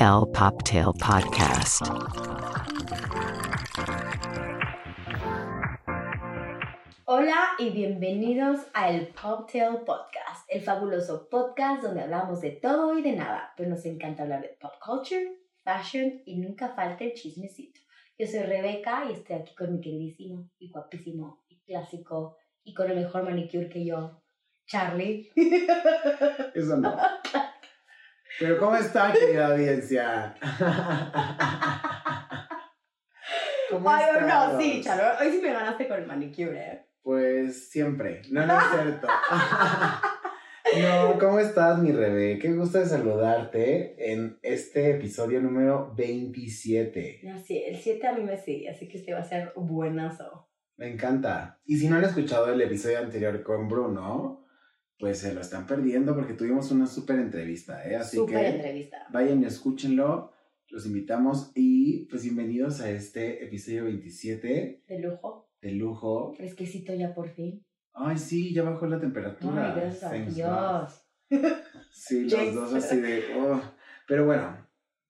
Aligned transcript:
El 0.00 0.30
Poptail 0.32 0.86
Podcast. 0.98 1.82
Hola 7.04 7.36
y 7.58 7.70
bienvenidos 7.70 8.60
a 8.72 8.90
el 8.90 9.08
Poptail 9.08 9.78
Podcast, 9.84 10.46
el 10.48 10.62
fabuloso 10.62 11.28
podcast 11.28 11.82
donde 11.82 12.02
hablamos 12.02 12.40
de 12.40 12.52
todo 12.52 12.98
y 12.98 13.02
de 13.02 13.12
nada, 13.12 13.52
pero 13.56 13.70
nos 13.70 13.84
encanta 13.84 14.22
hablar 14.22 14.42
de 14.42 14.56
pop 14.60 14.72
culture, 14.84 15.38
fashion 15.62 16.22
y 16.24 16.36
nunca 16.38 16.70
falta 16.70 17.04
el 17.04 17.14
chismecito. 17.14 17.80
Yo 18.18 18.26
soy 18.26 18.40
Rebeca 18.40 19.04
y 19.08 19.12
estoy 19.12 19.36
aquí 19.36 19.54
con 19.54 19.72
mi 19.72 19.80
queridísimo 19.80 20.50
y 20.58 20.70
guapísimo 20.70 21.44
y 21.48 21.60
clásico 21.60 22.36
y 22.62 22.74
con 22.74 22.90
el 22.90 22.96
mejor 22.96 23.24
manicure 23.24 23.68
que 23.68 23.84
yo, 23.84 24.22
Charlie. 24.66 25.30
Eso 26.54 26.76
no. 26.76 26.96
Pero 28.40 28.58
¿cómo 28.58 28.76
está, 28.76 29.12
querida 29.12 29.48
audiencia? 29.48 30.34
¿Cómo 33.70 33.90
Ay, 33.90 34.04
estás? 34.12 34.52
no, 34.52 34.60
sí, 34.60 34.80
Charlie, 34.82 35.04
hoy 35.26 35.32
sí 35.32 35.40
me 35.42 35.52
ganaste 35.52 35.88
con 35.88 35.98
el 36.00 36.06
manicure, 36.06 36.58
¿eh? 36.58 36.86
Pues 37.02 37.70
siempre. 37.70 38.22
No, 38.30 38.46
no 38.46 38.58
es 38.58 38.64
cierto. 38.72 39.08
No, 40.80 41.18
¿cómo 41.18 41.38
estás, 41.38 41.78
mi 41.78 41.92
Rebe? 41.92 42.38
Qué 42.38 42.52
gusto 42.52 42.78
de 42.78 42.86
saludarte 42.86 44.12
en 44.12 44.38
este 44.42 44.90
episodio 44.90 45.40
número 45.40 45.92
27. 45.94 47.20
No, 47.24 47.38
sí, 47.38 47.62
el 47.64 47.76
7 47.76 48.06
a 48.06 48.12
mí 48.12 48.22
me 48.22 48.36
sigue, 48.38 48.70
así 48.70 48.88
que 48.88 48.98
este 48.98 49.12
va 49.12 49.20
a 49.20 49.24
ser 49.24 49.52
buenazo. 49.56 50.48
Me 50.76 50.88
encanta. 50.90 51.60
Y 51.64 51.76
si 51.76 51.88
no 51.88 51.96
han 51.96 52.04
escuchado 52.04 52.52
el 52.52 52.60
episodio 52.60 52.98
anterior 52.98 53.42
con 53.42 53.68
Bruno, 53.68 54.43
pues 54.98 55.18
se 55.18 55.34
lo 55.34 55.40
están 55.40 55.66
perdiendo 55.66 56.14
porque 56.14 56.34
tuvimos 56.34 56.70
una 56.70 56.86
súper 56.86 57.18
entrevista, 57.18 57.86
¿eh? 57.88 57.96
Así 57.96 58.16
Súper 58.16 58.40
que 58.40 58.48
entrevista. 58.48 59.06
vayan 59.10 59.42
y 59.42 59.46
escúchenlo. 59.46 60.32
Los 60.68 60.86
invitamos 60.86 61.52
y 61.54 62.06
pues 62.06 62.22
bienvenidos 62.24 62.80
a 62.80 62.90
este 62.90 63.44
episodio 63.44 63.84
27 63.84 64.84
De 64.88 64.98
lujo, 64.98 65.50
de 65.60 65.72
lujo. 65.72 66.32
fresquecito 66.36 66.94
ya 66.94 67.14
por 67.14 67.28
fin. 67.28 67.64
Ay, 67.92 68.18
sí, 68.18 68.52
ya 68.54 68.62
bajó 68.62 68.86
la 68.86 68.98
temperatura. 68.98 69.74
Ay, 69.74 69.80
gracias 69.80 70.34
Dios. 70.34 71.00
Sí, 71.92 72.28
los 72.28 72.54
dos 72.54 72.74
así 72.74 72.96
de... 73.00 73.22
oh. 73.38 73.60
Pero 74.08 74.26
bueno, 74.26 74.66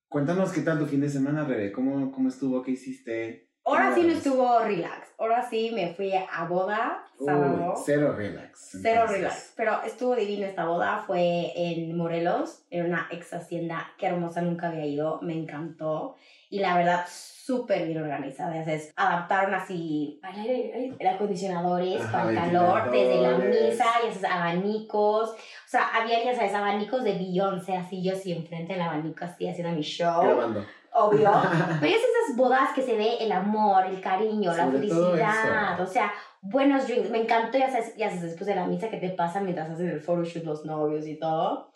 cuéntanos 0.08 0.52
qué 0.52 0.60
tal 0.60 0.78
tu 0.78 0.84
fin 0.86 1.00
de 1.00 1.08
semana, 1.08 1.44
Rebe. 1.44 1.72
¿Cómo, 1.72 2.12
cómo 2.12 2.28
estuvo? 2.28 2.62
¿Qué 2.62 2.72
hiciste? 2.72 3.50
Ahora 3.64 3.94
sí 3.94 4.02
no 4.02 4.12
estuvo 4.12 4.58
relax. 4.60 5.08
Ahora 5.18 5.48
sí 5.48 5.70
me 5.74 5.94
fui 5.94 6.12
a 6.12 6.44
boda 6.46 7.03
Uy, 7.18 7.26
sábado. 7.26 7.74
cero 7.84 8.14
relax. 8.16 8.78
Cero 8.82 9.00
entonces. 9.02 9.16
relax. 9.18 9.52
Pero 9.56 9.82
estuvo 9.84 10.16
divino 10.16 10.46
esta 10.46 10.64
boda. 10.66 11.04
Fue 11.06 11.52
en 11.54 11.96
Morelos, 11.96 12.64
en 12.70 12.86
una 12.86 13.08
ex 13.10 13.32
hacienda. 13.32 13.92
Qué 13.98 14.06
hermosa, 14.06 14.42
nunca 14.42 14.68
había 14.68 14.86
ido. 14.86 15.20
Me 15.22 15.34
encantó. 15.34 16.16
Y 16.50 16.60
la 16.60 16.76
verdad, 16.76 17.04
súper 17.08 17.86
bien 17.86 18.02
organizada. 18.02 18.64
Sabes, 18.64 18.92
adaptaron 18.96 19.54
así 19.54 20.20
aire 20.22 20.96
acondicionadores 21.08 22.00
Ajá, 22.00 22.12
para 22.12 22.30
el 22.30 22.36
calor, 22.36 22.90
desde 22.90 23.20
la 23.20 23.38
misa, 23.38 23.84
ya 24.02 24.12
sabes, 24.12 24.24
abanicos. 24.24 25.30
O 25.30 25.36
sea, 25.66 25.88
había, 25.88 26.24
ya 26.24 26.34
sabes, 26.34 26.54
abanicos 26.54 27.02
de 27.04 27.12
Beyoncé, 27.14 27.76
así 27.76 28.02
yo 28.02 28.14
así 28.14 28.32
enfrente 28.32 28.72
del 28.72 28.82
abanico, 28.82 29.24
así 29.24 29.48
haciendo 29.48 29.74
mi 29.74 29.82
show. 29.82 30.22
Grabando. 30.22 30.64
Obvio. 30.94 31.30
Pero 31.80 31.92
es 31.92 32.02
esas 32.02 32.36
bodas 32.36 32.72
que 32.72 32.82
se 32.82 32.96
ve 32.96 33.16
el 33.20 33.32
amor, 33.32 33.84
el 33.86 34.00
cariño, 34.00 34.52
la 34.52 34.64
Sobre 34.64 34.86
todo 34.86 35.10
felicidad. 35.10 35.80
O 35.80 35.86
sea, 35.86 36.12
buenos 36.40 36.86
drinks. 36.86 37.10
Me 37.10 37.22
encantó, 37.22 37.58
ya 37.58 37.68
sabes, 37.68 37.96
ya 37.96 38.08
sabes, 38.08 38.22
después 38.22 38.46
de 38.46 38.54
la 38.54 38.66
misa 38.66 38.88
que 38.88 38.98
te 38.98 39.10
pasa 39.10 39.40
mientras 39.40 39.70
hacen 39.70 39.88
el 39.88 40.00
photoshoot 40.00 40.44
los 40.44 40.64
novios 40.64 41.06
y 41.06 41.18
todo. 41.18 41.72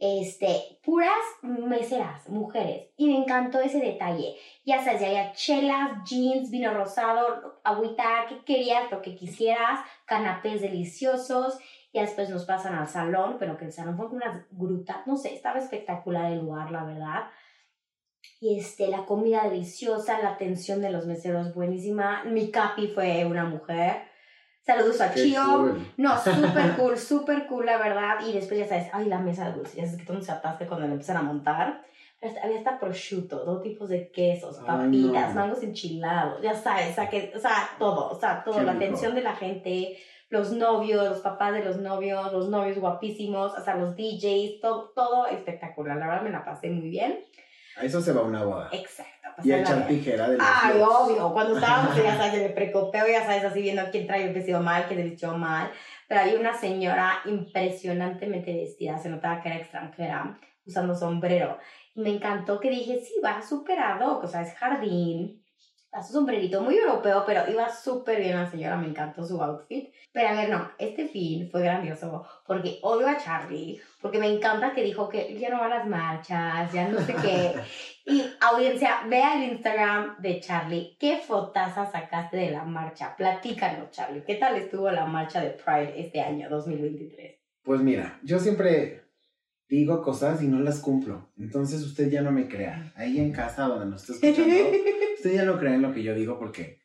Este, 0.00 0.78
puras 0.84 1.18
meseras, 1.42 2.28
mujeres. 2.28 2.90
Y 2.96 3.08
me 3.08 3.16
encantó 3.16 3.58
ese 3.58 3.80
detalle. 3.80 4.36
Ya 4.64 4.84
sabes, 4.84 5.00
ya 5.00 5.08
había 5.08 5.32
chelas, 5.32 6.04
jeans, 6.04 6.50
vino 6.50 6.72
rosado, 6.72 7.60
agüita, 7.64 8.26
que 8.28 8.44
querías, 8.44 8.90
lo 8.92 9.02
que 9.02 9.16
quisieras, 9.16 9.80
canapés 10.04 10.60
deliciosos. 10.60 11.58
Y 11.90 12.00
después 12.00 12.28
nos 12.28 12.44
pasan 12.44 12.74
al 12.74 12.86
salón, 12.86 13.36
pero 13.38 13.56
que 13.56 13.64
el 13.64 13.72
salón 13.72 13.96
fue 13.96 14.08
como 14.08 14.18
unas 14.18 14.46
grutas. 14.50 15.06
No 15.06 15.16
sé, 15.16 15.34
estaba 15.34 15.58
espectacular 15.58 16.30
el 16.30 16.40
lugar, 16.40 16.70
la 16.70 16.84
verdad. 16.84 17.24
Y 18.40 18.58
este, 18.58 18.88
la 18.88 19.04
comida 19.04 19.44
deliciosa, 19.48 20.20
la 20.22 20.30
atención 20.30 20.80
de 20.80 20.90
los 20.90 21.06
meseros 21.06 21.54
buenísima. 21.54 22.24
Mi 22.24 22.50
capi 22.50 22.88
fue 22.88 23.24
una 23.26 23.44
mujer. 23.44 24.02
Saludos 24.64 25.00
a 25.00 25.12
Chio. 25.14 25.42
cool. 25.44 25.92
No, 25.96 26.16
súper 26.18 26.72
cool, 26.76 26.98
súper 26.98 27.46
cool, 27.46 27.66
la 27.66 27.78
verdad. 27.78 28.16
Y 28.26 28.32
después 28.32 28.60
ya 28.60 28.66
sabes, 28.68 28.88
ay, 28.92 29.06
la 29.06 29.18
mesa 29.18 29.48
de 29.48 29.54
dulces. 29.56 29.74
Ya 29.76 29.84
sabes 29.86 29.98
que 30.00 30.06
todo 30.06 30.20
se 30.20 30.30
atasca 30.32 30.66
cuando 30.66 30.86
le 30.86 30.92
empiezan 30.92 31.16
a 31.16 31.22
montar. 31.22 31.82
Pero 32.20 32.32
hasta- 32.32 32.44
había 32.46 32.58
hasta 32.58 32.78
prosciutto, 32.80 33.44
dos 33.44 33.62
tipos 33.62 33.88
de 33.88 34.10
quesos, 34.10 34.58
papitas, 34.58 35.34
no. 35.34 35.40
mangos 35.40 35.62
enchilados, 35.62 36.42
ya 36.42 36.52
sabes, 36.52 36.90
o 36.90 36.94
sea, 36.96 37.08
que, 37.08 37.32
o 37.32 37.38
sea, 37.38 37.70
todo, 37.78 38.10
o 38.10 38.18
sea, 38.18 38.42
todo, 38.42 38.56
Qué 38.58 38.64
la 38.64 38.72
rico. 38.72 38.84
atención 38.84 39.14
de 39.14 39.22
la 39.22 39.36
gente, 39.36 39.96
los 40.28 40.50
novios, 40.50 41.08
los 41.08 41.20
papás 41.20 41.52
de 41.52 41.64
los 41.64 41.76
novios, 41.76 42.32
los 42.32 42.48
novios 42.48 42.76
guapísimos, 42.80 43.54
hasta 43.56 43.76
los 43.76 43.94
DJs, 43.94 44.60
todo, 44.60 44.90
todo 44.96 45.26
espectacular. 45.28 45.96
La 45.96 46.08
verdad 46.08 46.22
me 46.22 46.30
la 46.30 46.44
pasé 46.44 46.70
muy 46.70 46.90
bien. 46.90 47.20
A 47.78 47.84
eso 47.84 48.00
se 48.00 48.12
va 48.12 48.22
una 48.22 48.44
boda. 48.44 48.68
Exacto. 48.72 49.28
Y 49.44 49.52
echar 49.52 49.86
tijera 49.86 50.28
de 50.28 50.36
los 50.36 50.46
Ay, 50.46 50.80
obvio. 50.80 51.32
Cuando 51.32 51.54
estábamos, 51.58 51.96
ya 51.96 52.16
sabes, 52.16 52.34
en 52.34 52.46
el 52.46 52.54
precopeo, 52.54 53.06
ya 53.06 53.24
sabes, 53.24 53.44
así 53.44 53.62
viendo 53.62 53.82
quién 53.90 54.06
trae 54.06 54.24
el 54.26 54.34
vestido 54.34 54.60
mal, 54.60 54.86
quién 54.88 55.00
el 55.00 55.10
vestido 55.10 55.36
mal. 55.36 55.70
Pero 56.08 56.20
había 56.22 56.40
una 56.40 56.54
señora 56.54 57.20
impresionantemente 57.24 58.54
vestida, 58.54 58.98
se 58.98 59.08
notaba 59.08 59.40
que 59.40 59.48
era 59.48 59.58
extranjera, 59.58 60.38
usando 60.66 60.94
sombrero. 60.94 61.58
Y 61.94 62.00
me 62.00 62.10
encantó 62.10 62.58
que 62.58 62.70
dije, 62.70 63.00
sí, 63.00 63.14
va 63.24 63.42
súper 63.42 63.78
ad 63.78 64.00
hoc, 64.00 64.24
o 64.24 64.26
sea, 64.26 64.42
es 64.42 64.54
jardín, 64.54 65.44
a 65.90 66.02
su 66.02 66.12
sombrerito, 66.12 66.60
muy 66.60 66.76
europeo, 66.76 67.24
pero 67.26 67.50
iba 67.50 67.72
súper 67.72 68.20
bien 68.20 68.36
la 68.36 68.50
señora, 68.50 68.76
me 68.76 68.88
encantó 68.88 69.24
su 69.24 69.42
outfit. 69.42 69.92
Pero 70.12 70.28
a 70.28 70.32
ver, 70.32 70.50
no, 70.50 70.70
este 70.78 71.08
fin 71.08 71.48
fue 71.50 71.62
grandioso, 71.62 72.26
porque 72.46 72.78
odio 72.82 73.08
a 73.08 73.16
Charlie, 73.16 73.80
porque 74.00 74.18
me 74.18 74.28
encanta 74.28 74.74
que 74.74 74.82
dijo 74.82 75.08
que 75.08 75.38
ya 75.38 75.48
no 75.48 75.60
va 75.60 75.66
a 75.66 75.78
las 75.78 75.86
marchas, 75.86 76.72
ya 76.72 76.88
no 76.88 77.00
sé 77.00 77.14
qué. 77.14 77.54
Y 78.10 78.24
audiencia, 78.40 79.02
vea 79.06 79.36
el 79.36 79.52
Instagram 79.52 80.16
de 80.18 80.40
Charlie. 80.40 80.96
¿Qué 80.98 81.18
fotaza 81.18 81.84
sacaste 81.84 82.38
de 82.38 82.50
la 82.52 82.64
marcha? 82.64 83.14
Platícanos, 83.14 83.90
Charlie. 83.90 84.24
¿Qué 84.24 84.36
tal 84.36 84.56
estuvo 84.56 84.90
la 84.90 85.04
marcha 85.04 85.42
de 85.42 85.50
Pride 85.50 85.92
este 86.00 86.22
año, 86.22 86.48
2023? 86.48 87.36
Pues 87.62 87.82
mira, 87.82 88.18
yo 88.22 88.38
siempre 88.38 89.07
digo 89.68 90.02
cosas 90.02 90.42
y 90.42 90.48
no 90.48 90.60
las 90.60 90.80
cumplo. 90.80 91.30
Entonces 91.38 91.82
usted 91.82 92.10
ya 92.10 92.22
no 92.22 92.32
me 92.32 92.48
crea. 92.48 92.92
Ahí 92.96 93.18
en 93.18 93.32
casa 93.32 93.64
donde 93.64 93.86
nos 93.86 94.08
está 94.08 94.26
escuchando, 94.28 94.54
usted 95.16 95.34
ya 95.34 95.44
no 95.44 95.58
cree 95.58 95.74
en 95.74 95.82
lo 95.82 95.92
que 95.92 96.02
yo 96.02 96.14
digo 96.14 96.38
porque 96.38 96.80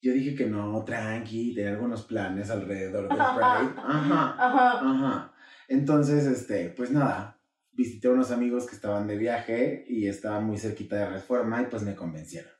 yo 0.00 0.12
dije 0.12 0.34
que 0.34 0.46
no, 0.46 0.84
tranqui, 0.84 1.54
tenía 1.54 1.72
algunos 1.72 2.04
planes 2.04 2.50
alrededor 2.50 3.08
del 3.08 3.16
Pride. 3.16 3.74
Ajá, 3.76 4.34
Ajá. 4.38 4.70
ajá. 4.80 5.32
Entonces, 5.68 6.26
este, 6.26 6.68
pues 6.68 6.90
nada, 6.90 7.40
visité 7.72 8.08
a 8.08 8.12
unos 8.12 8.30
amigos 8.30 8.66
que 8.66 8.76
estaban 8.76 9.06
de 9.06 9.16
viaje 9.16 9.84
y 9.88 10.06
estaban 10.06 10.44
muy 10.44 10.58
cerquita 10.58 10.96
de 10.96 11.08
Reforma 11.10 11.62
y 11.62 11.66
pues 11.66 11.82
me 11.82 11.94
convencieron. 11.94 12.52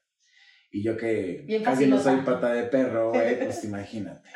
Y 0.71 0.83
yo 0.83 0.97
que 0.97 1.45
Bien 1.47 1.63
casi 1.63 1.87
no 1.87 2.01
soy 2.01 2.17
pata 2.23 2.53
de 2.53 2.65
perro, 2.65 3.11
güey, 3.11 3.39
pues 3.45 3.63
imagínate. 3.65 4.29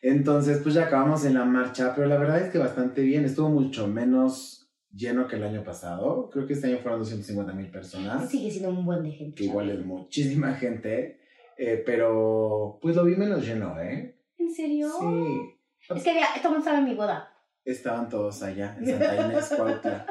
Entonces, 0.00 0.58
pues 0.62 0.74
ya 0.74 0.84
acabamos 0.84 1.24
en 1.24 1.34
la 1.34 1.44
marcha, 1.44 1.94
pero 1.94 2.06
la 2.06 2.18
verdad 2.18 2.40
es 2.40 2.50
que 2.50 2.58
bastante 2.58 3.02
bien. 3.02 3.24
Estuvo 3.24 3.48
mucho 3.48 3.88
menos 3.88 4.61
lleno 4.94 5.26
que 5.26 5.36
el 5.36 5.44
año 5.44 5.62
pasado. 5.64 6.28
Creo 6.30 6.46
que 6.46 6.52
este 6.54 6.66
año 6.68 6.78
fueron 6.78 7.00
250 7.00 7.52
mil 7.52 7.70
personas, 7.70 8.28
Sigue 8.30 8.50
siendo 8.50 8.70
un 8.70 8.84
buen 8.84 9.02
de 9.02 9.10
gente. 9.10 9.34
que 9.36 9.44
igual 9.44 9.70
es 9.70 9.84
muchísima 9.84 10.54
gente. 10.54 11.20
eh, 11.58 11.82
pero 11.84 12.78
pues 12.80 12.96
lo 12.96 13.04
vi 13.04 13.14
menos 13.16 13.46
lleno, 13.46 13.78
¿eh? 13.80 14.16
¿En 14.38 14.50
serio? 14.52 14.88
Sí. 14.98 15.94
Es 15.94 16.02
que 16.02 16.10
había, 16.10 16.26
todo 16.36 16.42
el 16.44 16.48
mundo 16.50 16.58
estaba 16.58 16.78
en 16.78 16.84
mi 16.84 16.94
boda. 16.94 17.28
Estaban 17.64 18.08
todos 18.08 18.42
allá 18.42 18.76
en 18.78 18.86
Santa 18.86 19.26
Inés, 19.26 19.52
Cuautla. 19.56 20.06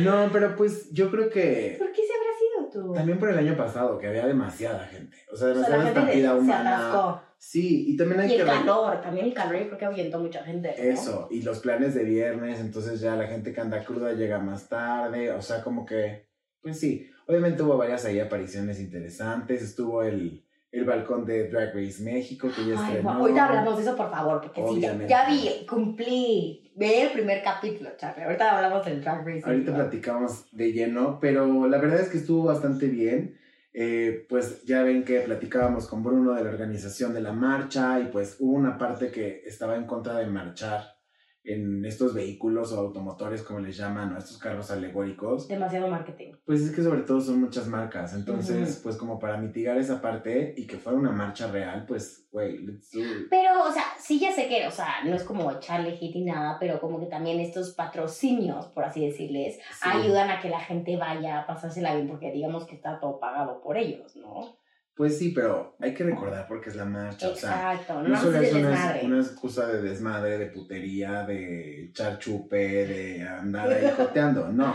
No, 0.00 0.28
pero 0.32 0.54
pues 0.56 0.90
yo 0.92 1.10
creo 1.10 1.30
que 1.30 1.76
¿Por 1.78 1.90
qué 1.92 2.02
se 2.02 2.12
habrá 2.12 2.68
sido 2.70 2.82
tú? 2.86 2.92
también 2.94 3.18
por 3.18 3.30
el 3.30 3.38
año 3.38 3.56
pasado, 3.56 3.98
que 3.98 4.06
había 4.08 4.26
demasiada 4.26 4.84
gente. 4.86 5.16
O 5.32 5.36
sea, 5.36 5.48
O 5.48 5.54
sea, 5.54 5.54
demasiada 5.54 5.78
la 5.78 5.84
gente 5.84 6.00
de- 6.00 6.06
estampida 6.18 6.32
se 6.32 6.38
humana. 6.38 6.78
atascó. 6.78 7.22
Sí, 7.38 7.84
y 7.88 7.96
también 7.96 8.20
hay 8.20 8.32
Y 8.32 8.36
que 8.36 8.42
el 8.42 8.46
calor, 8.46 9.00
también 9.00 9.26
el 9.26 9.32
calor, 9.32 9.60
yo 9.60 9.66
creo 9.68 9.78
que 9.78 9.84
ahuyentó 9.84 10.18
mucha 10.18 10.42
gente. 10.42 10.74
¿no? 10.76 10.84
eso. 10.84 11.28
Y 11.30 11.42
los 11.42 11.60
planes 11.60 11.94
de 11.94 12.02
viernes, 12.02 12.58
entonces 12.58 13.00
ya 13.00 13.14
la 13.14 13.28
gente 13.28 13.52
que 13.52 13.60
anda 13.60 13.84
cruda 13.84 14.12
llega 14.12 14.40
más 14.40 14.68
tarde. 14.68 15.30
O 15.30 15.40
sea, 15.40 15.62
como 15.62 15.86
que, 15.86 16.26
pues 16.60 16.78
sí. 16.80 17.08
Obviamente 17.28 17.62
hubo 17.62 17.76
varias 17.76 18.04
ahí 18.06 18.18
apariciones 18.18 18.80
interesantes. 18.80 19.62
Estuvo 19.62 20.02
el, 20.02 20.42
el 20.72 20.84
balcón 20.84 21.24
de 21.24 21.48
Drag 21.48 21.74
Race 21.74 22.02
México, 22.02 22.48
que 22.54 22.66
ya 22.66 22.74
Ay, 22.76 22.96
estrenó. 22.96 23.10
Ahorita 23.10 23.46
hablamos 23.46 23.76
de 23.76 23.82
eso, 23.82 23.96
por 23.96 24.10
favor, 24.10 24.40
porque 24.40 24.64
sí, 24.68 24.80
ya, 24.80 25.06
ya 25.06 25.28
vi, 25.28 25.64
cumplí, 25.66 26.72
ve 26.74 27.02
el 27.02 27.12
primer 27.12 27.42
capítulo, 27.42 27.90
Charlie. 27.96 28.24
Ahorita 28.24 28.56
hablamos 28.56 28.84
del 28.84 29.00
Drag 29.00 29.24
Race. 29.24 29.42
Ahorita 29.44 29.74
platicamos 29.74 30.46
de 30.50 30.72
lleno, 30.72 31.18
pero 31.20 31.68
la 31.68 31.78
verdad 31.78 32.00
es 32.00 32.08
que 32.08 32.18
estuvo 32.18 32.44
bastante 32.44 32.86
bien. 32.88 33.38
Eh, 33.80 34.26
pues 34.28 34.64
ya 34.64 34.82
ven 34.82 35.04
que 35.04 35.20
platicábamos 35.20 35.86
con 35.86 36.02
Bruno 36.02 36.34
de 36.34 36.42
la 36.42 36.50
organización 36.50 37.14
de 37.14 37.20
la 37.20 37.32
marcha 37.32 38.00
y 38.00 38.06
pues 38.06 38.34
hubo 38.40 38.54
una 38.54 38.76
parte 38.76 39.12
que 39.12 39.44
estaba 39.46 39.76
en 39.76 39.86
contra 39.86 40.16
de 40.16 40.26
marchar 40.26 40.97
en 41.44 41.84
estos 41.84 42.12
vehículos 42.14 42.72
o 42.72 42.78
automotores, 42.80 43.42
como 43.42 43.60
les 43.60 43.76
llaman, 43.76 44.12
o 44.12 44.18
estos 44.18 44.36
carros 44.38 44.70
alegóricos, 44.70 45.48
Demasiado 45.48 45.88
marketing. 45.88 46.32
pues 46.44 46.60
es 46.62 46.70
que 46.74 46.82
sobre 46.82 47.02
todo 47.02 47.20
son 47.20 47.40
muchas 47.40 47.66
marcas. 47.68 48.12
Entonces, 48.14 48.72
Ujú. 48.74 48.82
pues 48.82 48.96
como 48.96 49.18
para 49.18 49.38
mitigar 49.38 49.78
esa 49.78 50.02
parte 50.02 50.52
y 50.56 50.66
que 50.66 50.76
fuera 50.76 50.98
una 50.98 51.10
marcha 51.12 51.50
real, 51.50 51.84
pues, 51.86 52.26
güey, 52.30 52.58
let's 52.58 52.90
do 52.90 53.00
it. 53.00 53.28
Pero, 53.30 53.62
o 53.64 53.72
sea, 53.72 53.84
sí 53.98 54.18
ya 54.18 54.30
sé 54.32 54.46
que, 54.48 54.66
o 54.66 54.70
sea, 54.70 55.02
no 55.04 55.14
es 55.14 55.24
como 55.24 55.50
echarle 55.50 55.92
hit 55.96 56.14
y 56.16 56.24
nada, 56.24 56.58
pero 56.60 56.80
como 56.80 57.00
que 57.00 57.06
también 57.06 57.40
estos 57.40 57.72
patrocinios, 57.74 58.66
por 58.66 58.84
así 58.84 59.06
decirles, 59.06 59.56
Sí. 59.72 59.88
ayudan 59.88 60.30
a 60.30 60.40
que 60.40 60.50
la 60.50 60.60
gente 60.60 60.96
vaya 60.96 61.40
a 61.40 61.46
pasársela 61.46 61.94
bien, 61.94 62.08
porque 62.08 62.30
digamos 62.32 62.66
que 62.66 62.74
está 62.74 63.00
todo 63.00 63.18
pagado 63.20 63.60
por 63.62 63.76
ellos, 63.78 64.16
¿no? 64.16 64.56
Pues 64.98 65.16
sí, 65.16 65.30
pero 65.30 65.76
hay 65.78 65.94
que 65.94 66.02
recordar 66.02 66.48
porque 66.48 66.70
es 66.70 66.74
la 66.74 66.84
marcha. 66.84 67.28
O 67.28 67.36
sea, 67.36 67.72
Exacto, 67.72 68.02
no 68.02 68.08
no 68.08 68.20
solo 68.20 68.38
es 68.38 68.52
una 68.52 69.20
excusa 69.20 69.68
de 69.68 69.80
desmadre, 69.80 70.38
de 70.38 70.46
putería, 70.46 71.22
de 71.22 71.84
echar 71.84 72.18
chupe, 72.18 72.84
de 72.84 73.22
andar 73.22 73.70
ahí 73.70 73.88
joteando. 73.96 74.48
No. 74.48 74.74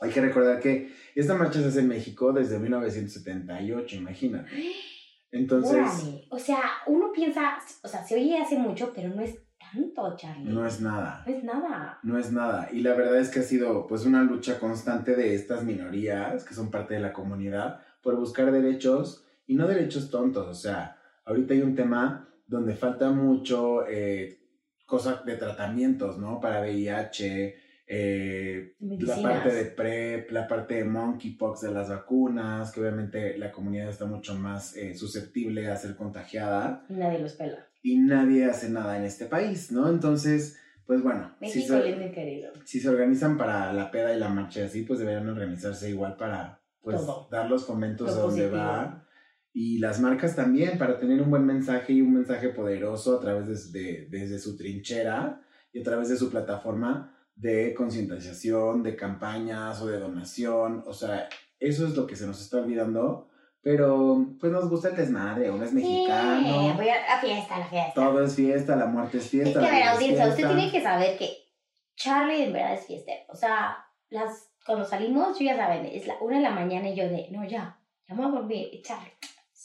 Hay 0.00 0.10
que 0.10 0.22
recordar 0.22 0.58
que 0.58 0.90
esta 1.14 1.34
marcha 1.34 1.60
se 1.60 1.66
hace 1.68 1.80
en 1.80 1.88
México 1.88 2.32
desde 2.32 2.58
1978, 2.58 3.96
imagínate. 3.96 4.50
Entonces, 5.30 5.74
Órale. 5.74 6.26
O 6.30 6.38
sea, 6.38 6.62
uno 6.86 7.12
piensa, 7.12 7.58
o 7.82 7.88
sea, 7.88 8.02
se 8.02 8.14
oye 8.14 8.38
hace 8.38 8.56
mucho, 8.56 8.90
pero 8.94 9.10
no 9.10 9.20
es 9.20 9.36
tanto, 9.58 10.16
Charlie. 10.16 10.50
no 10.50 10.66
es 10.66 10.80
nada. 10.80 11.24
No 11.26 11.36
es 11.36 11.44
nada. 11.44 11.98
No 12.02 12.18
es 12.18 12.32
nada. 12.32 12.70
Y 12.72 12.80
la 12.80 12.94
verdad 12.94 13.18
es 13.18 13.28
que 13.28 13.40
ha 13.40 13.42
sido 13.42 13.86
pues 13.86 14.06
una 14.06 14.22
lucha 14.22 14.58
constante 14.58 15.14
de 15.14 15.34
estas 15.34 15.62
minorías 15.62 16.42
que 16.44 16.54
son 16.54 16.70
parte 16.70 16.94
de 16.94 17.00
la 17.00 17.12
comunidad 17.12 17.80
por 18.02 18.16
buscar 18.16 18.50
derechos 18.50 19.21
y 19.46 19.54
no 19.54 19.66
derechos 19.66 20.10
tontos. 20.10 20.46
O 20.46 20.54
sea, 20.54 20.96
ahorita 21.24 21.54
hay 21.54 21.62
un 21.62 21.74
tema 21.74 22.28
donde 22.46 22.74
falta 22.74 23.10
mucho 23.10 23.86
eh, 23.88 24.40
cosa 24.86 25.22
de 25.24 25.36
tratamientos, 25.36 26.18
¿no? 26.18 26.40
Para 26.40 26.60
VIH, 26.60 27.54
eh, 27.86 28.74
la 28.78 29.20
parte 29.22 29.52
de 29.52 29.64
PrEP, 29.66 30.30
la 30.30 30.46
parte 30.46 30.74
de 30.74 30.84
monkeypox 30.84 31.60
de 31.62 31.72
las 31.72 31.88
vacunas, 31.88 32.72
que 32.72 32.80
obviamente 32.80 33.36
la 33.38 33.50
comunidad 33.52 33.88
está 33.88 34.04
mucho 34.04 34.34
más 34.34 34.76
eh, 34.76 34.94
susceptible 34.94 35.68
a 35.68 35.76
ser 35.76 35.96
contagiada 35.96 36.84
Y 36.88 36.94
nadie 36.94 37.18
los 37.18 37.34
pela. 37.34 37.66
y 37.82 37.98
nadie 37.98 38.44
hace 38.46 38.70
nada 38.70 38.96
en 38.96 39.04
este 39.04 39.26
país, 39.26 39.72
¿no? 39.72 39.88
Entonces, 39.88 40.58
pues 40.86 41.02
bueno, 41.02 41.32
si 41.40 41.46
México 41.46 41.74
se, 41.74 41.84
lindo 41.84 42.06
y 42.06 42.12
querido. 42.12 42.52
si 42.64 42.80
se 42.80 42.88
organizan 42.88 43.36
para 43.36 43.72
la 43.72 43.90
peda 43.90 44.14
y 44.14 44.18
la 44.18 44.28
marcha 44.28 44.64
así, 44.64 44.82
pues 44.82 44.98
deberían 44.98 45.28
organizarse 45.28 45.90
igual 45.90 46.16
para 46.16 46.60
pues 46.80 46.96
Todo. 46.96 47.28
dar 47.30 47.48
los 47.48 47.64
fomentos 47.64 48.08
Lo 48.08 48.12
a 48.14 48.16
donde 48.16 48.42
positivo. 48.42 48.56
va. 48.62 49.01
Y 49.54 49.78
las 49.78 50.00
marcas 50.00 50.34
también, 50.34 50.78
para 50.78 50.98
tener 50.98 51.20
un 51.20 51.30
buen 51.30 51.44
mensaje 51.44 51.92
y 51.92 52.00
un 52.00 52.14
mensaje 52.14 52.48
poderoso 52.48 53.16
a 53.16 53.20
través 53.20 53.70
de, 53.72 53.80
de- 53.80 54.06
desde 54.08 54.38
su 54.38 54.56
trinchera 54.56 55.40
y 55.72 55.80
a 55.80 55.82
través 55.82 56.08
de 56.08 56.16
su 56.16 56.30
plataforma 56.30 57.14
de 57.34 57.74
concientización, 57.74 58.82
de 58.82 58.96
campañas 58.96 59.80
o 59.82 59.86
de 59.86 59.98
donación. 59.98 60.82
O 60.86 60.92
sea, 60.92 61.28
eso 61.58 61.86
es 61.86 61.94
lo 61.96 62.06
que 62.06 62.16
se 62.16 62.26
nos 62.26 62.40
está 62.40 62.58
olvidando. 62.58 63.28
Pero 63.64 64.26
pues 64.40 64.50
nos 64.50 64.68
gusta 64.68 64.88
el 64.88 64.96
desmadre, 64.96 65.48
uno 65.50 65.62
es 65.62 65.70
Sí, 65.70 65.76
mexicano. 65.76 66.74
voy 66.74 66.88
a 66.88 66.96
la 67.14 67.20
fiesta, 67.20 67.58
la 67.60 67.66
fiesta. 67.66 67.92
Todo 67.94 68.24
es 68.24 68.34
fiesta, 68.34 68.74
la 68.74 68.86
muerte 68.86 69.18
es 69.18 69.24
Es 69.24 69.30
fiesta. 69.30 69.60
que, 69.60 69.66
a 69.66 69.70
ver, 69.70 69.82
es 69.82 69.88
audiencia, 69.88 70.28
usted 70.28 70.46
tiene 70.48 70.70
que 70.72 70.82
saber 70.82 71.16
que 71.16 71.30
Charlie 71.94 72.42
en 72.44 72.52
verdad 72.52 72.74
es 72.74 72.86
fiestero. 72.86 73.22
O 73.28 73.36
sea, 73.36 73.76
las, 74.10 74.50
cuando 74.66 74.84
salimos, 74.84 75.38
yo 75.38 75.44
ya 75.44 75.56
saben, 75.56 75.86
es 75.86 76.08
la 76.08 76.14
una 76.20 76.38
de 76.38 76.42
la 76.42 76.50
mañana 76.50 76.88
y 76.88 76.96
yo 76.96 77.04
de, 77.08 77.28
no, 77.30 77.44
ya, 77.46 77.78
ya 78.08 78.14
me 78.16 78.22
voy 78.26 78.32
a 78.36 78.40
dormir. 78.40 78.68
Charlie, 78.82 79.12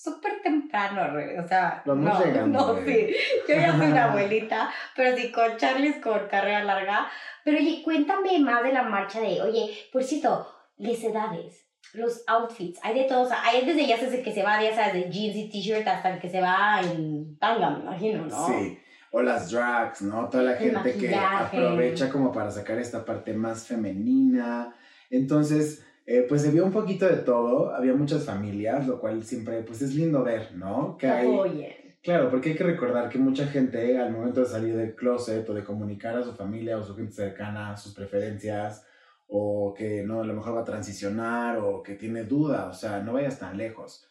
súper 0.08 0.42
temprano, 0.42 1.08
re, 1.14 1.40
o 1.40 1.48
sea, 1.48 1.82
Vamos 1.86 2.14
no, 2.14 2.26
llegando, 2.26 2.60
no, 2.60 2.80
sí. 2.86 3.16
Yo 3.48 3.56
ya 3.56 3.78
soy 3.78 3.88
una 3.88 4.06
abuelita, 4.12 4.70
pero 4.96 5.16
sí, 5.18 5.32
con 5.32 5.58
Charlie 5.58 5.90
es 5.90 5.98
con 5.98 6.28
carrera 6.28 6.64
larga. 6.64 7.08
Pero 7.44 7.58
oye, 7.58 7.82
cuéntame 7.84 8.40
más 8.40 8.64
de 8.64 8.74
la 8.74 8.84
marcha 8.84 9.20
de, 9.22 9.42
oye, 9.42 9.70
por 9.92 10.04
cierto, 10.04 10.48
las 10.78 11.04
edades. 11.04 11.64
Los 11.94 12.24
outfits, 12.28 12.80
hay 12.84 13.00
de 13.00 13.06
todos, 13.06 13.32
hay 13.32 13.66
desde 13.66 13.88
ya 13.88 13.98
desde 13.98 14.22
que 14.22 14.34
se 14.34 14.44
va, 14.44 14.62
ya 14.62 14.76
sabes, 14.76 14.94
de 14.94 15.10
jeans 15.10 15.38
y 15.38 15.50
t-shirt 15.50 15.88
hasta 15.88 16.14
el 16.14 16.20
que 16.20 16.30
se 16.30 16.42
va 16.42 16.82
en 16.82 17.38
tanga, 17.40 17.70
me 17.70 17.80
imagino, 17.80 18.26
¿no? 18.26 18.48
Sí, 18.48 18.78
o 19.12 19.22
las 19.22 19.50
drags, 19.50 20.02
¿no? 20.02 20.28
Toda 20.30 20.44
la 20.44 20.52
El 20.58 20.58
gente 20.58 20.98
que 20.98 21.16
aprovecha 21.16 22.10
como 22.10 22.34
para 22.34 22.52
sacar 22.52 22.78
esta 22.78 23.06
parte 23.06 23.34
más 23.34 23.66
femenina. 23.66 24.76
Entonces, 25.10 25.87
eh, 26.10 26.26
pues 26.28 26.42
se 26.42 26.52
vio 26.52 26.64
un 26.64 26.72
poquito 26.72 27.06
de 27.06 27.18
todo, 27.18 27.76
había 27.76 27.94
muchas 27.94 28.24
familias, 28.24 28.88
lo 28.88 28.98
cual 28.98 29.26
siempre, 29.26 29.62
pues 29.64 29.82
es 29.82 29.94
lindo 29.94 30.24
ver, 30.24 30.56
¿no? 30.56 30.96
Que 30.98 31.10
hay, 31.10 31.98
claro, 32.02 32.30
porque 32.30 32.52
hay 32.52 32.56
que 32.56 32.64
recordar 32.64 33.10
que 33.10 33.18
mucha 33.20 33.46
gente 33.46 34.00
al 34.00 34.14
momento 34.14 34.40
de 34.40 34.46
salir 34.46 34.78
del 34.78 34.96
closet 34.96 35.48
o 35.50 35.54
de 35.54 35.66
comunicar 35.66 36.16
a 36.16 36.24
su 36.24 36.32
familia 36.32 36.78
o 36.78 36.84
su 36.86 36.96
gente 36.96 37.12
cercana 37.12 37.76
sus 37.76 37.94
preferencias, 37.94 38.86
o 39.28 39.74
que 39.74 40.02
no, 40.04 40.22
a 40.22 40.26
lo 40.26 40.34
mejor 40.34 40.56
va 40.56 40.62
a 40.62 40.64
transicionar 40.64 41.58
o 41.58 41.84
que 41.84 41.96
tiene 41.96 42.24
duda, 42.24 42.70
o 42.70 42.74
sea, 42.74 43.02
no 43.02 43.12
vayas 43.12 43.38
tan 43.38 43.58
lejos. 43.58 44.10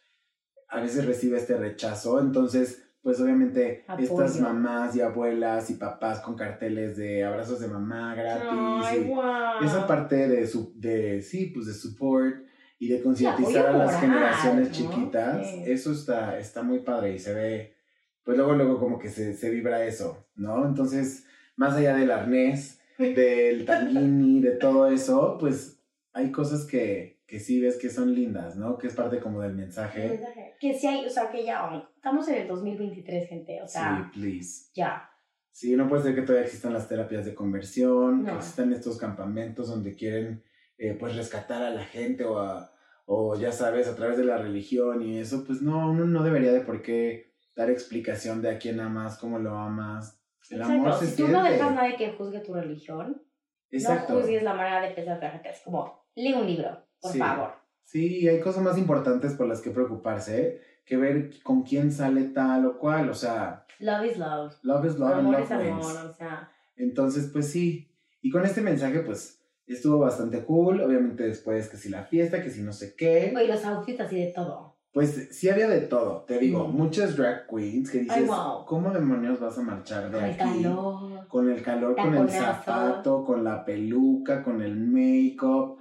A 0.68 0.82
veces 0.82 1.06
recibe 1.06 1.38
este 1.38 1.56
rechazo, 1.56 2.20
entonces, 2.20 2.85
pues 3.06 3.20
obviamente 3.20 3.84
estas 4.00 4.32
Apoyo. 4.32 4.52
mamás 4.52 4.96
y 4.96 5.00
abuelas 5.00 5.70
y 5.70 5.74
papás 5.74 6.18
con 6.18 6.34
carteles 6.34 6.96
de 6.96 7.22
abrazos 7.22 7.60
de 7.60 7.68
mamá 7.68 8.16
gratis 8.16 8.48
Ay, 8.82 9.14
y 9.62 9.64
esa 9.64 9.86
parte 9.86 10.26
de 10.26 10.44
su, 10.44 10.72
de, 10.74 11.22
sí, 11.22 11.52
pues 11.54 11.66
de 11.66 11.74
support 11.74 12.44
y 12.80 12.88
de 12.88 13.00
concientizar 13.00 13.66
a 13.68 13.78
las 13.78 14.00
generaciones 14.00 14.72
chiquitas, 14.72 15.46
eso 15.64 15.92
está, 15.92 16.36
está 16.40 16.64
muy 16.64 16.80
padre 16.80 17.14
y 17.14 17.20
se 17.20 17.32
ve, 17.32 17.76
pues 18.24 18.36
luego, 18.36 18.54
luego 18.54 18.80
como 18.80 18.98
que 18.98 19.08
se, 19.08 19.34
se 19.34 19.50
vibra 19.50 19.84
eso, 19.84 20.26
¿no? 20.34 20.66
Entonces, 20.66 21.26
más 21.54 21.76
allá 21.76 21.94
del 21.94 22.10
arnés, 22.10 22.80
del 22.98 23.64
tanguini, 23.66 24.40
de 24.40 24.56
todo 24.56 24.88
eso, 24.88 25.36
pues 25.38 25.78
hay 26.12 26.32
cosas 26.32 26.64
que, 26.64 27.15
que 27.26 27.40
sí 27.40 27.60
ves 27.60 27.76
que 27.76 27.90
son 27.90 28.14
lindas, 28.14 28.56
¿no? 28.56 28.78
Que 28.78 28.86
es 28.86 28.94
parte 28.94 29.18
como 29.20 29.40
del 29.42 29.54
mensaje. 29.54 30.20
Que 30.60 30.72
sí 30.74 30.86
hay, 30.86 31.04
o 31.06 31.10
sea, 31.10 31.30
que 31.30 31.44
ya, 31.44 31.68
estamos 31.96 32.28
en 32.28 32.42
el 32.42 32.48
2023, 32.48 33.28
gente, 33.28 33.60
o 33.62 33.66
sea, 33.68 34.10
sí, 34.12 34.20
please. 34.20 34.70
ya. 34.74 35.10
Sí, 35.50 35.74
no 35.74 35.88
puede 35.88 36.02
ser 36.02 36.14
que 36.14 36.22
todavía 36.22 36.44
existan 36.44 36.72
las 36.74 36.86
terapias 36.88 37.24
de 37.24 37.34
conversión, 37.34 38.24
que 38.24 38.30
No. 38.32 38.36
existan 38.38 38.72
estos 38.72 38.98
campamentos 38.98 39.68
donde 39.68 39.94
quieren 39.94 40.42
eh, 40.78 40.94
pues 41.00 41.16
rescatar 41.16 41.62
a 41.62 41.70
la 41.70 41.84
gente 41.84 42.24
o, 42.24 42.38
a- 42.38 42.70
o 43.06 43.34
ya 43.40 43.50
sabes, 43.50 43.88
a 43.88 43.96
través 43.96 44.18
de 44.18 44.24
la 44.24 44.36
religión 44.36 45.00
y 45.00 45.18
eso, 45.18 45.42
pues 45.46 45.62
no, 45.62 45.90
uno 45.90 46.04
no 46.04 46.22
debería 46.22 46.52
de 46.52 46.60
por 46.60 46.82
qué 46.82 47.32
dar 47.54 47.70
explicación 47.70 48.42
de 48.42 48.50
a 48.50 48.58
quién 48.58 48.78
amas, 48.80 49.16
cómo 49.16 49.38
lo 49.38 49.56
amas. 49.56 50.20
El 50.50 50.60
amor 50.60 50.76
Exacto. 50.88 50.98
se 51.06 51.06
Si 51.12 51.16
tú 51.16 51.28
no 51.28 51.40
siente. 51.40 51.52
dejas 51.52 51.70
a 51.70 51.74
nadie 51.74 51.96
que 51.96 52.12
juzgue 52.12 52.40
tu 52.40 52.52
religión, 52.52 53.22
Exacto. 53.70 54.12
no 54.14 54.20
juzgues 54.20 54.42
la 54.42 54.52
manera 54.54 54.82
de 54.82 54.94
pensar 54.94 55.18
de 55.18 55.24
la 55.26 55.32
gente. 55.32 55.48
Es 55.50 55.60
como, 55.60 56.04
lee 56.14 56.34
un 56.34 56.46
libro, 56.46 56.85
por 57.06 57.12
Sí. 57.12 57.18
favor. 57.18 57.50
Sí, 57.84 58.28
hay 58.28 58.40
cosas 58.40 58.62
más 58.62 58.76
importantes 58.78 59.34
por 59.34 59.46
las 59.46 59.60
que 59.60 59.70
preocuparse 59.70 60.60
que 60.84 60.96
ver 60.96 61.30
con 61.42 61.62
quién 61.62 61.90
sale 61.92 62.24
tal 62.24 62.66
o 62.66 62.78
cual, 62.78 63.08
o 63.10 63.14
sea, 63.14 63.64
Love 63.80 64.06
is 64.06 64.18
love. 64.18 64.54
love 64.62 64.84
is 64.86 64.98
love 64.98 65.10
and 65.12 65.20
amor 65.20 65.32
love 65.34 65.42
es 65.44 65.50
amor, 65.50 65.96
o 66.10 66.12
sea. 66.14 66.50
Entonces, 66.76 67.30
pues 67.32 67.50
sí. 67.50 67.90
Y 68.22 68.30
con 68.30 68.44
este 68.44 68.60
mensaje, 68.60 69.00
pues, 69.00 69.40
estuvo 69.66 69.98
bastante 69.98 70.44
cool. 70.44 70.80
Obviamente 70.80 71.24
después 71.24 71.68
que 71.68 71.76
si 71.76 71.88
la 71.88 72.02
fiesta, 72.04 72.42
que 72.42 72.50
si 72.50 72.62
no 72.62 72.72
sé 72.72 72.94
qué. 72.96 73.32
Oye, 73.36 73.48
los 73.48 73.64
outfits 73.64 74.00
así 74.00 74.16
de 74.20 74.32
todo. 74.32 74.76
Pues 74.92 75.28
sí 75.30 75.48
había 75.50 75.68
de 75.68 75.82
todo. 75.82 76.22
Te 76.26 76.38
digo, 76.38 76.66
Mm. 76.68 76.74
muchas 76.76 77.16
drag 77.16 77.46
queens 77.48 77.90
que 77.90 77.98
dices, 77.98 78.16
Ay, 78.16 78.24
wow. 78.24 78.64
¿cómo 78.64 78.90
demonios 78.90 79.38
vas 79.40 79.58
a 79.58 79.62
marchar 79.62 80.10
de 80.10 80.18
El 80.18 80.24
aquí? 80.24 80.38
calor. 80.62 81.26
Con 81.28 81.50
el 81.50 81.62
calor, 81.62 81.94
con 81.96 82.14
el 82.14 82.28
zapato, 82.30 83.24
con 83.24 83.44
la 83.44 83.64
peluca, 83.64 84.42
con 84.42 84.62
el 84.62 84.76
make-up. 84.76 85.78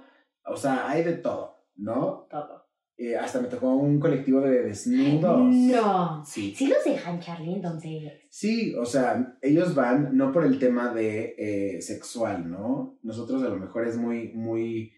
O 0.48 0.56
sea, 0.56 0.88
hay 0.88 1.02
de 1.02 1.14
todo, 1.14 1.56
¿no? 1.76 2.26
Todo. 2.30 2.64
Eh, 2.98 3.14
hasta 3.14 3.40
me 3.42 3.48
tocó 3.48 3.74
un 3.76 4.00
colectivo 4.00 4.40
de 4.40 4.62
desnudos. 4.62 5.52
No. 5.54 6.24
Sí. 6.24 6.54
Sí 6.56 6.66
los 6.68 6.82
dejan, 6.82 7.20
Charlie, 7.20 7.52
entonces. 7.54 8.12
Sí, 8.30 8.74
o 8.74 8.86
sea, 8.86 9.36
ellos 9.42 9.74
van 9.74 10.16
no 10.16 10.32
por 10.32 10.44
el 10.46 10.58
tema 10.58 10.94
de 10.94 11.34
eh, 11.36 11.82
sexual, 11.82 12.50
¿no? 12.50 12.98
Nosotros 13.02 13.42
a 13.42 13.48
lo 13.50 13.56
mejor 13.56 13.86
es 13.86 13.96
muy, 13.98 14.32
muy 14.32 14.92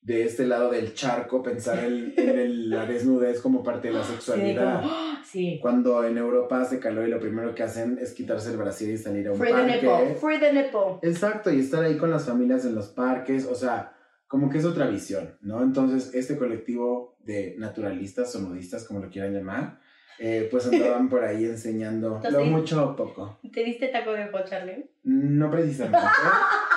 de 0.00 0.24
este 0.24 0.46
lado 0.46 0.70
del 0.70 0.94
charco 0.94 1.42
pensar 1.42 1.84
en, 1.84 2.14
en 2.16 2.38
el- 2.38 2.70
la 2.70 2.86
desnudez 2.86 3.40
como 3.40 3.62
parte 3.64 3.88
de 3.88 3.94
la 3.94 4.04
Sí, 4.04 4.12
sexualidad. 4.12 4.82
como, 4.82 4.92
¡ah! 4.94 5.22
sí. 5.24 5.58
Cuando 5.60 6.04
en 6.04 6.18
Europa 6.18 6.60
hace 6.60 6.78
calor 6.78 7.08
y 7.08 7.10
lo 7.10 7.18
primero 7.18 7.52
que 7.54 7.64
hacen 7.64 7.98
es 8.00 8.12
quitarse 8.14 8.50
el 8.52 8.58
brasier 8.58 8.92
y 8.92 8.96
salir 8.96 9.26
a 9.26 9.32
un 9.32 9.38
Free 9.38 9.52
the 9.52 9.66
nipple. 9.66 9.88
parque. 9.88 10.14
Free 10.14 10.38
the 10.38 10.52
nipple. 10.52 10.98
Exacto, 11.02 11.52
y 11.52 11.58
estar 11.58 11.82
ahí 11.82 11.96
con 11.98 12.10
las 12.12 12.26
familias 12.26 12.64
en 12.64 12.76
los 12.76 12.88
parques, 12.88 13.44
o 13.46 13.54
sea, 13.56 13.92
como 14.30 14.48
que 14.48 14.58
es 14.58 14.64
otra 14.64 14.86
visión, 14.86 15.36
¿no? 15.40 15.60
Entonces, 15.60 16.14
este 16.14 16.38
colectivo 16.38 17.16
de 17.18 17.56
naturalistas 17.58 18.32
o 18.36 18.40
nudistas, 18.40 18.84
como 18.84 19.00
lo 19.00 19.10
quieran 19.10 19.34
llamar, 19.34 19.80
eh, 20.20 20.46
pues 20.48 20.68
andaban 20.68 21.08
por 21.08 21.24
ahí 21.24 21.46
enseñando 21.46 22.20
lo 22.30 22.44
mucho 22.44 22.90
o 22.90 22.94
poco. 22.94 23.40
¿Te 23.52 23.64
diste 23.64 23.88
taco 23.88 24.12
de 24.12 24.26
ojo, 24.26 24.38
Charlie? 24.44 24.88
No 25.02 25.50
precisamente. 25.50 25.98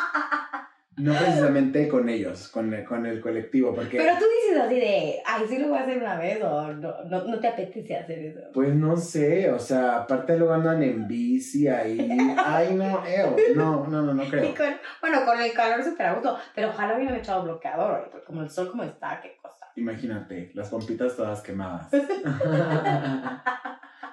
No 0.95 1.13
precisamente 1.17 1.87
con 1.87 2.07
ellos, 2.07 2.49
con 2.49 2.71
el, 2.73 2.85
con 2.85 3.05
el 3.05 3.19
colectivo, 3.19 3.73
porque... 3.73 3.97
Pero 3.97 4.13
tú 4.19 4.25
dices 4.41 4.63
así 4.63 4.75
de, 4.75 5.15
ay, 5.25 5.43
sí 5.49 5.57
lo 5.57 5.69
voy 5.69 5.77
a 5.79 5.81
hacer 5.81 5.97
una 5.97 6.19
vez 6.19 6.43
o 6.43 6.71
no, 6.73 7.03
no, 7.05 7.23
no 7.23 7.39
te 7.39 7.47
apetece 7.47 7.97
hacer 7.97 8.19
eso. 8.19 8.39
Pues 8.53 8.75
no 8.75 8.95
sé, 8.95 9.49
o 9.51 9.57
sea, 9.57 9.97
aparte 9.97 10.37
luego 10.37 10.53
andan 10.53 10.83
en 10.83 11.07
bici 11.07 11.67
ahí. 11.67 12.07
Ay, 12.37 12.75
no, 12.75 13.03
eo. 13.05 13.35
No, 13.55 13.87
no, 13.87 14.03
no, 14.03 14.13
no 14.13 14.23
Y 14.23 14.29
creo. 14.29 14.55
con, 14.55 14.67
bueno, 15.01 15.25
con 15.25 15.41
el 15.41 15.51
calor 15.53 15.83
súper 15.83 16.05
a 16.05 16.13
gusto, 16.13 16.37
pero 16.53 16.69
ojalá 16.69 16.95
hubieran 16.95 17.15
echado 17.15 17.43
bloqueador, 17.43 18.09
porque 18.11 18.25
como 18.27 18.41
el 18.43 18.49
sol 18.49 18.69
como 18.69 18.83
está, 18.83 19.19
qué 19.21 19.35
cosa. 19.41 19.65
Imagínate, 19.75 20.51
las 20.53 20.69
pompitas 20.69 21.15
todas 21.15 21.41
quemadas. 21.41 21.89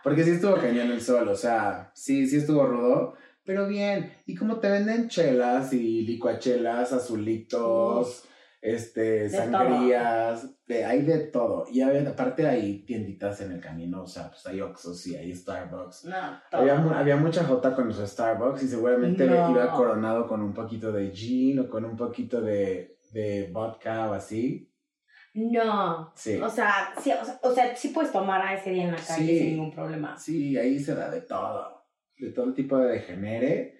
Porque 0.03 0.25
sí 0.25 0.31
estuvo 0.31 0.57
cañón 0.57 0.91
el 0.91 1.01
sol, 1.03 1.29
o 1.29 1.35
sea, 1.35 1.91
sí, 1.93 2.27
sí 2.27 2.39
estuvo 2.39 2.65
rudo, 2.65 3.17
pero 3.45 3.67
bien. 3.69 4.13
Y 4.27 4.35
como 4.35 4.59
te 4.61 4.71
venden 4.71 5.09
chelas 5.09 5.73
y 5.73 6.03
licuachelas, 6.03 6.93
azulitos, 6.93 8.25
este, 8.63 9.01
De 9.01 9.31
sangrías, 9.31 10.51
de, 10.67 10.85
hay 10.85 11.03
de 11.03 11.19
todo. 11.21 11.65
Y 11.73 11.81
a 11.81 11.89
ver, 11.89 12.07
aparte 12.07 12.47
hay 12.47 12.81
tienditas 12.85 13.41
en 13.41 13.53
el 13.53 13.61
camino, 13.61 14.03
o 14.03 14.07
sea, 14.07 14.29
pues 14.29 14.47
hay 14.47 14.61
Oxxos 14.61 15.07
y 15.07 15.17
hay 15.17 15.35
Starbucks. 15.35 16.05
No, 16.05 16.17
todo. 16.51 16.61
Había, 16.61 16.77
había 16.99 17.17
mucha 17.17 17.45
jota 17.45 17.75
con 17.75 17.89
los 17.89 17.97
Starbucks 17.99 18.63
y 18.63 18.69
seguramente 18.69 19.25
No. 19.27 19.51
iba 19.51 19.73
coronado 19.73 20.27
con 20.27 20.43
un 20.43 20.53
poquito 20.53 20.93
de 20.93 21.11
gin 21.11 21.61
o 21.61 21.71
con 21.71 21.85
un 21.87 21.97
poquito 21.97 22.43
de, 22.43 22.99
de 23.13 23.49
vodka 23.53 24.11
o 24.11 24.13
así. 24.15 24.67
No, 25.33 26.13
Sí. 26.17 26.41
o 26.41 26.51
sea, 26.51 26.93
sí, 27.01 27.13
o 27.13 27.25
sea, 27.25 27.39
o 27.43 27.53
sea, 27.55 27.77
sí 27.77 27.89
puedes 27.89 28.11
tomar 28.13 28.43
a 28.43 28.55
ese 28.55 28.71
día 28.71 28.85
en 28.85 28.91
la 28.93 28.97
calle 28.99 29.27
Sí. 29.27 29.39
sin 29.39 29.51
ningún 29.53 29.71
problema. 29.73 30.19
Sí, 30.19 30.59
ahí 30.59 30.79
se 30.81 30.95
da 30.95 31.09
de 31.09 31.21
todo, 31.23 31.80
de 32.21 32.33
todo 32.33 32.55
tipo 32.55 32.79
de 32.79 32.93
degenere. 32.93 33.77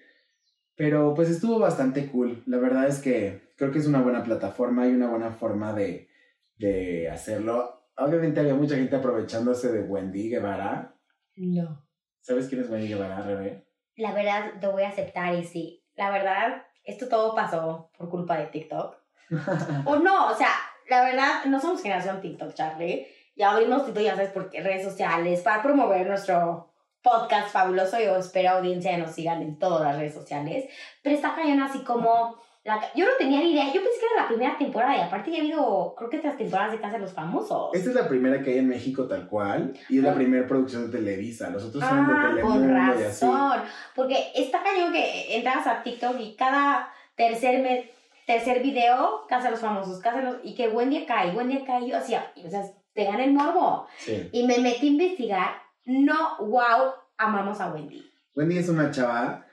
Pero 0.75 1.13
pues 1.13 1.29
estuvo 1.29 1.59
bastante 1.59 2.07
cool. 2.07 2.43
La 2.45 2.57
verdad 2.57 2.87
es 2.87 2.99
que 2.99 3.53
creo 3.57 3.71
que 3.71 3.79
es 3.79 3.87
una 3.87 4.01
buena 4.01 4.23
plataforma 4.23 4.87
y 4.87 4.91
una 4.91 5.09
buena 5.09 5.31
forma 5.31 5.73
de, 5.73 6.09
de 6.55 7.09
hacerlo. 7.09 7.85
Obviamente 7.97 8.39
había 8.39 8.55
mucha 8.55 8.75
gente 8.75 8.95
aprovechándose 8.95 9.71
de 9.71 9.81
Wendy 9.81 10.29
Guevara. 10.29 10.95
No. 11.35 11.85
¿Sabes 12.21 12.47
quién 12.47 12.61
es 12.61 12.69
Wendy 12.69 12.87
Guevara, 12.87 13.21
Rebe? 13.21 13.67
La 13.95 14.13
verdad, 14.13 14.53
lo 14.61 14.71
voy 14.71 14.83
a 14.83 14.89
aceptar 14.89 15.35
y 15.35 15.43
sí. 15.43 15.83
La 15.95 16.09
verdad, 16.09 16.63
esto 16.83 17.07
todo 17.07 17.35
pasó 17.35 17.91
por 17.97 18.09
culpa 18.09 18.37
de 18.37 18.47
TikTok. 18.47 18.95
O 19.85 19.97
no, 19.97 20.29
o 20.29 20.35
sea, 20.35 20.49
la 20.89 21.03
verdad, 21.03 21.45
no 21.45 21.59
somos 21.59 21.81
generación 21.81 22.21
TikTok, 22.21 22.53
Charlie. 22.53 23.07
Ya 23.35 23.51
abrimos 23.51 23.85
TikTok, 23.85 24.03
ya 24.03 24.15
sabes, 24.15 24.31
porque 24.31 24.61
redes 24.61 24.83
sociales, 24.83 25.41
para 25.41 25.63
promover 25.63 26.07
nuestro 26.07 26.70
podcast 27.01 27.49
fabuloso. 27.51 27.99
Yo 27.99 28.15
espero 28.17 28.51
audiencia 28.51 28.91
que 28.91 28.97
nos 28.97 29.11
sigan 29.11 29.41
en 29.41 29.57
todas 29.59 29.81
las 29.81 29.97
redes 29.97 30.13
sociales. 30.13 30.65
Pero 31.01 31.15
está 31.15 31.35
cañón 31.35 31.61
así 31.61 31.79
como... 31.83 32.39
La, 32.63 32.79
yo 32.93 33.05
no 33.05 33.11
tenía 33.17 33.39
ni 33.39 33.53
idea, 33.53 33.65
yo 33.73 33.81
pensé 33.81 33.99
que 33.99 34.05
era 34.13 34.21
la 34.21 34.27
primera 34.27 34.55
temporada 34.55 34.95
y 34.95 35.01
aparte 35.01 35.31
ya 35.31 35.37
ha 35.37 35.39
habido, 35.39 35.95
creo 35.97 36.11
que 36.11 36.19
otras 36.19 36.37
temporadas 36.37 36.71
de 36.71 36.79
Casa 36.79 36.93
de 36.93 36.99
los 36.99 37.11
Famosos. 37.11 37.71
Esta 37.73 37.89
es 37.89 37.95
la 37.95 38.07
primera 38.07 38.43
que 38.43 38.51
hay 38.51 38.59
en 38.59 38.67
México 38.67 39.07
tal 39.07 39.27
cual 39.27 39.73
y 39.89 39.97
es 39.97 40.03
la 40.03 40.13
primera 40.13 40.45
producción 40.45 40.85
de 40.91 40.95
Televisa. 40.99 41.49
Los 41.49 41.63
otros 41.63 41.83
son 41.83 42.05
de 42.05 42.13
Ah, 42.13 42.21
con 42.21 42.35
Telemundo 42.35 42.73
y 42.73 43.03
así. 43.03 43.25
razón. 43.25 43.63
Porque 43.95 44.27
está 44.35 44.61
cañón 44.61 44.93
que 44.93 45.35
entras 45.37 45.65
a 45.65 45.81
TikTok 45.81 46.19
y 46.19 46.35
cada 46.35 46.93
tercer 47.15 47.63
me- 47.63 47.89
tercer 48.27 48.61
video, 48.61 49.25
casa 49.27 49.45
de 49.45 49.51
los 49.51 49.59
famosos, 49.59 49.99
casa 49.99 50.17
de 50.19 50.23
los... 50.25 50.35
Y 50.43 50.53
que 50.53 50.67
Wendy 50.67 50.97
acá 50.97 51.25
y 51.25 51.35
Wendy 51.35 51.57
acá 51.57 51.79
y 51.79 51.89
yo 51.89 51.97
hacía... 51.97 52.31
O 52.45 52.47
sea, 52.47 52.61
te 52.93 53.05
gana 53.05 53.23
el 53.23 53.33
morbo. 53.33 53.87
Sí. 53.97 54.29
Y 54.33 54.45
me 54.45 54.59
metí 54.59 54.85
a 54.85 54.91
investigar. 54.91 55.49
No, 55.85 56.37
wow, 56.39 56.93
amamos 57.17 57.59
a 57.59 57.73
Wendy. 57.73 58.03
Wendy 58.35 58.57
es 58.57 58.69
una 58.69 58.91
chava, 58.91 59.45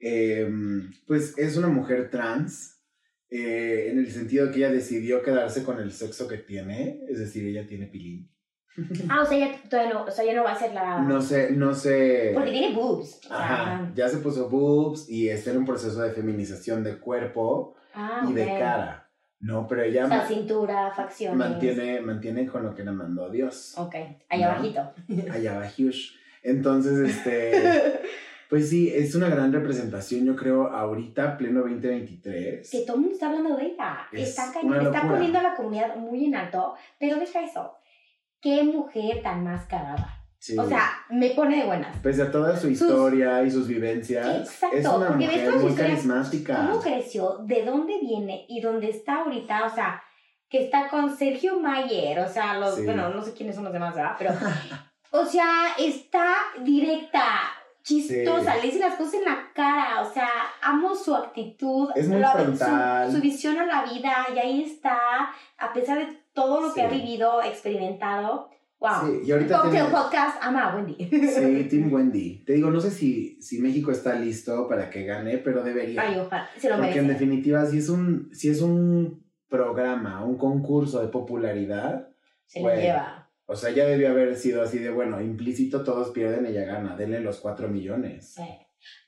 eh, 0.00 0.48
pues 1.06 1.36
es 1.38 1.56
una 1.56 1.68
mujer 1.68 2.10
trans, 2.10 2.76
eh, 3.28 3.88
en 3.90 3.98
el 3.98 4.10
sentido 4.10 4.50
que 4.50 4.58
ella 4.58 4.70
decidió 4.70 5.22
quedarse 5.22 5.64
con 5.64 5.80
el 5.80 5.92
sexo 5.92 6.28
que 6.28 6.38
tiene, 6.38 7.00
es 7.08 7.18
decir, 7.18 7.46
ella 7.46 7.66
tiene 7.66 7.86
pilín. 7.86 8.30
Ah, 9.08 9.22
o 9.22 9.26
sea, 9.26 9.38
ya 9.38 9.68
todavía 9.68 9.94
no, 9.94 10.04
o 10.04 10.10
sea, 10.10 10.24
ya 10.24 10.34
no 10.34 10.44
va 10.44 10.52
a 10.52 10.58
ser 10.58 10.74
la... 10.74 11.00
No 11.00 11.22
sé, 11.22 11.50
no 11.50 11.72
sé. 11.72 12.32
Porque 12.34 12.50
tiene 12.50 12.74
boobs. 12.74 13.20
O 13.24 13.28
sea, 13.28 13.38
Ajá, 13.38 13.92
ya 13.94 14.08
se 14.08 14.18
puso 14.18 14.50
boobs 14.50 15.08
y 15.08 15.30
está 15.30 15.50
en 15.50 15.58
un 15.58 15.64
proceso 15.64 16.02
de 16.02 16.12
feminización 16.12 16.84
de 16.84 16.98
cuerpo 16.98 17.74
ah, 17.94 18.26
y 18.28 18.34
de 18.34 18.42
ok. 18.42 18.58
cara. 18.58 19.05
No, 19.40 19.66
pero 19.66 19.82
ella 19.82 20.06
O 20.06 20.08
sea, 20.08 20.26
cintura, 20.26 20.90
facciones. 20.92 21.38
mantiene, 21.38 22.00
mantiene 22.00 22.46
con 22.46 22.62
lo 22.62 22.74
que 22.74 22.84
le 22.84 22.92
mandó 22.92 23.28
Dios. 23.30 23.74
Ok, 23.76 23.94
allá 24.28 24.46
No. 24.46 24.52
abajito. 24.52 24.92
Allá 25.30 25.72
Huge. 25.78 26.14
Entonces, 26.42 26.98
este. 27.16 28.00
Pues 28.48 28.70
sí, 28.70 28.92
es 28.94 29.16
una 29.16 29.28
gran 29.28 29.52
representación, 29.52 30.24
yo 30.24 30.36
creo, 30.36 30.68
ahorita, 30.68 31.36
pleno 31.36 31.62
2023. 31.62 32.70
que 32.70 32.82
todo 32.82 32.94
el 32.94 33.00
mundo 33.00 33.14
está 33.14 33.26
hablando 33.26 33.56
de 33.56 33.66
ella. 33.66 34.06
Es 34.12 34.28
está 34.28 34.44
está 34.44 34.60
poniendo 35.02 35.38
a 35.40 35.42
la 35.42 35.56
comunidad 35.56 35.96
muy 35.96 36.26
en 36.26 36.36
alto. 36.36 36.74
Pero 36.96 37.16
deja 37.18 37.42
eso. 37.42 37.72
Qué 38.40 38.62
mujer 38.62 39.20
tan 39.24 39.42
mascarada. 39.42 40.15
Sí. 40.38 40.56
O 40.58 40.66
sea, 40.68 40.90
me 41.10 41.30
pone 41.30 41.56
de 41.60 41.64
buenas. 41.66 41.96
Pese 41.98 42.22
a 42.22 42.30
toda 42.30 42.56
su 42.56 42.68
historia 42.68 43.42
y 43.42 43.50
sus 43.50 43.66
vivencias, 43.66 44.40
Exacto, 44.48 44.76
es 44.76 44.86
una 44.86 45.08
porque 45.08 45.26
mujer 45.26 45.52
muy 45.56 45.74
carismática. 45.74 46.56
¿Cómo 46.56 46.80
creció? 46.80 47.38
¿De 47.44 47.64
dónde 47.64 47.98
viene? 48.00 48.44
¿Y 48.48 48.60
dónde 48.60 48.90
está 48.90 49.22
ahorita? 49.22 49.64
O 49.64 49.70
sea, 49.74 50.02
que 50.48 50.64
está 50.64 50.88
con 50.88 51.16
Sergio 51.16 51.58
Mayer. 51.58 52.20
O 52.20 52.28
sea, 52.28 52.58
los, 52.58 52.76
Sí. 52.76 52.84
bueno, 52.84 53.08
no 53.08 53.22
sé 53.22 53.32
quiénes 53.32 53.54
son 53.56 53.64
los 53.64 53.72
demás, 53.72 53.94
¿verdad? 53.94 54.14
Pero, 54.18 54.30
o 55.10 55.24
sea, 55.24 55.68
está 55.78 56.34
directa, 56.62 57.24
chistosa, 57.82 58.52
Sí. 58.54 58.58
le 58.60 58.66
dice 58.66 58.78
las 58.78 58.94
cosas 58.94 59.14
en 59.14 59.24
la 59.24 59.48
cara. 59.54 60.02
O 60.02 60.12
sea, 60.12 60.28
amo 60.62 60.94
su 60.94 61.14
actitud. 61.14 61.88
Es 61.96 62.08
muy 62.08 62.20
lo- 62.20 62.30
frontal. 62.30 63.10
Su, 63.10 63.16
su 63.16 63.22
visión 63.22 63.58
a 63.58 63.66
la 63.66 63.84
vida, 63.84 64.26
y 64.34 64.38
ahí 64.38 64.62
está, 64.62 64.98
a 65.58 65.72
pesar 65.72 65.98
de 65.98 66.22
todo 66.34 66.60
lo 66.60 66.68
Sí. 66.68 66.74
que 66.74 66.82
ha 66.82 66.88
vivido, 66.88 67.42
experimentado. 67.42 68.50
Wow. 68.88 69.10
Sí, 69.22 69.28
y 69.28 69.32
ahorita 69.32 69.54
Cocktail 69.62 69.72
tiene- 69.84 69.88
Podcast 69.90 70.38
ama 70.42 70.64
a 70.72 70.76
Wendy. 70.76 70.94
Sí, 71.08 71.64
Team 71.70 71.92
Wendy. 71.92 72.44
Te 72.44 72.52
digo, 72.54 72.70
no 72.70 72.80
sé 72.80 72.90
si, 72.90 73.40
si 73.42 73.58
México 73.60 73.90
está 73.90 74.14
listo 74.14 74.68
para 74.68 74.88
que 74.90 75.04
gane, 75.04 75.38
pero 75.38 75.62
debería. 75.62 76.00
Ay, 76.02 76.18
ojalá, 76.18 76.48
se 76.56 76.68
lo 76.68 76.76
Porque 76.76 76.98
en 76.98 77.06
merece. 77.06 77.12
definitiva, 77.24 77.66
si 77.66 77.78
es 77.78 77.88
un, 77.88 78.30
si 78.32 78.48
es 78.50 78.60
un 78.62 79.24
programa, 79.48 80.24
un 80.24 80.36
concurso 80.36 81.00
de 81.00 81.08
popularidad, 81.08 82.08
Se 82.46 82.60
lo 82.60 82.66
Güey. 82.66 82.82
lleva. 82.82 83.28
o 83.46 83.54
sea, 83.56 83.70
ya 83.70 83.84
debió 83.84 84.10
haber 84.10 84.36
sido 84.36 84.62
así 84.62 84.78
de, 84.78 84.90
bueno, 84.90 85.20
implícito 85.20 85.82
todos 85.84 86.10
pierden, 86.10 86.46
ella 86.46 86.64
gana, 86.64 86.96
denle 86.96 87.20
los 87.20 87.38
cuatro 87.40 87.68
millones. 87.68 88.34
Sí. 88.34 88.42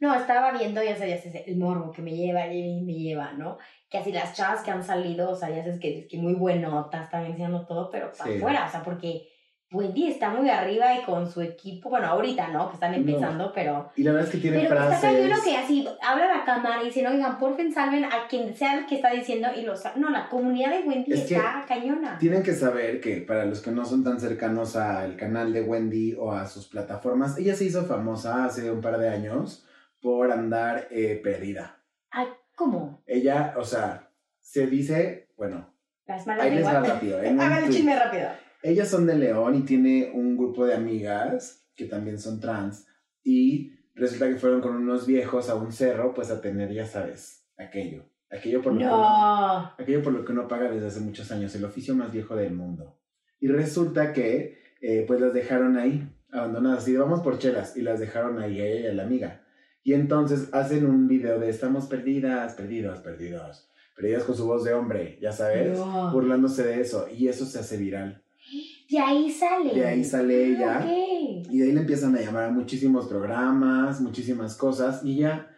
No, 0.01 0.13
estaba 0.15 0.53
viendo, 0.59 0.83
ya 0.83 0.97
sabes, 0.97 1.25
ese- 1.27 1.45
el 1.47 1.57
morbo 1.57 1.93
que 1.93 2.03
me 2.03 2.17
lleva 2.17 2.53
y 2.53 2.83
me 2.83 2.95
lleva, 2.95 3.33
¿no? 3.35 3.59
Que 3.91 3.99
así 3.99 4.11
las 4.13 4.35
chavas 4.37 4.63
que 4.63 4.71
han 4.73 4.83
salido, 4.83 5.31
o 5.31 5.37
sea, 5.37 5.51
ya 5.51 5.63
sabes 5.63 5.79
que, 5.79 6.07
que 6.09 6.19
muy 6.19 6.35
buenotas, 6.35 7.05
están 7.05 7.27
enseñando 7.27 7.65
todo, 7.67 7.91
pero 7.91 8.11
para 8.17 8.31
Sí. 8.33 8.39
afuera, 8.39 8.67
o 8.67 8.71
sea, 8.71 8.83
porque 8.83 9.29
Wendy 9.71 10.09
está 10.09 10.31
muy 10.31 10.49
arriba 10.49 10.95
y 10.95 11.05
con 11.05 11.31
su 11.31 11.43
equipo, 11.43 11.91
bueno, 11.91 12.07
ahorita, 12.07 12.49
¿no? 12.49 12.69
Que 12.69 12.75
están 12.75 12.95
empezando, 12.95 13.53
pero... 13.55 13.91
Y 13.97 14.03
la 14.03 14.13
verdad 14.13 14.29
es 14.29 14.35
que 14.35 14.41
tiene 14.41 14.61
Pero 14.61 14.75
está 14.75 14.87
frases. 14.87 15.11
cañón 15.11 15.29
lo 15.29 15.45
que 15.45 15.57
así, 15.57 15.89
habla 16.01 16.39
la 16.39 16.45
cámara 16.45 16.83
y 16.83 16.87
dicen, 16.87 17.07
oigan, 17.07 17.39
porfen, 17.39 17.71
salven 17.71 18.05
a 18.07 18.27
quien 18.31 18.57
sea 18.57 18.79
el 18.79 18.87
que 18.87 18.95
está 18.95 19.11
diciendo 19.11 19.49
y 19.55 19.63
los... 19.63 19.83
No, 19.97 20.09
la 20.09 20.31
comunidad 20.31 20.71
de 20.71 20.89
Wendy 20.89 21.13
Es 21.13 21.31
está 21.31 21.67
cañona. 21.69 22.17
Tienen 22.19 22.43
que 22.43 22.55
saber 22.55 23.03
que 23.03 23.19
para 23.19 23.45
los 23.45 23.61
que 23.61 23.71
no 23.71 23.85
son 23.85 24.03
tan 24.03 24.19
cercanos 24.19 24.75
al 24.75 25.17
canal 25.17 25.53
de 25.53 25.61
Wendy 25.61 26.15
o 26.19 26.33
a 26.33 26.47
sus 26.47 26.67
plataformas, 26.67 27.37
ella 27.37 27.55
se 27.55 27.65
hizo 27.65 27.85
famosa 27.85 28.47
hace 28.47 28.71
un 28.71 28.81
par 28.81 28.97
de 28.97 29.11
años 29.11 29.67
por 30.01 30.33
andar 30.33 30.89
eh, 30.91 31.21
perdida. 31.23 31.83
Ay, 32.11 32.29
¿cómo? 32.55 33.03
Ella, 33.07 33.55
o 33.59 33.65
sea, 33.65 34.09
se 34.41 34.67
dice, 34.67 35.29
bueno, 35.37 35.75
Las 36.07 36.27
malas 36.27 36.47
ahí 36.47 36.55
les 36.55 36.65
va 36.65 36.81
rápido. 36.81 37.19
Hagan 37.21 37.65
el 37.65 37.71
chisme 37.71 37.95
rápido. 37.99 38.31
Ellas 38.63 38.89
son 38.89 39.07
de 39.07 39.17
León 39.17 39.55
y 39.55 39.63
tiene 39.63 40.11
un 40.15 40.37
grupo 40.37 40.67
de 40.67 40.75
amigas 40.75 41.67
que 41.77 41.85
también 41.87 42.19
son 42.19 42.41
trans 42.41 42.87
y 43.23 43.73
resulta 43.95 44.29
que 44.29 44.37
fueron 44.37 44.61
con 44.61 44.75
unos 44.77 45.07
viejos 45.07 45.49
a 45.49 45.55
un 45.55 45.73
cerro 45.73 46.13
pues 46.15 46.31
a 46.31 46.41
tener, 46.41 46.73
ya 46.73 46.87
sabes, 46.87 47.45
aquello. 47.57 48.05
Aquello 48.31 48.61
por 48.63 48.73
lo 48.75 48.79
que 48.81 48.85
uno- 48.85 48.97
No. 48.97 49.73
aquello 49.79 50.03
por 50.03 50.13
lo 50.13 50.25
que 50.25 50.33
uno 50.33 50.49
paga 50.49 50.71
desde 50.71 50.89
hace 50.89 51.01
muchos 51.01 51.31
años, 51.31 51.55
el 51.55 51.65
oficio 51.65 51.95
más 51.95 52.13
viejo 52.13 52.37
del 52.37 52.53
mundo. 52.53 52.99
Y 53.41 53.49
resulta 53.49 54.13
que 54.13 54.59
eh, 54.81 55.05
pues 55.09 55.21
las 55.21 55.33
dejaron 55.35 55.77
ahí, 55.77 56.09
abandonadas, 56.31 56.87
y 56.87 56.97
vamos 56.97 57.21
por 57.21 57.39
chelas, 57.39 57.77
y 57.77 57.83
las 57.83 57.99
dejaron 57.99 58.39
ahí 58.39 58.61
a 58.61 58.67
ella 58.67 58.81
y 58.81 58.87
a 58.91 58.95
la 58.95 59.03
amiga. 59.05 59.43
Y 59.83 59.95
entonces 59.95 60.51
hacen 60.53 60.87
un 60.87 61.09
video 61.09 61.41
de 61.41 61.49
estamos 61.49 61.87
perdidas, 61.87 62.55
perdidos, 62.55 63.01
perdidos, 63.01 63.69
perdidas 63.97 64.23
con 64.25 64.37
su 64.37 64.47
voz 64.47 64.63
de 64.63 64.75
hombre, 64.75 65.19
ya 65.21 65.33
sabes, 65.33 65.77
No. 65.79 66.13
burlándose 66.13 66.63
de 66.65 66.81
eso, 66.81 67.09
y 67.13 67.27
eso 67.29 67.45
se 67.45 67.59
hace 67.59 67.77
viral. 67.77 68.23
De 68.89 68.99
ahí 68.99 69.31
sale. 69.31 69.75
De 69.75 69.87
ahí 69.87 70.03
sale 70.03 70.47
ella. 70.47 70.79
Ah, 70.81 70.85
ok. 70.85 71.49
Y 71.51 71.59
de 71.59 71.65
ahí 71.65 71.73
le 71.73 71.81
empiezan 71.81 72.17
a 72.17 72.21
llamar 72.21 72.45
a 72.45 72.51
muchísimos 72.51 73.07
programas, 73.07 74.01
muchísimas 74.01 74.57
cosas, 74.57 75.05
y 75.05 75.17
ya, 75.17 75.51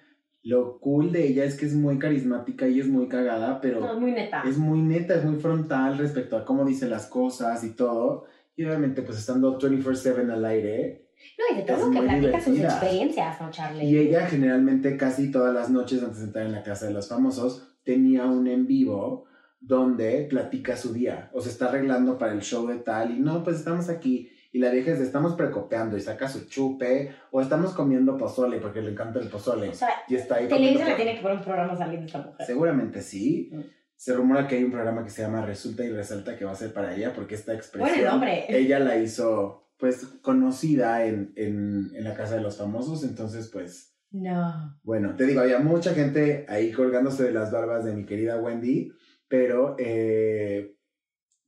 lo 0.42 0.80
cool 0.80 1.12
de 1.12 1.28
ella 1.28 1.44
es 1.44 1.56
que 1.56 1.66
es 1.66 1.74
muy 1.74 1.98
carismática 1.98 2.66
y 2.66 2.80
es 2.80 2.88
muy 2.88 3.08
cagada, 3.08 3.60
pero 3.60 3.80
No, 3.80 4.00
muy 4.00 4.12
neta. 4.12 4.42
es 4.46 4.56
muy 4.58 4.80
neta, 4.80 5.14
es 5.14 5.24
muy 5.24 5.36
frontal 5.36 5.98
respecto 5.98 6.36
a 6.36 6.44
cómo 6.44 6.64
dice 6.64 6.88
las 6.88 7.06
cosas 7.06 7.62
y 7.62 7.70
todo. 7.76 8.24
Y 8.56 8.64
obviamente, 8.64 9.02
pues 9.02 9.18
estando 9.18 9.58
24-7 9.58 10.30
al 10.30 10.44
aire. 10.44 11.06
No, 11.38 11.54
y 11.54 11.60
de 11.60 11.66
todo 11.66 11.76
es 11.76 11.82
lo 11.84 11.90
que 11.92 12.00
platica 12.00 12.40
sus 12.40 12.58
experiencias, 12.58 13.40
¿no, 13.40 13.50
Charlie? 13.50 13.84
Y 13.84 13.96
ella 13.98 14.26
generalmente 14.26 14.96
casi 14.96 15.30
todas 15.30 15.54
las 15.54 15.70
noches 15.70 16.02
antes 16.02 16.18
de 16.18 16.24
entrar 16.26 16.46
en 16.46 16.52
la 16.52 16.62
casa 16.62 16.86
de 16.86 16.94
los 16.94 17.08
famosos 17.08 17.76
tenía 17.84 18.24
un 18.26 18.46
en 18.46 18.66
vivo 18.66 19.26
donde 19.60 20.26
platica 20.28 20.76
su 20.76 20.92
día, 20.92 21.30
o 21.32 21.40
se 21.40 21.50
está 21.50 21.66
arreglando 21.68 22.18
para 22.18 22.32
el 22.32 22.40
show 22.40 22.66
de 22.66 22.76
tal, 22.76 23.10
y 23.10 23.20
no, 23.20 23.44
pues 23.44 23.56
estamos 23.58 23.88
aquí, 23.88 24.30
y 24.52 24.58
la 24.58 24.70
vieja 24.70 24.92
es, 24.92 25.00
estamos 25.00 25.34
precopeando, 25.34 25.96
y 25.96 26.00
saca 26.00 26.28
su 26.28 26.46
chupe, 26.46 27.14
o 27.30 27.40
estamos 27.40 27.72
comiendo 27.72 28.16
pozole, 28.16 28.58
porque 28.58 28.80
le 28.82 28.90
encanta 28.90 29.20
el 29.20 29.28
pozole, 29.28 29.68
O 29.68 29.74
sea, 29.74 29.90
y 30.08 30.14
está 30.16 30.36
ahí 30.36 30.48
Televisa 30.48 30.88
le 30.88 30.94
tiene 30.94 31.14
que 31.16 31.22
poner 31.22 31.36
un 31.38 31.44
programa 31.44 31.76
saliendo 31.76 32.06
esta 32.06 32.18
mujer. 32.22 32.46
Seguramente 32.46 33.02
sí. 33.02 33.50
Mm. 33.52 33.60
Se 33.96 34.14
rumora 34.14 34.48
que 34.48 34.56
hay 34.56 34.64
un 34.64 34.70
programa 34.70 35.04
que 35.04 35.10
se 35.10 35.20
llama 35.20 35.44
Resulta 35.44 35.84
y 35.84 35.90
Resalta 35.90 36.34
que 36.38 36.46
va 36.46 36.52
a 36.52 36.54
ser 36.56 36.72
para 36.72 36.96
ella, 36.96 37.12
porque 37.14 37.34
esta 37.34 37.52
expresión 37.52 38.18
Bueno, 38.18 38.32
ella 38.48 38.78
la 38.78 38.96
hizo 38.96 39.68
pues 39.76 40.06
conocida 40.22 41.04
en, 41.04 41.32
en, 41.36 41.90
en 41.94 42.04
la 42.04 42.14
casa 42.14 42.36
de 42.36 42.40
los 42.40 42.56
famosos, 42.56 43.04
entonces 43.04 43.48
pues 43.52 43.94
No. 44.10 44.78
bueno, 44.82 45.16
te 45.16 45.26
digo, 45.26 45.40
había 45.42 45.58
mucha 45.58 45.92
gente 45.92 46.46
ahí 46.48 46.72
colgándose 46.72 47.24
de 47.24 47.32
las 47.32 47.52
barbas 47.52 47.84
de 47.84 47.92
mi 47.94 48.04
querida 48.06 48.40
Wendy, 48.40 48.90
pero 49.30 49.76
eh, 49.78 50.74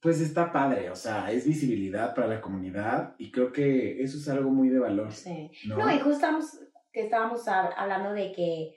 pues 0.01 0.21
está 0.21 0.53
padre, 0.53 0.89
o 0.91 0.97
sea, 0.97 1.31
es 1.33 1.47
visibilidad 1.47 2.15
para 2.15 2.29
la 2.29 2.41
comunidad 2.41 3.15
y 3.19 3.31
creo 3.33 3.53
que 3.53 4.01
eso 4.03 4.17
es 4.19 4.29
algo 4.29 4.51
muy 4.51 4.69
de 4.71 4.79
valor, 4.79 5.13
Sí. 5.13 5.51
¿no? 5.67 5.77
No, 5.77 5.91
y 5.93 5.99
justo 5.99 6.13
estamos, 6.13 6.47
que 6.93 7.03
estábamos 7.03 7.47
hab- 7.49 7.75
hablando 7.77 8.13
de 8.15 8.33
que 8.33 8.77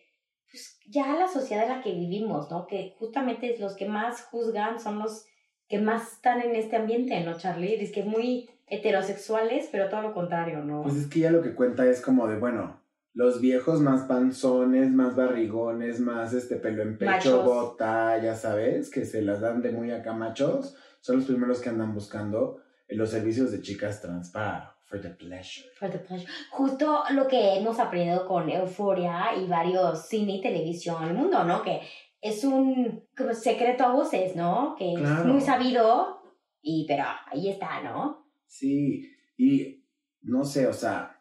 pues, 0.51 0.79
ya 0.87 1.13
la 1.15 1.27
sociedad 1.27 1.63
en 1.65 1.69
la 1.77 1.81
que 1.83 1.93
vivimos, 1.93 2.49
¿no? 2.49 2.65
Que 2.67 2.93
justamente 2.97 3.55
los 3.59 3.75
que 3.75 3.85
más 3.87 4.23
juzgan 4.23 4.79
son 4.79 4.99
los 4.99 5.25
que 5.67 5.79
más 5.79 6.13
están 6.13 6.41
en 6.41 6.55
este 6.55 6.75
ambiente, 6.77 7.19
¿no, 7.23 7.37
Charlie? 7.37 7.75
Es 7.75 7.91
que 7.91 8.03
muy 8.03 8.49
heterosexuales, 8.67 9.69
pero 9.71 9.89
todo 9.89 10.01
lo 10.01 10.13
contrario, 10.13 10.63
¿no? 10.63 10.81
Pues 10.83 10.95
es 10.95 11.07
que 11.07 11.19
ya 11.19 11.31
lo 11.31 11.41
que 11.41 11.53
cuenta 11.55 11.85
es 11.85 12.01
como 12.01 12.27
de, 12.27 12.37
bueno, 12.37 12.81
los 13.15 13.41
viejos 13.41 13.79
más 13.81 14.03
panzones, 14.03 14.91
más 14.91 15.15
barrigones, 15.15 15.99
más 15.99 16.33
este 16.33 16.57
pelo 16.57 16.83
en 16.83 16.97
pecho, 16.97 17.09
Machos. 17.11 17.45
bota, 17.45 18.21
ya 18.21 18.35
sabes, 18.35 18.91
que 18.91 19.05
se 19.05 19.21
las 19.23 19.41
dan 19.41 19.61
de 19.61 19.71
muy 19.71 19.89
acá 19.91 20.13
machos, 20.13 20.75
son 21.01 21.15
los 21.17 21.25
primeros 21.25 21.59
que 21.61 21.69
andan 21.69 21.93
buscando 21.93 22.57
en 22.87 22.97
los 22.99 23.09
servicios 23.09 23.51
de 23.51 23.61
chicas 23.61 24.01
trans 24.01 24.29
para 24.31 24.75
for 24.83 25.01
the 25.01 25.09
pleasure. 25.09 25.65
For 25.79 25.89
the 25.89 25.97
pleasure. 25.97 26.29
Justo 26.51 27.03
lo 27.11 27.27
que 27.27 27.55
hemos 27.55 27.79
aprendido 27.79 28.27
con 28.27 28.49
Euforia 28.49 29.35
y 29.35 29.47
varios 29.47 30.07
cine 30.07 30.35
y 30.35 30.41
televisión, 30.41 31.03
el 31.05 31.13
mundo, 31.15 31.43
¿no? 31.43 31.63
Que 31.63 31.79
es 32.21 32.43
un 32.43 33.03
como 33.17 33.33
secreto 33.33 33.83
a 33.85 33.93
voces, 33.93 34.35
¿no? 34.35 34.75
Que 34.77 34.93
es 34.93 34.99
Claro. 34.99 35.25
muy 35.25 35.41
sabido, 35.41 36.21
y 36.61 36.85
pero 36.87 37.05
ahí 37.31 37.49
está, 37.49 37.81
¿no? 37.81 38.27
Sí, 38.45 39.09
y 39.37 39.83
no 40.21 40.43
sé, 40.43 40.67
o 40.67 40.73
sea, 40.73 41.14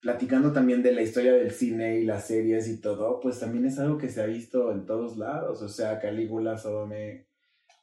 platicando 0.00 0.52
también 0.52 0.82
de 0.82 0.92
la 0.92 1.02
historia 1.02 1.32
del 1.32 1.50
cine 1.50 1.98
y 1.98 2.04
las 2.04 2.26
series 2.26 2.68
y 2.68 2.80
todo, 2.80 3.20
pues 3.20 3.38
también 3.38 3.66
es 3.66 3.78
algo 3.78 3.98
que 3.98 4.08
se 4.08 4.22
ha 4.22 4.26
visto 4.26 4.72
en 4.72 4.86
todos 4.86 5.16
lados, 5.16 5.60
o 5.62 5.68
sea, 5.68 5.98
Calígula, 5.98 6.56
Sodome, 6.56 7.26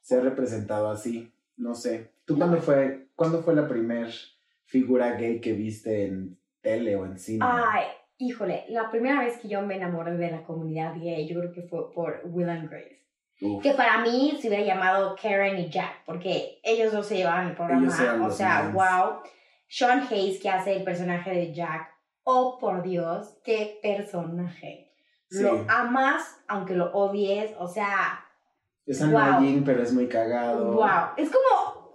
se 0.02 0.16
ha 0.16 0.20
representado 0.20 0.90
así, 0.90 1.32
no 1.56 1.74
sé. 1.74 2.10
¿Tú 2.24 2.36
cuándo 2.36 2.58
fue, 2.58 3.08
cuándo 3.14 3.42
fue 3.42 3.54
la 3.54 3.68
primer 3.68 4.10
figura 4.64 5.12
gay 5.12 5.40
que 5.40 5.52
viste 5.52 6.06
en 6.06 6.38
tele 6.60 6.96
o 6.96 7.06
en 7.06 7.18
cine? 7.18 7.44
Ay, 7.48 7.84
híjole, 8.18 8.64
la 8.68 8.90
primera 8.90 9.20
vez 9.20 9.38
que 9.38 9.48
yo 9.48 9.62
me 9.62 9.76
enamoré 9.76 10.16
de 10.16 10.30
la 10.30 10.42
comunidad 10.42 10.94
gay, 10.96 11.26
yo 11.28 11.38
creo 11.38 11.52
que 11.52 11.62
fue 11.62 11.92
por 11.92 12.20
Will 12.24 12.48
and 12.48 12.68
Grace. 12.68 12.98
Uf, 13.40 13.62
Que 13.62 13.72
para 13.72 14.02
mí 14.02 14.36
se 14.40 14.48
hubiera 14.48 14.64
llamado 14.64 15.14
Karen 15.20 15.58
y 15.58 15.68
Jack, 15.68 16.04
porque 16.04 16.58
ellos 16.64 16.92
dos 16.92 17.06
se 17.06 17.18
llevaban 17.18 17.48
el 17.48 17.54
programa. 17.54 18.26
O 18.26 18.30
sea, 18.30 18.70
wow. 18.74 19.20
Sean 19.68 20.06
Hayes, 20.10 20.40
que 20.40 20.48
hace 20.48 20.76
el 20.76 20.82
personaje 20.82 21.30
de 21.30 21.52
Jack. 21.52 21.97
Oh, 22.30 22.58
por 22.58 22.82
Dios, 22.82 23.38
qué 23.42 23.78
personaje. 23.82 24.92
sí. 25.30 25.42
Lo 25.42 25.64
amas, 25.68 26.42
aunque 26.46 26.74
lo 26.74 26.92
odies. 26.92 27.52
O 27.58 27.66
sea, 27.66 28.22
es 28.84 29.00
wow. 29.10 29.18
annoying, 29.18 29.64
pero 29.64 29.82
es 29.82 29.92
muy 29.94 30.08
cagado. 30.08 30.72
wow. 30.72 31.14
Es 31.16 31.30
como 31.30 31.88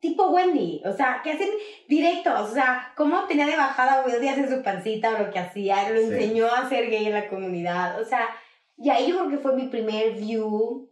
tipo 0.00 0.30
Wendy. 0.30 0.82
O 0.84 0.92
sea, 0.92 1.20
que 1.22 1.30
hacen 1.32 1.50
directos. 1.88 2.50
O 2.50 2.52
sea, 2.52 2.92
cómo 2.96 3.24
tenía 3.26 3.46
de 3.46 3.56
bajada 3.56 4.04
Díaz 4.18 4.38
en 4.38 4.48
su 4.50 4.62
pancita 4.64 5.14
o 5.14 5.18
lo 5.24 5.30
que 5.30 5.38
hacía. 5.38 5.88
Lo 5.90 6.00
Sí. 6.00 6.06
enseñó 6.06 6.46
a 6.46 6.68
ser 6.68 6.90
gay 6.90 7.06
en 7.06 7.14
la 7.14 7.28
comunidad. 7.28 8.00
O 8.00 8.04
sea, 8.04 8.28
y 8.76 8.90
ahí 8.90 9.08
yo 9.08 9.16
creo 9.18 9.30
que 9.30 9.38
fue 9.38 9.54
mi 9.54 9.68
primer 9.68 10.14
view. 10.14 10.90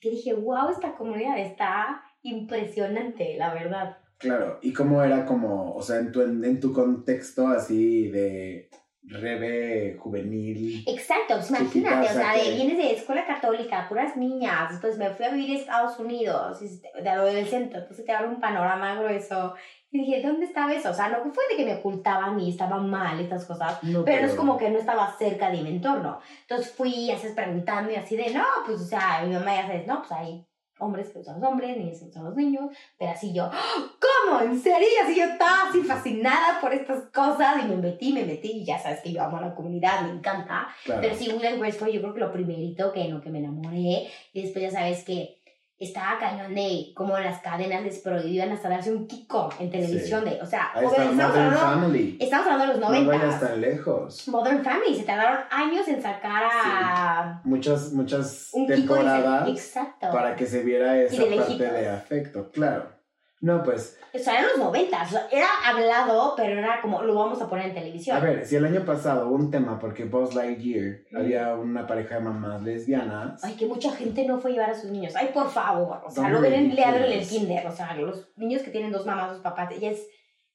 Que 0.00 0.10
dije, 0.10 0.34
wow, 0.34 0.70
esta 0.70 0.96
comunidad 0.96 1.38
está 1.38 2.02
impresionante, 2.22 3.36
la 3.36 3.54
verdad. 3.54 3.97
Claro, 4.18 4.58
y 4.62 4.72
cómo 4.72 5.02
era 5.02 5.24
como, 5.24 5.74
o 5.74 5.82
sea, 5.82 5.98
en 5.98 6.10
tu, 6.12 6.22
en, 6.22 6.44
en 6.44 6.60
tu 6.60 6.72
contexto 6.72 7.46
así 7.48 8.08
de 8.08 8.68
rebe 9.02 9.96
juvenil. 9.98 10.84
Exacto, 10.86 11.36
pues 11.36 11.50
imagínate, 11.50 12.08
o 12.08 12.12
sea, 12.12 12.34
que- 12.34 12.50
de, 12.50 12.56
vienes 12.56 12.76
de 12.76 12.92
escuela 12.92 13.26
católica, 13.26 13.88
puras 13.88 14.16
niñas, 14.16 14.70
después 14.70 14.98
me 14.98 15.10
fui 15.10 15.24
a 15.24 15.30
vivir 15.30 15.56
a 15.56 15.60
Estados 15.60 15.98
Unidos, 15.98 16.60
de 16.60 17.08
adolescente, 17.08 17.78
entonces 17.78 18.04
te 18.04 18.12
abre 18.12 18.28
un 18.28 18.40
panorama 18.40 18.96
grueso. 19.00 19.54
Y 19.90 20.00
dije, 20.00 20.20
¿dónde 20.22 20.44
estaba 20.44 20.74
eso? 20.74 20.90
O 20.90 20.94
sea, 20.94 21.08
no 21.08 21.32
fue 21.32 21.44
de 21.50 21.56
que 21.56 21.64
me 21.64 21.76
ocultaban 21.76 22.38
y 22.38 22.50
estaba 22.50 22.78
mal 22.78 23.18
estas 23.20 23.46
cosas, 23.46 23.82
No, 23.82 24.04
pero 24.04 24.26
es 24.26 24.34
como 24.34 24.58
que 24.58 24.68
no 24.68 24.78
estaba 24.78 25.16
cerca 25.16 25.50
de 25.50 25.62
mi 25.62 25.70
entorno. 25.70 26.20
Entonces 26.42 26.70
fui, 26.74 27.10
haces 27.10 27.32
preguntando 27.32 27.90
y 27.90 27.94
así 27.94 28.14
de, 28.14 28.30
no, 28.34 28.44
pues, 28.66 28.80
o 28.82 28.84
sea, 28.84 29.22
mi 29.24 29.32
mamá 29.32 29.54
ya 29.54 29.66
sabes, 29.68 29.86
no, 29.86 30.00
pues 30.00 30.12
hay 30.12 30.47
hombres 30.78 31.10
que 31.10 31.18
usan 31.18 31.40
los 31.40 31.50
hombres, 31.50 31.76
niños 31.76 31.98
que 31.98 32.06
usan 32.06 32.24
los 32.24 32.36
niños, 32.36 32.70
pero 32.98 33.12
así 33.12 33.32
yo, 33.32 33.44
¡Ah! 33.52 33.92
¿cómo? 34.00 34.40
¿En 34.40 34.60
serio? 34.60 34.86
Y 34.96 35.04
así 35.04 35.18
yo 35.18 35.24
estaba 35.24 35.68
así 35.68 35.82
fascinada 35.82 36.60
por 36.60 36.72
estas 36.72 37.04
cosas 37.06 37.64
y 37.64 37.68
me 37.68 37.76
metí, 37.76 38.12
me 38.12 38.24
metí 38.24 38.52
y 38.52 38.64
ya 38.64 38.78
sabes 38.78 39.00
que 39.00 39.12
yo 39.12 39.22
amo 39.22 39.38
a 39.38 39.42
la 39.42 39.54
comunidad, 39.54 40.02
me 40.02 40.10
encanta. 40.10 40.68
Claro. 40.84 41.00
Pero 41.00 41.14
sí, 41.14 41.28
Will 41.30 41.46
and 41.46 41.58
Grace 41.58 41.78
fue 41.78 41.92
yo 41.92 42.00
creo 42.00 42.14
que 42.14 42.20
lo 42.20 42.32
primerito 42.32 42.92
que 42.92 43.02
en 43.02 43.14
lo 43.14 43.20
que 43.20 43.30
me 43.30 43.38
enamoré 43.38 44.08
y 44.32 44.42
después 44.42 44.62
ya 44.62 44.70
sabes 44.70 45.04
que 45.04 45.37
estaba 45.78 46.18
cañón 46.18 46.54
de 46.54 46.92
como 46.94 47.16
las 47.18 47.40
cadenas 47.40 47.82
les 47.84 47.98
prohibían 48.00 48.50
hasta 48.50 48.68
darse 48.68 48.92
un 48.92 49.06
kiko 49.06 49.48
en 49.60 49.70
televisión 49.70 50.24
de, 50.24 50.40
o 50.42 50.46
sea, 50.46 50.70
Ahí 50.74 50.84
está 50.84 50.88
obviamente 50.96 51.22
estamos 51.22 51.36
Modern 51.36 51.54
hablando, 51.54 51.80
Family. 51.86 52.16
estamos 52.20 52.46
hablando 52.48 52.64
de 52.74 52.80
los 52.80 52.80
No 52.80 53.06
vayas 53.06 53.22
90. 53.22 53.40
tan 53.48 53.60
lejos. 53.60 54.28
Modern 54.28 54.64
Family, 54.64 54.96
se 54.96 55.04
tardaron 55.04 55.38
años 55.50 55.86
en 55.88 56.02
sacar 56.02 56.42
a 56.52 57.40
Muchas, 57.44 57.92
muchas 57.92 58.50
kiko 58.52 58.66
temporadas. 58.96 59.48
Exacto. 59.48 60.10
para 60.10 60.34
que 60.34 60.46
se 60.46 60.62
viera 60.64 60.98
esa 61.00 61.22
parte 61.24 61.70
de 61.70 61.88
afecto, 61.88 62.50
claro. 62.50 62.97
No, 63.40 63.62
pues, 63.62 63.96
O 64.12 64.18
sea, 64.18 64.34
eran 64.40 64.46
los 64.56 64.58
90, 64.58 65.02
o 65.02 65.06
sea, 65.06 65.28
era 65.30 65.46
hablado, 65.64 66.34
pero 66.36 66.58
era 66.58 66.80
como, 66.80 67.02
lo 67.02 67.14
vamos 67.14 67.40
a 67.40 67.48
poner 67.48 67.66
en 67.66 67.74
televisión. 67.74 68.16
a 68.16 68.20
ver, 68.20 68.44
si 68.44 68.56
el 68.56 68.64
año 68.64 68.84
pasado 68.84 69.28
hubo 69.28 69.36
un 69.36 69.50
tema 69.50 69.78
porque 69.78 70.04
Buzz 70.06 70.34
Lightyear 70.34 71.02
Mm. 71.12 71.16
había 71.16 71.54
una 71.54 71.86
pareja 71.86 72.16
de 72.16 72.22
mamás 72.22 72.62
lesbianas. 72.62 73.44
Ay, 73.44 73.54
que 73.54 73.66
mucha 73.66 73.92
gente 73.92 74.26
no 74.26 74.40
fue 74.40 74.50
a 74.50 74.54
llevar 74.54 74.70
a 74.70 74.74
sus 74.74 74.90
niños. 74.90 75.14
Ay, 75.14 75.30
por 75.32 75.48
favor. 75.50 76.00
O 76.04 76.10
sea, 76.10 76.24
Son 76.24 76.32
lo 76.32 76.40
ven 76.40 76.52
en 76.54 76.74
leer 76.74 76.96
en 76.96 77.12
el 77.12 77.26
kinder. 77.28 77.66
O 77.66 77.72
sea, 77.72 77.94
los 77.94 78.28
niños 78.36 78.62
que 78.62 78.70
tienen 78.72 78.90
dos 78.90 79.06
mamás, 79.06 79.30
dos 79.30 79.40
papás, 79.40 79.68
ya 79.78 79.90
es 79.90 80.04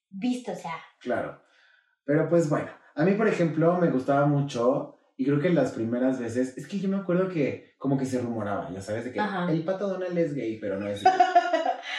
visto, 0.09 0.51
o 0.51 0.55
sea. 0.55 0.75
Claro. 0.99 1.39
Pero 2.05 2.27
pues 2.27 2.49
bueno, 2.49 2.67
a 2.95 3.03
mí 3.05 3.13
por 3.13 3.27
ejemplo 3.29 3.77
me 3.77 3.89
gustaba 3.89 4.25
mucho 4.25 4.99
y 5.15 5.23
creo 5.25 5.39
que 5.39 5.49
las 5.51 5.71
primeras 5.71 6.19
veces, 6.19 6.57
es 6.57 6.67
que 6.67 6.79
yo 6.79 6.89
me 6.89 6.97
acuerdo 6.97 7.29
que 7.29 7.75
como 7.77 7.97
que 7.97 8.05
se 8.05 8.19
rumoraba, 8.19 8.69
ya 8.71 8.81
sabes, 8.81 9.05
de 9.05 9.13
que 9.13 9.19
Ajá. 9.21 9.49
el 9.49 9.63
pato 9.63 9.87
Donald 9.87 10.17
es 10.17 10.33
gay, 10.33 10.57
pero 10.59 10.77
no 10.79 10.87
es 10.87 11.01
gay. 11.03 11.13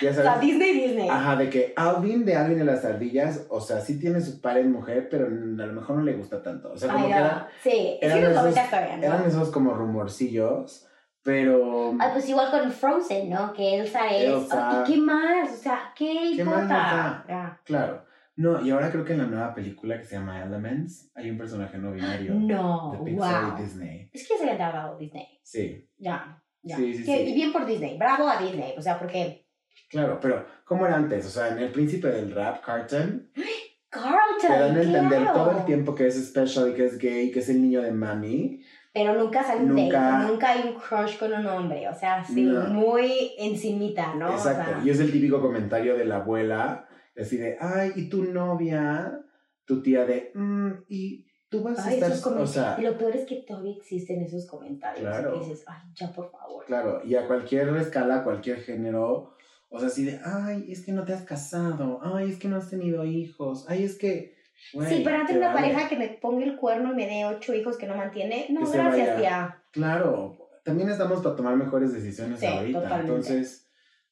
Ya 0.01 0.13
sabes. 0.15 0.41
Disney, 0.41 0.73
Disney. 0.73 1.09
Ajá, 1.09 1.37
de 1.37 1.51
que 1.51 1.73
Alvin 1.77 2.25
de 2.25 2.37
Alvin 2.37 2.59
de 2.59 2.65
las 2.65 2.85
ardillas, 2.85 3.47
o 3.49 3.61
sea, 3.61 3.81
sí 3.81 3.99
tiene 3.99 4.21
su 4.21 4.41
par 4.41 4.59
en 4.59 4.73
mujer, 4.73 5.09
pero 5.11 5.27
a 5.27 5.29
lo 5.67 5.73
mejor 5.73 5.97
no 5.97 6.03
le 6.03 6.15
gusta 6.15 6.43
tanto. 6.43 6.73
O 6.73 6.77
sea, 6.77 6.93
como 6.93 7.05
Ay, 7.07 7.13
que 7.13 7.19
no. 7.19 7.25
era- 7.27 7.49
Sí, 7.63 7.99
eran 8.01 8.21
los 8.23 8.31
esos- 8.31 8.43
90 8.43 8.71
todavía, 8.71 8.97
¿no? 8.97 9.03
eran 9.05 9.25
esos 9.27 9.51
como 9.51 9.75
rumorcillos, 9.75 10.87
pero... 11.23 11.95
Ay, 11.99 12.11
pues 12.13 12.29
igual 12.29 12.51
con 12.51 12.71
Frozen, 12.71 13.31
¿no? 13.31 13.53
Que 13.53 13.77
Elsa 13.81 14.09
es. 14.11 14.25
Elsa. 14.25 14.85
¿Y 14.87 14.93
qué 14.93 14.99
más? 15.01 15.53
O 15.53 15.57
sea, 15.57 15.93
¿qué, 15.97 16.33
¿Qué 16.37 16.45
más. 16.45 17.25
Claro. 17.65 18.05
No, 18.37 18.61
y 18.61 18.71
ahora 18.73 18.91
creo 18.91 19.05
que 19.05 19.13
en 19.13 19.19
la 19.21 19.27
nueva 19.27 19.55
película 19.55 19.97
que 19.97 20.05
se 20.05 20.17
llama 20.17 20.43
Elements 20.43 21.13
hay 21.15 21.31
un 21.31 21.39
personaje 21.39 21.79
no 21.79 21.93
binario. 21.93 22.35
No, 22.35 22.91
de 22.93 23.05
Pixar 23.13 23.45
wow. 23.45 23.59
y 23.59 23.63
Disney. 23.63 24.11
Es 24.13 24.27
que 24.29 24.37
se 24.37 24.43
había 24.43 24.59
tardado 24.59 24.99
Disney. 24.99 25.39
Sí, 25.45 25.89
Ya, 25.99 26.43
ya. 26.61 26.77
Sí, 26.77 26.95
sí, 26.95 27.05
Que- 27.05 27.19
sí. 27.19 27.31
Y 27.31 27.35
bien 27.35 27.53
por 27.53 27.65
Disney. 27.65 27.97
Bravo 27.97 28.29
a 28.29 28.39
Disney. 28.39 28.75
O 28.77 28.83
sea, 28.83 28.99
porque. 28.99 29.44
Claro, 29.89 30.19
pero 30.21 30.45
¿cómo 30.65 30.87
era 30.87 30.97
antes? 30.97 31.27
O 31.27 31.31
sea, 31.31 31.49
en 31.49 31.59
El 31.59 31.71
Príncipe 31.73 32.09
del 32.09 32.33
Rap, 32.35 32.65
Carton, 32.65 33.31
Carlton. 33.91 34.17
te 34.41 34.49
dan 34.49 34.77
a 34.77 34.83
entender 34.83 35.21
claro. 35.23 35.39
todo 35.45 35.59
el 35.59 35.65
tiempo 35.67 35.95
que 35.95 36.07
es 36.07 36.15
special 36.27 36.71
y 36.71 36.75
que 36.75 36.87
es 36.87 36.99
gay, 36.99 37.31
que 37.31 37.41
es 37.41 37.49
el 37.49 37.63
niño 37.63 37.81
de 37.83 37.93
mami. 37.93 38.61
Pero 38.93 39.15
nunca 39.15 39.43
sale 39.43 39.63
un 39.65 39.75
Nunca- 39.75 40.01
date, 40.01 40.27
nunca 40.33 40.51
hay 40.53 40.69
un 40.69 40.75
crush 40.81 41.19
con 41.19 41.33
un 41.33 41.47
hombre, 41.47 41.89
o 41.89 41.95
sea, 41.95 42.25
sí, 42.25 42.43
No. 42.45 42.61
muy 42.69 43.33
encimita, 43.39 44.15
¿no? 44.15 44.31
O 44.31 44.35
Exacto. 44.35 44.71
sea, 44.77 44.83
Y 44.85 44.91
es 44.91 45.01
el 45.01 45.11
típico 45.11 45.41
comentario 45.41 45.97
de 45.97 46.05
la 46.05 46.17
abuela, 46.17 46.87
así 47.21 47.37
de, 47.37 47.57
ay, 47.61 47.93
¿y 47.97 48.09
tu 48.09 48.25
novia? 48.25 49.21
Tu 49.65 49.83
tía 49.83 50.05
de, 50.05 50.31
mm, 50.35 50.71
¿y 50.89 51.27
tú 51.49 51.63
vas 51.63 51.79
a 51.81 51.89
ay, 51.89 51.95
estar...? 51.95 52.13
esos 52.13 52.27
O 52.27 52.47
sea, 52.47 52.79
lo 52.79 52.97
peor 52.99 53.17
es 53.17 53.27
que 53.27 53.37
todavía 53.47 53.75
existen 53.77 54.23
esos 54.23 54.47
comentarios. 54.47 55.01
Claro. 55.09 55.33
Que 55.33 55.39
dices, 55.41 55.65
ay, 55.67 55.79
ya 55.95 56.13
por 56.13 56.31
favor. 56.31 56.65
claro, 56.65 57.01
y 57.05 57.15
a 57.17 57.27
cualquier 57.27 57.69
escala, 57.77 58.17
a 58.21 58.25
cualquier 58.25 58.59
género, 58.59 59.35
o 59.75 59.79
sea, 59.79 59.89
así 59.89 60.05
de, 60.05 60.21
ay, 60.25 60.67
es 60.69 60.85
que 60.85 60.93
no 60.93 61.05
te 61.05 61.13
has 61.13 61.23
casado, 61.23 62.01
ay, 62.03 62.31
es 62.31 62.39
que 62.39 62.49
no 62.49 62.57
has 62.57 62.71
tenido 62.71 63.05
hijos, 63.05 63.67
ay, 63.69 63.85
es 63.85 63.99
que... 63.99 64.35
güey, 64.73 64.89
sí, 64.89 65.01
pero 65.05 65.17
antes 65.17 65.33
te 65.35 65.39
una 65.39 65.53
vale". 65.53 65.69
pareja 65.73 65.89
que 65.89 65.97
me 65.97 66.09
ponga 66.09 66.45
el 66.45 66.57
cuerno 66.57 66.93
y 66.93 66.97
me 66.97 67.07
dé 67.07 67.25
ocho 67.27 67.55
hijos 67.55 67.77
que 67.77 67.87
no 67.87 67.97
mantiene, 67.97 68.47
no, 68.51 68.71
Que 68.71 68.79
gracias, 68.79 69.19
tía. 69.19 69.63
Claro, 69.73 70.39
también 70.65 70.89
estamos 70.89 71.23
para 71.23 71.37
tomar 71.37 71.57
mejores 71.57 71.93
decisiones 71.93 72.41
Sí, 72.41 72.47
ahorita. 72.47 72.81
totalmente. 72.83 73.13
Entonces, 73.13 73.69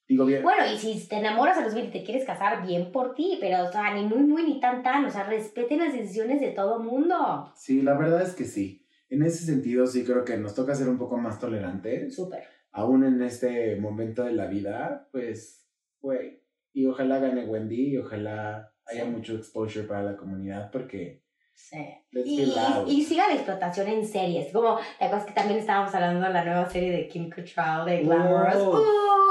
digo 0.09 0.25
bien. 0.27 0.43
Bueno, 0.43 0.65
y 0.71 0.77
si 0.77 1.09
te 1.09 1.17
enamoras 1.17 1.57
a 1.57 1.63
los 1.63 1.75
20 1.75 1.97
y 1.97 2.01
te 2.01 2.05
quieres 2.05 2.27
casar, 2.27 2.67
bien 2.67 2.93
por 2.93 3.15
ti, 3.15 3.39
pero, 3.41 3.65
o 3.65 3.73
sea, 3.73 3.95
ni 3.95 4.05
muy, 4.05 4.25
muy, 4.25 4.43
ni 4.43 4.61
tan, 4.61 4.83
tan. 4.83 5.05
O 5.07 5.11
sea, 5.11 5.25
respeten 5.25 5.79
las 5.79 5.95
decisiones 5.95 6.41
de 6.41 6.49
todo 6.51 6.81
mundo. 6.81 7.51
Sí, 7.57 7.81
la 7.83 7.95
verdad 7.95 8.21
es 8.23 8.35
que 8.35 8.45
sí. 8.45 8.85
En 9.09 9.23
ese 9.23 9.45
sentido, 9.45 9.87
sí 9.87 10.05
creo 10.05 10.25
que 10.25 10.37
nos 10.37 10.55
toca 10.55 10.75
ser 10.75 10.89
un 10.89 10.99
poco 10.99 11.17
más 11.19 11.39
tolerantes. 11.39 12.15
Súper. 12.15 12.43
Aún 12.73 13.05
en 13.05 13.23
este 13.23 13.77
momento 13.77 14.25
de 14.25 14.33
la 14.33 14.47
vida, 14.47 15.09
pues, 15.13 15.69
güey. 16.01 16.43
Y 16.73 16.87
ojalá 16.87 17.19
gane 17.19 17.45
Wendy 17.45 17.91
y 17.91 17.99
ojalá 17.99 18.73
haya 18.87 19.05
Sí. 19.05 19.11
mucho 19.11 19.35
exposure 19.37 19.87
para 19.87 20.03
la 20.03 20.17
comunidad 20.17 20.71
porque 20.71 21.23
Sí. 21.55 21.77
Y, 22.13 22.41
y, 22.43 22.55
y 22.89 23.05
siga 23.05 23.29
la 23.29 23.35
explotación 23.35 23.87
en 23.87 24.07
series. 24.07 24.53
Como 24.53 24.79
la 24.99 25.11
cosa 25.11 25.27
que 25.27 25.33
también 25.33 25.61
estábamos 25.61 25.95
hablando 25.95 26.27
de 26.27 26.33
la 26.33 26.45
nueva 26.45 26.69
serie 26.69 26.91
de 26.91 27.09
Kim 27.09 27.29
Cattrall 27.29 27.85
de 27.87 28.03
Glamorous. 28.03 28.57
Oh. 28.57 28.83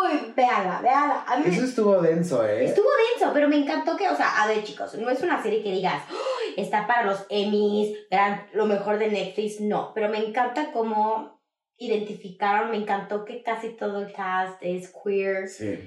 Uy, 0.04 0.32
véala, 0.36 0.80
véala. 0.82 1.24
A 1.28 1.38
mí 1.38 1.46
Eso 1.48 1.66
estuvo 1.66 2.00
denso, 2.00 2.46
¿eh? 2.46 2.66
Estuvo 2.66 2.88
denso, 3.20 3.34
pero 3.34 3.50
me 3.50 3.58
encantó 3.58 3.98
que, 3.98 4.08
o 4.08 4.16
sea, 4.16 4.42
a 4.44 4.48
ver 4.48 4.64
chicos, 4.64 4.96
no 4.96 5.10
es 5.10 5.22
una 5.24 5.42
serie 5.42 5.62
que 5.64 5.72
digas, 5.72 6.04
"Ay, 6.10 6.54
está 6.64 6.86
para 6.88 7.06
los 7.08 7.26
Emmys, 7.30 7.98
gran, 8.10 8.46
lo 8.54 8.66
mejor 8.68 8.98
de 9.00 9.10
Netflix, 9.10 9.60
no, 9.60 9.92
pero 9.94 10.08
me 10.10 10.20
encanta 10.20 10.72
cómo 10.72 11.41
identificaron, 11.86 12.72
me 12.72 12.78
encantó 12.78 13.26
que 13.26 13.42
casi 13.44 13.70
todo 13.70 14.02
el 14.06 14.14
cast 14.14 14.58
es 14.62 14.94
queer, 15.04 15.48
Sí. 15.48 15.80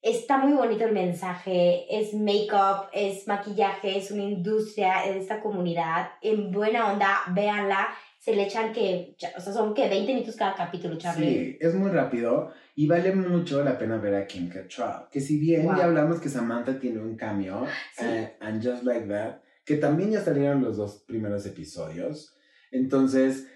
está 0.00 0.38
muy 0.38 0.52
bonito 0.54 0.84
el 0.84 0.92
mensaje, 0.92 1.84
es 1.90 2.14
make-up, 2.14 2.88
es 2.92 3.26
maquillaje, 3.28 3.96
es 3.98 4.10
una 4.10 4.22
industria 4.24 5.02
de 5.06 5.18
esta 5.18 5.40
comunidad, 5.40 6.10
en 6.22 6.50
buena 6.50 6.92
onda, 6.92 7.18
véanla, 7.34 7.88
se 8.18 8.34
le 8.34 8.44
echan 8.44 8.72
que, 8.72 9.16
o 9.36 9.40
sea, 9.40 9.52
son 9.52 9.74
que 9.74 9.88
20 9.88 10.14
minutos 10.14 10.36
cada 10.36 10.54
capítulo, 10.54 10.96
Charlie. 10.96 11.26
Sí, 11.28 11.58
es 11.60 11.74
muy 11.74 11.90
rápido 11.90 12.52
y 12.76 12.86
vale 12.86 13.12
mucho 13.14 13.62
la 13.64 13.76
pena 13.76 13.96
ver 13.98 14.14
a 14.14 14.26
Kim 14.26 14.48
Cattrall. 14.48 15.08
Que 15.10 15.20
si 15.20 15.38
bien 15.38 15.66
Wow. 15.66 15.76
ya 15.76 15.84
hablamos 15.86 16.20
que 16.20 16.28
Samantha 16.28 16.78
tiene 16.78 17.00
un 17.00 17.16
cameo, 17.16 17.66
Sí. 17.96 18.04
eh, 18.06 18.36
and 18.40 18.64
Just 18.64 18.84
Like 18.84 19.06
That, 19.08 19.40
que 19.64 19.76
también 19.76 20.12
ya 20.12 20.20
salieron 20.20 20.62
los 20.62 20.76
dos 20.76 21.02
primeros 21.06 21.44
episodios. 21.46 22.36
Entonces, 22.70 23.48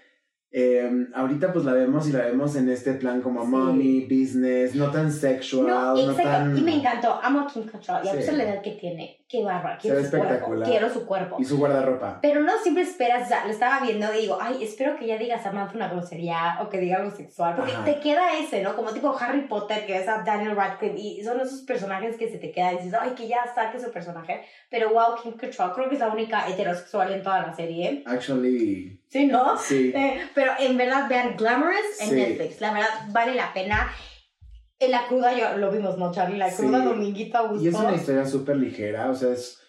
eh, 0.51 0.89
ahorita 1.13 1.51
pues 1.51 1.65
la 1.65 1.73
vemos 1.73 2.07
y 2.07 2.13
la 2.13 2.19
vemos 2.25 2.55
en 2.55 2.69
este 2.69 2.93
plan 2.93 3.21
como 3.21 3.41
Sí. 3.43 3.47
mommy, 3.49 4.01
business, 4.05 4.75
no 4.75 4.89
tan 4.91 5.11
sexual, 5.11 5.67
No, 5.67 5.95
no, 5.95 6.13
tan... 6.15 6.57
Y 6.57 6.61
me 6.61 6.75
encantó. 6.75 7.19
Amo 7.21 7.41
a 7.41 7.47
Kim 7.47 7.63
Cattrall. 7.65 8.05
Y 8.05 8.09
a 8.09 8.13
pesar 8.13 8.35
de 8.35 8.43
la 8.45 8.51
edad 8.51 8.61
que 8.61 8.71
tiene, 8.71 9.25
qué 9.27 9.43
bárbara. 9.43 9.77
Quiero 9.77 9.99
Se 10.01 10.09
su 10.09 10.17
cuerpo. 10.17 10.61
Quiero 10.63 10.89
su 10.89 11.05
cuerpo. 11.05 11.35
Y 11.39 11.45
su 11.45 11.57
guardarropa. 11.57 12.19
Pero 12.21 12.41
no 12.41 12.53
siempre 12.63 12.83
esperas, 12.83 13.25
o 13.25 13.27
sea, 13.27 13.45
lo 13.45 13.51
estaba 13.51 13.81
viendo 13.85 14.07
y 14.15 14.21
digo, 14.21 14.37
ay, 14.41 14.63
espero 14.63 14.95
que 14.97 15.05
ya 15.05 15.17
diga 15.17 15.37
Samantha 15.37 15.75
una 15.75 15.89
grosería 15.89 16.57
o 16.61 16.69
que 16.69 16.79
diga 16.79 16.97
algo 16.97 17.11
sexual, 17.15 17.55
porque 17.55 17.73
Ajá. 17.73 17.83
te 17.83 17.99
queda 17.99 18.39
ese, 18.39 18.63
¿no? 18.63 18.75
Como 18.75 18.91
tipo 18.91 19.15
Harry 19.19 19.41
Potter, 19.47 19.85
que 19.85 19.99
ves 19.99 20.07
a 20.07 20.23
Daniel 20.23 20.55
Radcliffe 20.55 20.97
y 20.97 21.23
son 21.23 21.39
esos 21.41 21.61
personajes 21.61 22.15
que 22.17 22.29
se 22.29 22.37
te 22.37 22.51
quedan 22.51 22.75
y 22.75 22.77
dices, 22.77 22.95
ay, 22.99 23.11
que 23.11 23.27
ya 23.27 23.39
saque 23.53 23.79
su 23.79 23.91
personaje. 23.91 24.41
Pero 24.69 24.91
wow, 24.91 25.15
Kim 25.21 25.33
Cattrall 25.33 25.73
creo 25.73 25.89
que 25.89 25.95
es 25.95 25.99
la 26.01 26.07
única 26.11 26.47
heterosexual 26.49 27.11
en 27.13 27.21
toda 27.21 27.41
la 27.41 27.53
serie. 27.53 28.03
Actually, 28.05 28.96
Sí, 29.09 29.25
¿no? 29.27 29.57
sí. 29.57 29.91
Eh, 29.95 30.21
pero 30.35 30.51
en 30.59 30.75
verdad, 30.77 31.07
vean 31.09 31.35
Glamorous 31.37 32.01
en 32.01 32.09
Sí. 32.09 32.15
Netflix. 32.15 32.59
La 32.61 32.73
verdad, 32.73 32.89
vale 33.11 33.35
la 33.35 33.53
pena. 33.53 33.89
En 34.79 34.91
la 34.91 35.07
cruda, 35.07 35.35
yo 35.35 35.57
lo 35.57 35.71
vimos, 35.71 35.97
¿no, 35.97 36.11
Charlie? 36.11 36.37
La 36.37 36.51
cruda 36.53 36.83
dominguito 36.83 37.37
a 37.37 37.47
gusto. 37.47 37.63
Y 37.63 37.67
es 37.69 37.73
una 37.75 37.95
historia 37.95 38.25
súper 38.25 38.57
ligera, 38.57 39.09
o 39.09 39.15
sea, 39.15 39.31
es, 39.33 39.59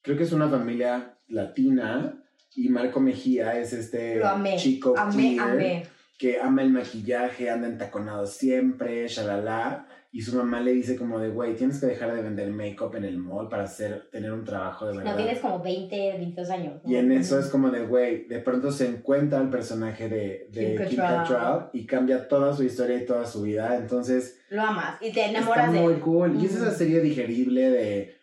creo 0.00 0.16
que 0.16 0.22
es 0.22 0.32
una 0.32 0.48
familia 0.48 1.18
latina 1.28 2.14
y 2.54 2.68
Marco 2.70 3.00
Mejía 3.00 3.58
es 3.58 3.72
este 3.74 4.22
amé. 4.24 4.56
chico 4.56 4.94
Amé, 4.96 5.30
queer 5.36 5.40
amé. 5.40 5.86
que 6.18 6.40
ama 6.40 6.62
el 6.62 6.70
maquillaje, 6.70 7.50
anda 7.50 7.66
entaconado 7.68 8.26
siempre, 8.26 9.06
shalala, 9.08 9.86
y 10.16 10.22
su 10.22 10.36
mamá 10.36 10.60
le 10.60 10.72
dice 10.72 10.94
como 10.96 11.18
de, 11.18 11.28
güey, 11.30 11.56
tienes 11.56 11.80
que 11.80 11.86
dejar 11.86 12.14
de 12.14 12.22
vender 12.22 12.48
make-up 12.52 12.94
en 12.94 13.04
el 13.04 13.18
mall 13.18 13.48
para 13.48 13.64
hacer, 13.64 14.08
tener 14.12 14.32
un 14.32 14.44
trabajo 14.44 14.86
de 14.86 14.96
verdad. 14.96 15.10
No, 15.10 15.16
tienes 15.16 15.40
como 15.40 15.60
20, 15.60 16.12
22 16.18 16.50
años. 16.50 16.80
¿no? 16.84 16.88
Y 16.90 16.94
en 16.96 17.10
eso 17.10 17.36
es 17.38 17.46
como 17.46 17.68
de, 17.70 17.84
güey, 17.84 18.28
de 18.28 18.38
pronto 18.38 18.70
se 18.70 18.86
encuentra 18.86 19.40
el 19.40 19.50
personaje 19.50 20.08
de, 20.08 20.46
de 20.52 20.76
Kim 20.76 20.86
Kim 20.86 20.96
Cattrall. 20.98 21.26
Cattrall 21.26 21.70
y 21.72 21.84
cambia 21.84 22.28
toda 22.28 22.54
su 22.54 22.62
historia 22.62 22.96
y 22.96 23.04
toda 23.04 23.26
su 23.26 23.42
vida, 23.42 23.76
entonces 23.76 24.38
Lo 24.50 24.62
amas 24.62 25.02
y 25.02 25.10
te 25.10 25.24
enamoras 25.24 25.72
de 25.72 25.80
muy 25.80 25.94
él. 25.94 26.00
cool. 26.00 26.40
Y 26.40 26.46
es 26.46 26.54
esa 26.54 26.70
serie 26.70 27.00
digerible 27.00 27.70
de 27.70 28.14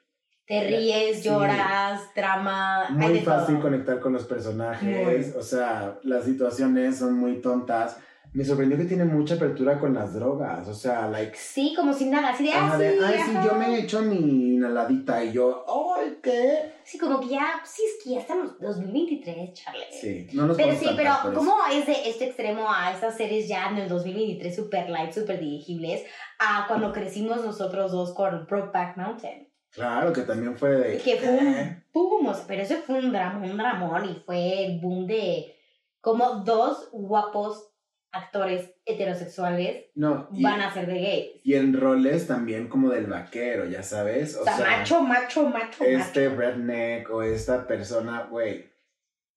Te 0.48 0.68
ríes, 0.68 1.18
Sí. 1.18 1.28
lloras, 1.30 2.02
drama. 2.16 2.88
hay 2.88 2.94
muy 2.94 3.14
de 3.16 3.20
fácil 3.22 3.56
todo. 3.56 3.64
conectar 3.64 4.00
con 4.00 4.14
los 4.14 4.24
personajes, 4.26 5.28
Muy. 5.28 5.40
o 5.40 5.44
sea, 5.44 6.00
las 6.04 6.24
situaciones 6.24 6.98
son 6.98 7.16
muy 7.16 7.42
tontas. 7.42 7.98
Me 8.34 8.46
sorprendió 8.46 8.78
que 8.78 8.86
tiene 8.86 9.04
mucha 9.04 9.36
apertura 9.36 9.78
con 9.78 9.94
las 9.94 10.14
drogas, 10.14 10.66
o 10.66 10.74
sea, 10.74 11.10
like, 11.10 11.36
Sí, 11.36 11.74
como 11.76 11.92
sin 11.92 12.12
nada, 12.12 12.30
así 12.30 12.46
de, 12.46 12.54
ah, 12.54 12.68
ajá, 12.68 12.78
de, 12.78 12.88
ay, 13.04 13.16
sí, 13.26 13.32
ajá". 13.36 13.46
yo 13.46 13.56
me 13.56 13.66
he 13.66 13.80
hecho 13.82 14.02
mi 14.04 14.56
inhaladita 14.56 15.22
y 15.22 15.34
yo, 15.34 15.66
ay, 15.98 16.18
¿qué? 16.24 16.72
Sí, 16.86 16.98
como 16.98 17.20
que 17.20 17.28
ya, 17.28 17.62
sí, 17.66 17.82
es 17.84 18.02
que 18.02 18.12
ya 18.12 18.20
estamos 18.22 18.58
2023, 18.62 19.54
Charlie. 19.54 19.82
Sí, 19.92 20.28
no 20.32 20.48
nos 20.48 20.56
Pero 20.56 20.74
sí, 20.76 20.88
pero. 20.96 21.14
¿cómo 21.34 21.56
es 21.74 21.86
de 21.86 22.10
este 22.10 22.28
extremo 22.28 22.72
a 22.72 22.94
estas 22.94 23.18
series 23.18 23.50
ya 23.50 23.70
en 23.70 23.80
el 23.80 23.90
2023 23.90 24.56
super 24.56 24.90
light, 24.90 25.12
super 25.12 25.38
dirigibles, 25.38 26.04
a 26.40 26.68
cuando 26.70 26.94
crecimos 26.94 27.44
nosotros 27.44 27.92
dos 27.92 28.14
con 28.14 28.46
Brokeback 28.46 28.96
Mountain? 28.96 29.52
Claro, 29.72 30.14
que 30.14 30.22
también 30.22 30.58
fue 30.58 30.70
de... 30.70 30.98
Que 31.00 31.18
fue 31.18 31.30
¿eh? 31.30 31.84
un 31.94 32.10
boom, 32.10 32.28
o 32.28 32.34
sea, 32.34 32.46
pero 32.48 32.62
eso 32.62 32.76
fue 32.86 33.00
un 33.00 33.12
drama, 33.12 33.46
un 33.46 33.58
dramón 33.58 34.10
y 34.10 34.16
fue 34.26 34.66
el 34.66 34.80
boom 34.80 35.06
de 35.08 35.56
como 36.02 36.44
dos 36.44 36.90
guapos 36.92 37.71
actores 38.14 38.74
heterosexuales 38.86 39.86
No, 39.96 40.28
y, 40.34 40.44
van 40.44 40.60
a 40.62 40.74
ser 40.74 40.86
de 40.88 41.02
gays. 41.02 41.32
y 41.44 41.54
en 41.54 41.80
roles 41.80 42.28
también 42.28 42.68
como 42.68 42.90
del 42.90 43.08
vaquero, 43.08 43.66
ya 43.66 43.84
sabes, 43.84 44.36
o, 44.38 44.42
O 44.42 44.44
sea, 44.44 44.58
sea, 44.58 44.66
macho, 44.66 45.02
macho, 45.02 45.48
macho, 45.50 45.84
este 45.86 46.28
macho. 46.30 46.40
redneck 46.42 47.10
o 47.10 47.24
esta 47.24 47.66
persona, 47.68 48.24
güey, 48.30 48.70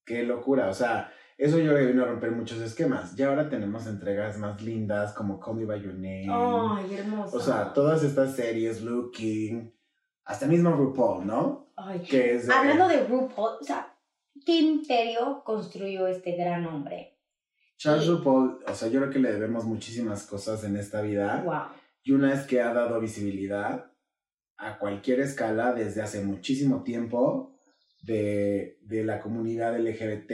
qué 0.04 0.22
looura, 0.24 0.68
o 0.68 0.74
sea, 0.74 1.12
eso 1.38 1.58
yo 1.58 1.74
vino 1.76 2.04
a 2.04 2.06
romper 2.06 2.30
muchos 2.30 2.60
esquemas. 2.60 3.16
Ya 3.16 3.28
ahora 3.28 3.48
tenemos 3.48 3.87
entregas 3.88 4.38
más 4.38 4.62
lindas 4.62 5.12
como 5.14 5.40
Call 5.40 5.56
Me 5.56 5.64
By 5.64 5.80
Your 5.82 5.94
Name. 5.94 6.28
Ay, 6.30 6.94
hermoso. 6.94 7.37
O 7.37 7.40
sea, 7.40 7.72
todas 7.72 8.04
estas 8.04 8.37
series, 8.37 8.82
Looking, 8.82 9.72
hasta 10.24 10.46
mismo 10.46 10.70
RuPaul, 10.70 11.26
¿no? 11.26 11.72
Ay. 11.76 12.00
Que 12.00 12.34
es 12.37 12.46
de- 12.46 12.54
Hablando 12.54 12.87
de 12.88 13.04
RuPaul, 13.04 13.56
o 13.60 13.64
sea, 13.64 13.92
¿qué 14.46 14.58
imperio 14.58 15.42
construyó 15.44 16.06
este 16.06 16.37
gran 16.37 16.66
hombre? 16.66 17.13
Charles 17.76 18.06
RuPaul, 18.06 18.60
o 18.66 18.74
sea, 18.74 18.88
yo 18.88 19.00
creo 19.00 19.12
que 19.12 19.18
le 19.18 19.32
debemos 19.32 19.64
muchísimas 19.64 20.26
cosas 20.26 20.64
en 20.64 20.76
esta 20.76 21.02
vida. 21.02 21.42
Wow. 21.44 21.76
Y 22.02 22.12
una 22.12 22.32
es 22.32 22.46
que 22.46 22.60
ha 22.60 22.72
dado 22.72 23.00
visibilidad 23.00 23.90
a 24.56 24.78
cualquier 24.78 25.20
escala 25.20 25.72
desde 25.72 26.02
hace 26.02 26.22
muchísimo 26.22 26.82
tiempo 26.82 27.56
de, 28.02 28.78
de 28.82 29.04
la 29.04 29.20
comunidad 29.20 29.78
LGBT, 29.78 30.30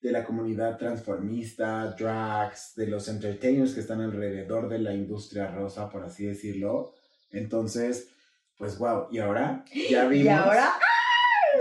de 0.00 0.12
la 0.12 0.24
comunidad 0.24 0.76
transformista, 0.76 1.94
drags, 1.98 2.74
de 2.76 2.86
los 2.86 3.08
entertainers 3.08 3.74
que 3.74 3.80
están 3.80 4.00
alrededor 4.00 4.68
de 4.68 4.78
la 4.78 4.94
industria 4.94 5.50
rosa, 5.50 5.88
por 5.88 6.04
así 6.04 6.26
decirlo. 6.26 6.92
Entonces, 7.30 8.08
pues 8.56 8.78
wow, 8.78 9.06
y 9.10 9.18
ahora 9.18 9.64
ya 9.90 10.06
vimos, 10.06 10.26
Y 10.26 10.28
ahora 10.28 10.72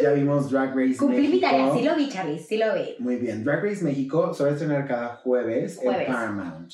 ya 0.02 0.12
vimos 0.14 0.50
Drag 0.52 0.76
Race 0.76 0.98
cumplí 0.98 1.22
mi 1.22 1.28
México. 1.28 1.48
tarea. 1.50 1.74
Sí 1.74 1.84
lo 1.84 1.96
vi, 1.96 2.10
Charlie, 2.10 2.40
sí 2.40 2.58
lo 2.58 2.74
vi. 2.74 2.96
Muy 3.00 3.16
bien, 3.18 3.44
Drag 3.44 3.64
Race 3.64 3.84
México 3.84 4.34
se 4.34 4.44
va 4.44 4.50
a 4.50 4.54
estrenar 4.54 4.88
cada 4.88 5.16
jueves, 5.18 5.78
Jueves. 5.82 6.08
en 6.08 6.14
Paramount. 6.14 6.72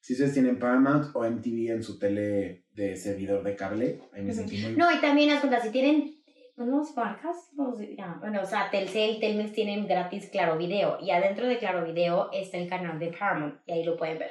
Si 0.00 0.12
ustedes 0.12 0.34
tienen 0.34 0.58
Paramount 0.58 1.06
o 1.14 1.24
MTV 1.24 1.70
en 1.72 1.82
su 1.82 1.98
tele 1.98 2.66
de 2.72 2.96
servidor 2.96 3.42
de 3.42 3.56
cable, 3.56 4.00
ahí 4.12 4.22
me 4.22 4.32
sentí 4.34 4.58
muy 4.58 4.72
No, 4.76 4.90
y 4.92 5.00
también 5.00 5.30
las 5.30 5.40
cuentas, 5.40 5.62
si 5.62 5.70
tienen 5.70 6.16
unos 6.56 6.94
marcas, 6.94 7.36
¿cómo 7.56 7.74
se 7.74 7.96
llama? 7.96 8.18
Bueno, 8.20 8.40
o 8.42 8.46
sea, 8.46 8.70
Telcel, 8.70 9.18
Telmex 9.18 9.52
tienen 9.52 9.86
gratis 9.86 10.28
Claro 10.30 10.58
Video. 10.58 10.98
Y 11.00 11.10
adentro 11.10 11.46
de 11.48 11.58
Claro 11.58 11.84
Video 11.84 12.30
está 12.32 12.58
el 12.58 12.68
canal 12.68 12.98
de 12.98 13.08
Paramount. 13.18 13.60
Y 13.66 13.72
ahí 13.72 13.84
lo 13.84 13.96
pueden 13.96 14.18
ver. 14.18 14.30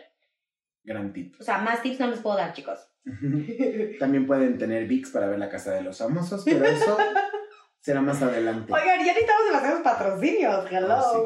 gran 0.84 1.12
tip. 1.12 1.36
O 1.40 1.44
sea, 1.44 1.58
más 1.58 1.82
tips 1.82 2.00
no 2.00 2.08
les 2.08 2.20
puedo 2.20 2.38
dar, 2.38 2.54
chicos. 2.54 2.80
También 4.00 4.26
pueden 4.28 4.58
tener 4.58 4.88
VIX 4.88 5.10
para 5.12 5.28
ver 5.28 5.40
la 5.40 5.50
casa 5.50 5.74
de 5.74 5.82
los 5.82 5.98
famosos, 5.98 6.44
pero 6.46 6.64
eso 6.66 6.98
será 7.84 8.02
más 8.02 8.22
adelante. 8.22 8.72
Oigan, 8.74 9.00
ya 9.00 9.14
necesitamos 9.14 9.46
demasiados 9.48 9.82
patrocinios. 9.82 10.72
Hello. 10.72 10.94
Ah, 10.96 11.04
sí. 11.14 11.20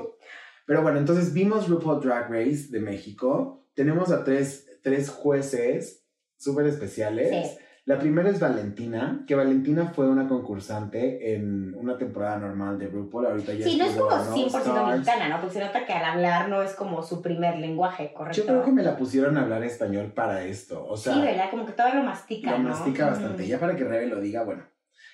Pero 0.65 0.81
bueno, 0.81 0.97
entonces 0.97 1.33
vimos 1.33 1.69
RuPaul 1.69 2.01
Drag 2.01 2.29
Race 2.31 2.67
de 2.71 2.79
México. 2.81 3.67
Tenemos 3.75 4.11
a 4.11 4.23
tres, 4.23 4.67
tres 4.81 5.09
jueces 5.09 6.05
súper 6.37 6.65
especiales. 6.65 7.29
Sí. 7.29 7.57
La 7.85 7.99
primera 7.99 8.29
es 8.29 8.39
Valentina, 8.41 9.23
que 9.25 9.35
Valentina 9.35 9.93
fue 9.95 10.09
una 10.09 10.27
concursante 10.27 11.33
en 11.35 11.73
una 11.75 11.97
temporada 11.97 12.37
normal 12.37 12.77
de 12.77 12.87
RuPaul. 12.87 13.27
Ahorita 13.27 13.53
ya 13.53 13.63
Sí, 13.63 13.77
no 13.77 13.85
es 13.85 13.95
como 13.95 14.11
en 14.11 14.17
100% 14.23 14.33
All 14.33 14.49
Stars. 14.49 14.87
mexicana, 14.97 15.29
¿no? 15.29 15.39
Porque 15.39 15.53
se 15.53 15.59
nota 15.61 15.85
que 15.85 15.93
al 15.93 16.03
hablar 16.03 16.49
no 16.49 16.61
es 16.63 16.73
como 16.73 17.01
su 17.01 17.21
primer 17.21 17.59
lenguaje, 17.59 18.11
¿correcto? 18.13 18.41
Yo 18.41 18.45
creo 18.47 18.63
que 18.65 18.71
me 18.71 18.83
la 18.83 18.97
pusieron 18.97 19.37
a 19.37 19.43
hablar 19.43 19.63
español 19.63 20.11
para 20.13 20.43
esto. 20.43 20.85
O 20.85 20.97
sea, 20.97 21.13
sí, 21.13 21.21
¿verdad? 21.21 21.49
Como 21.49 21.65
que 21.65 21.71
todavía 21.71 21.99
lo 22.01 22.05
mastica, 22.05 22.51
lo 22.51 22.57
¿no? 22.57 22.69
mastica 22.69 23.05
bastante. 23.05 23.43
Mm. 23.43 23.45
Ya 23.45 23.59
para 23.59 23.75
que 23.77 23.83
Rebe 23.85 24.07
lo 24.07 24.19
diga, 24.19 24.43
bueno. 24.43 24.63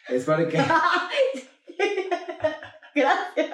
Es 0.10 0.26
para 0.26 0.48
que, 0.48 0.58
Gracias. 2.96 3.48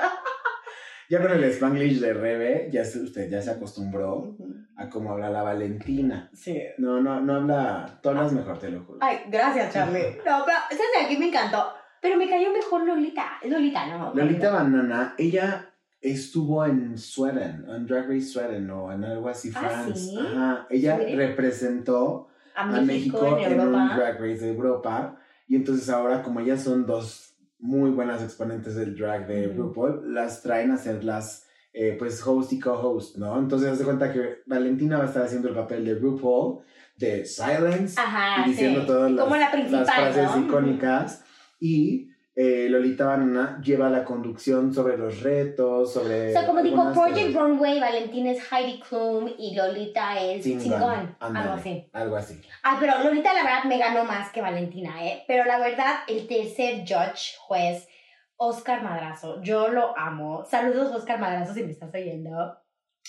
Ya 1.10 1.22
con 1.22 1.32
el 1.32 1.44
Spanglish 1.46 2.00
de 2.00 2.14
Rebe, 2.14 2.70
ya 2.72 2.86
se- 2.86 3.00
usted 3.02 3.30
ya 3.30 3.42
se 3.42 3.50
acostumbró 3.52 4.36
a 4.78 4.90
cómo 4.90 5.12
habla 5.12 5.30
la 5.30 5.42
Valentina. 5.44 6.30
Sí. 6.34 6.62
No, 6.78 7.02
no, 7.02 7.20
no 7.22 7.36
habla. 7.36 8.00
Tú 8.04 8.10
hablas 8.10 8.32
mejor, 8.32 8.60
te 8.60 8.70
lo 8.70 8.84
juro. 8.84 9.00
Ay, 9.02 9.22
gracias, 9.28 9.74
Charlie. 9.74 10.18
No, 10.26 10.44
pero, 10.46 10.58
¿sabes? 10.70 11.06
Aquí 11.06 11.18
me 11.18 11.30
encantó. 11.30 11.74
Pero 12.02 12.16
me 12.18 12.30
cayó 12.30 12.52
mejor 12.54 12.86
Lolita. 12.86 13.40
Es 13.42 13.52
Lolita, 13.52 13.88
¿no? 13.88 14.14
Lolita 14.14 14.52
Banana, 14.52 15.16
ella 15.18 15.74
estuvo 16.00 16.64
en 16.66 16.98
Sweden, 16.98 17.66
en 17.68 17.88
Drag 17.88 18.08
Race 18.08 18.22
Sweden 18.28 18.70
o 18.70 18.92
en 18.92 19.04
algo 19.04 19.28
así, 19.30 19.52
Ah, 19.56 19.60
France. 19.60 20.00
¿sí? 20.00 20.18
Ajá. 20.20 20.68
Ella 20.70 20.98
¿Sí? 20.98 21.16
representó 21.16 22.30
A 22.56 22.62
a 22.64 22.66
México, 22.82 23.22
México 23.22 23.38
en 23.40 23.52
en, 23.60 23.68
un. 23.68 23.96
Drag 23.98 24.14
Race 24.20 24.40
de 24.46 24.52
Europa. 24.54 25.16
Y 25.50 25.56
entonces 25.56 25.90
ahora, 25.90 26.22
como 26.22 26.40
ellas 26.40 26.64
son 26.64 26.86
dos 26.86 27.36
muy 27.58 27.90
buenas 27.90 28.22
exponentes 28.24 28.76
del 28.76 28.96
drag 28.96 29.28
de. 29.28 29.48
RuPaul, 29.48 30.14
las 30.14 30.44
traen 30.44 30.70
a 30.70 30.78
ser 30.78 31.04
las, 31.04 31.48
eh, 31.74 31.96
pues, 31.98 32.26
host 32.26 32.54
y 32.54 32.60
co-host, 32.60 33.18
¿no? 33.18 33.38
Entonces, 33.38 33.70
haz 33.70 33.80
de 33.80 33.86
cuenta 33.86 34.14
que 34.14 34.44
Valentina 34.46 35.00
va 35.00 35.06
a 35.06 35.08
estar 35.08 35.24
haciendo 35.24 35.50
el 35.50 35.56
papel 35.56 35.84
de 35.86 35.96
RuPaul, 35.96 36.60
de 36.96 37.26
Silence, 37.26 38.00
Ajá, 38.00 38.46
y 38.46 38.52
diciendo 38.52 38.82
sí. 38.82 38.88
todas 38.88 39.12
las, 39.12 39.24
Como 39.24 39.36
la 39.36 39.56
las 39.56 39.92
frases 39.92 40.36
¿no? 40.36 40.46
icónicas. 40.46 41.24
Y 41.60 42.09
eh, 42.36 42.68
Lolita 42.70 43.06
Banana 43.06 43.60
lleva 43.62 43.90
la 43.90 44.06
conducción 44.06 44.74
sobre 44.74 44.98
los 44.98 45.22
retos, 45.22 45.92
sobre... 45.92 46.30
O 46.30 46.32
sea, 46.32 46.48
como 46.48 46.60
algunas 46.60 46.98
Project. 46.98 47.36
Runway, 47.36 47.80
Valentina 47.80 48.32
es 48.32 48.52
Heidi 48.52 48.80
Klum 48.80 49.30
y 49.38 49.56
Lolita 49.56 50.22
es 50.22 50.46
ándale. 50.46 51.16
Algo 51.20 51.54
así. 51.54 51.90
Algo 51.92 52.16
así. 52.16 52.42
Ay, 52.64 52.78
pero 52.80 53.04
Lolita 53.04 53.34
la 53.34 53.44
verdad 53.44 53.64
me 53.66 53.78
ganó 53.78 54.06
más 54.06 54.32
que 54.32 54.42
Valentina, 54.42 55.06
¿eh? 55.06 55.24
Pero 55.28 55.44
la 55.46 55.60
verdad, 55.60 55.96
el 56.08 56.28
tercer 56.28 56.82
judge, 56.82 57.36
juez, 57.40 57.88
Oscar 58.38 58.84
Madrazo, 58.84 59.42
yo 59.42 59.68
lo 59.68 59.98
amo. 59.98 60.46
Saludos, 60.46 60.96
Oscar 60.96 61.20
Madrazo, 61.20 61.54
si 61.54 61.64
me 61.64 61.72
estás 61.72 61.94
oyendo. 61.94 62.58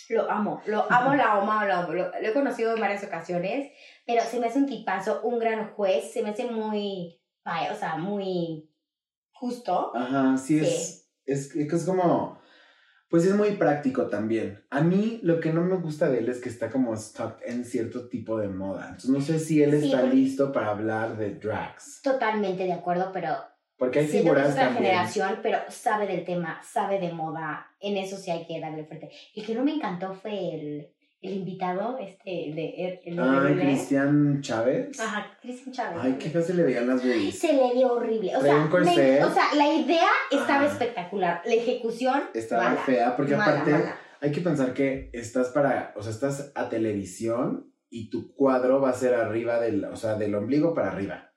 Lo 0.08 0.28
amo, 0.28 0.60
lo 0.66 0.90
amo, 0.90 1.14
la 1.14 1.34
amo, 1.34 1.64
lo 1.64 1.74
amo. 1.74 1.92
Lo, 1.92 2.10
lo 2.20 2.28
he 2.28 2.32
conocido 2.32 2.74
en 2.74 2.80
varias 2.80 3.04
ocasiones, 3.04 3.70
pero 4.04 4.22
se 4.22 4.40
me 4.40 4.48
hace 4.48 4.58
un 4.58 4.66
tipazo, 4.66 5.20
un 5.22 5.38
gran 5.38 5.70
juez, 5.74 6.12
se 6.12 6.22
me 6.22 6.30
hace 6.30 6.46
muy, 6.50 7.20
o 7.44 7.74
sea, 7.76 7.96
muy 7.96 8.69
justo. 9.40 9.90
Ajá, 9.96 10.36
sí, 10.36 10.60
Sí. 10.60 10.66
Es, 10.66 11.10
es, 11.24 11.56
es 11.56 11.84
como, 11.84 12.38
pues 13.08 13.24
es 13.24 13.34
muy 13.34 13.52
práctico 13.52 14.06
también. 14.08 14.64
A 14.70 14.82
mí 14.82 15.20
lo 15.22 15.40
que 15.40 15.52
no 15.52 15.62
me 15.62 15.76
gusta 15.76 16.08
de 16.10 16.18
él 16.18 16.28
es 16.28 16.40
que 16.40 16.48
está 16.48 16.70
como 16.70 16.94
stuck 16.96 17.38
en 17.44 17.64
cierto 17.64 18.08
tipo 18.08 18.38
de 18.38 18.48
moda. 18.48 18.84
Entonces 18.88 19.10
no 19.10 19.20
sé 19.20 19.38
si 19.38 19.62
él 19.62 19.78
Sí, 19.80 19.86
está 19.86 20.02
listo 20.02 20.52
para 20.52 20.70
hablar 20.70 21.16
de 21.16 21.34
drags. 21.34 22.02
Totalmente 22.02 22.64
de 22.64 22.72
acuerdo, 22.72 23.10
pero 23.12 23.34
Porque 23.76 24.00
hay 24.00 24.04
es 24.06 24.10
figuras 24.12 24.50
otra 24.52 24.64
también. 24.66 24.84
generación, 24.84 25.38
pero 25.42 25.58
sabe 25.68 26.06
del 26.06 26.24
tema, 26.24 26.60
sabe 26.62 26.98
de 27.00 27.12
moda. 27.12 27.66
En 27.80 27.96
eso 27.96 28.16
sí 28.16 28.30
hay 28.30 28.46
que 28.46 28.60
darle 28.60 28.84
fuerte. 28.84 29.10
El 29.34 29.46
que 29.46 29.54
no 29.54 29.64
me 29.64 29.74
encantó 29.74 30.12
fue 30.14 30.54
el, 30.54 30.94
el 31.22 31.32
invitado, 31.34 31.98
este, 31.98 32.48
el 32.48 32.54
de... 32.56 33.00
El 33.04 33.16
de 33.16 33.22
Rebelde. 33.22 33.62
Cristian 33.62 34.40
Chávez. 34.40 34.98
Ajá, 35.00 35.36
Cristian 35.42 35.72
Chávez. 35.72 35.98
Ay, 36.02 36.16
qué 36.18 36.30
feo 36.30 36.42
se 36.42 36.54
le 36.54 36.62
veían 36.62 36.86
las 36.86 37.02
boobies. 37.02 37.38
Se 37.38 37.52
le 37.52 37.74
dio 37.74 37.92
horrible. 37.92 38.36
O 38.36 38.40
sea, 38.40 38.54
me- 38.66 39.24
o 39.24 39.30
sea, 39.32 39.54
la 39.54 39.74
idea 39.74 40.08
estaba 40.30 40.64
espectacular. 40.66 41.42
La 41.44 41.54
ejecución, 41.54 42.22
Estaba 42.34 42.70
mala, 42.70 42.80
fea, 42.80 43.16
porque 43.16 43.36
mala, 43.36 43.52
aparte 43.52 43.70
mala. 43.72 43.96
hay 44.20 44.32
que 44.32 44.40
pensar 44.40 44.72
que 44.72 45.10
estás 45.12 45.48
para, 45.48 45.92
o 45.96 46.02
sea, 46.02 46.10
estás 46.12 46.52
a 46.54 46.68
televisión 46.68 47.72
y 47.90 48.08
tu 48.10 48.34
cuadro 48.34 48.80
va 48.80 48.90
a 48.90 48.94
ser 48.94 49.14
arriba 49.14 49.60
del, 49.60 49.84
o 49.84 49.96
sea, 49.96 50.14
del 50.14 50.34
ombligo 50.34 50.74
para 50.74 50.92
arriba, 50.92 51.29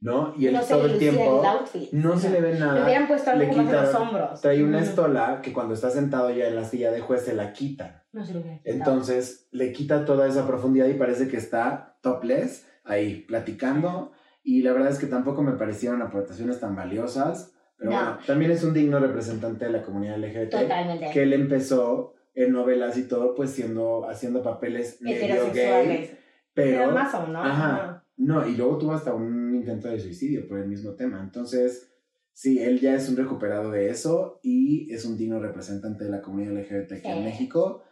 ¿no? 0.00 0.34
Y 0.38 0.46
él 0.46 0.54
no 0.54 0.60
todo 0.62 0.86
le 0.86 0.92
el 0.94 0.98
tiempo 0.98 1.42
el 1.74 1.88
no 1.92 2.18
se 2.18 2.30
le 2.30 2.40
ve 2.40 2.54
Le 2.54 2.60
nada. 2.60 2.84
hubieran 2.84 3.06
puesto 3.06 3.30
algo 3.30 3.42
le 3.42 3.48
como 3.50 3.70
en 3.70 3.76
los 3.76 3.94
hombros. 3.94 4.40
Trae 4.40 4.64
una 4.64 4.80
estola 4.80 5.40
que 5.42 5.52
cuando 5.52 5.74
está 5.74 5.90
sentado 5.90 6.30
ya 6.30 6.46
en 6.48 6.56
la 6.56 6.64
silla 6.64 6.90
de 6.90 7.00
juez 7.00 7.22
se 7.22 7.34
la 7.34 7.52
quita. 7.52 8.04
No 8.12 8.24
se. 8.24 8.60
Entonces 8.64 9.48
le 9.52 9.72
quita 9.72 10.04
toda 10.04 10.26
esa 10.26 10.46
profundidad 10.46 10.86
y 10.88 10.94
parece 10.94 11.28
que 11.28 11.36
está 11.36 11.96
topless 12.02 12.66
ahí 12.84 13.24
platicando. 13.28 14.12
Y 14.42 14.62
la 14.62 14.72
verdad 14.72 14.90
es 14.90 14.98
que 14.98 15.06
tampoco 15.06 15.42
me 15.42 15.52
parecieron 15.52 16.00
aportaciones 16.02 16.58
tan 16.60 16.74
valiosas. 16.74 17.52
Pero 17.76 17.90
No. 17.90 17.96
bueno, 17.96 18.18
también 18.26 18.50
es 18.50 18.64
un 18.64 18.72
digno 18.74 18.98
representante 18.98 19.66
de 19.66 19.72
la 19.72 19.82
comunidad 19.82 20.18
LGBT. 20.18 20.50
Totalmente. 20.50 21.10
Que 21.12 21.22
él 21.22 21.32
empezó 21.34 22.14
en 22.34 22.52
novelas 22.52 22.96
y 22.96 23.04
todo, 23.06 23.34
pues 23.34 23.50
siendo, 23.50 24.08
haciendo 24.08 24.42
papeles 24.42 25.00
medio 25.02 25.52
gay. 25.52 26.16
Pero, 26.54 26.78
Pero 26.80 26.90
más 26.92 27.14
o 27.14 27.26
no. 27.26 27.42
Ajá. 27.42 28.04
no, 28.16 28.46
y 28.46 28.56
luego 28.56 28.78
tuvo 28.78 28.92
hasta 28.92 29.14
un 29.14 29.39
intento 29.60 29.88
de 29.88 30.00
suicidio 30.00 30.46
por 30.48 30.58
el 30.58 30.68
mismo 30.68 30.92
tema. 30.94 31.20
Entonces, 31.22 31.92
sí, 32.32 32.58
él 32.60 32.80
ya 32.80 32.94
es 32.94 33.08
un 33.08 33.16
recuperado 33.16 33.70
de 33.70 33.88
eso 33.90 34.40
y 34.42 34.92
es 34.92 35.04
un 35.04 35.16
digno 35.16 35.38
representante 35.40 36.04
de 36.04 36.10
la 36.10 36.20
comunidad 36.22 36.52
LGBT 36.54 36.92
aquí 36.92 37.02
Sí. 37.02 37.08
en 37.08 37.24
México. 37.24 37.82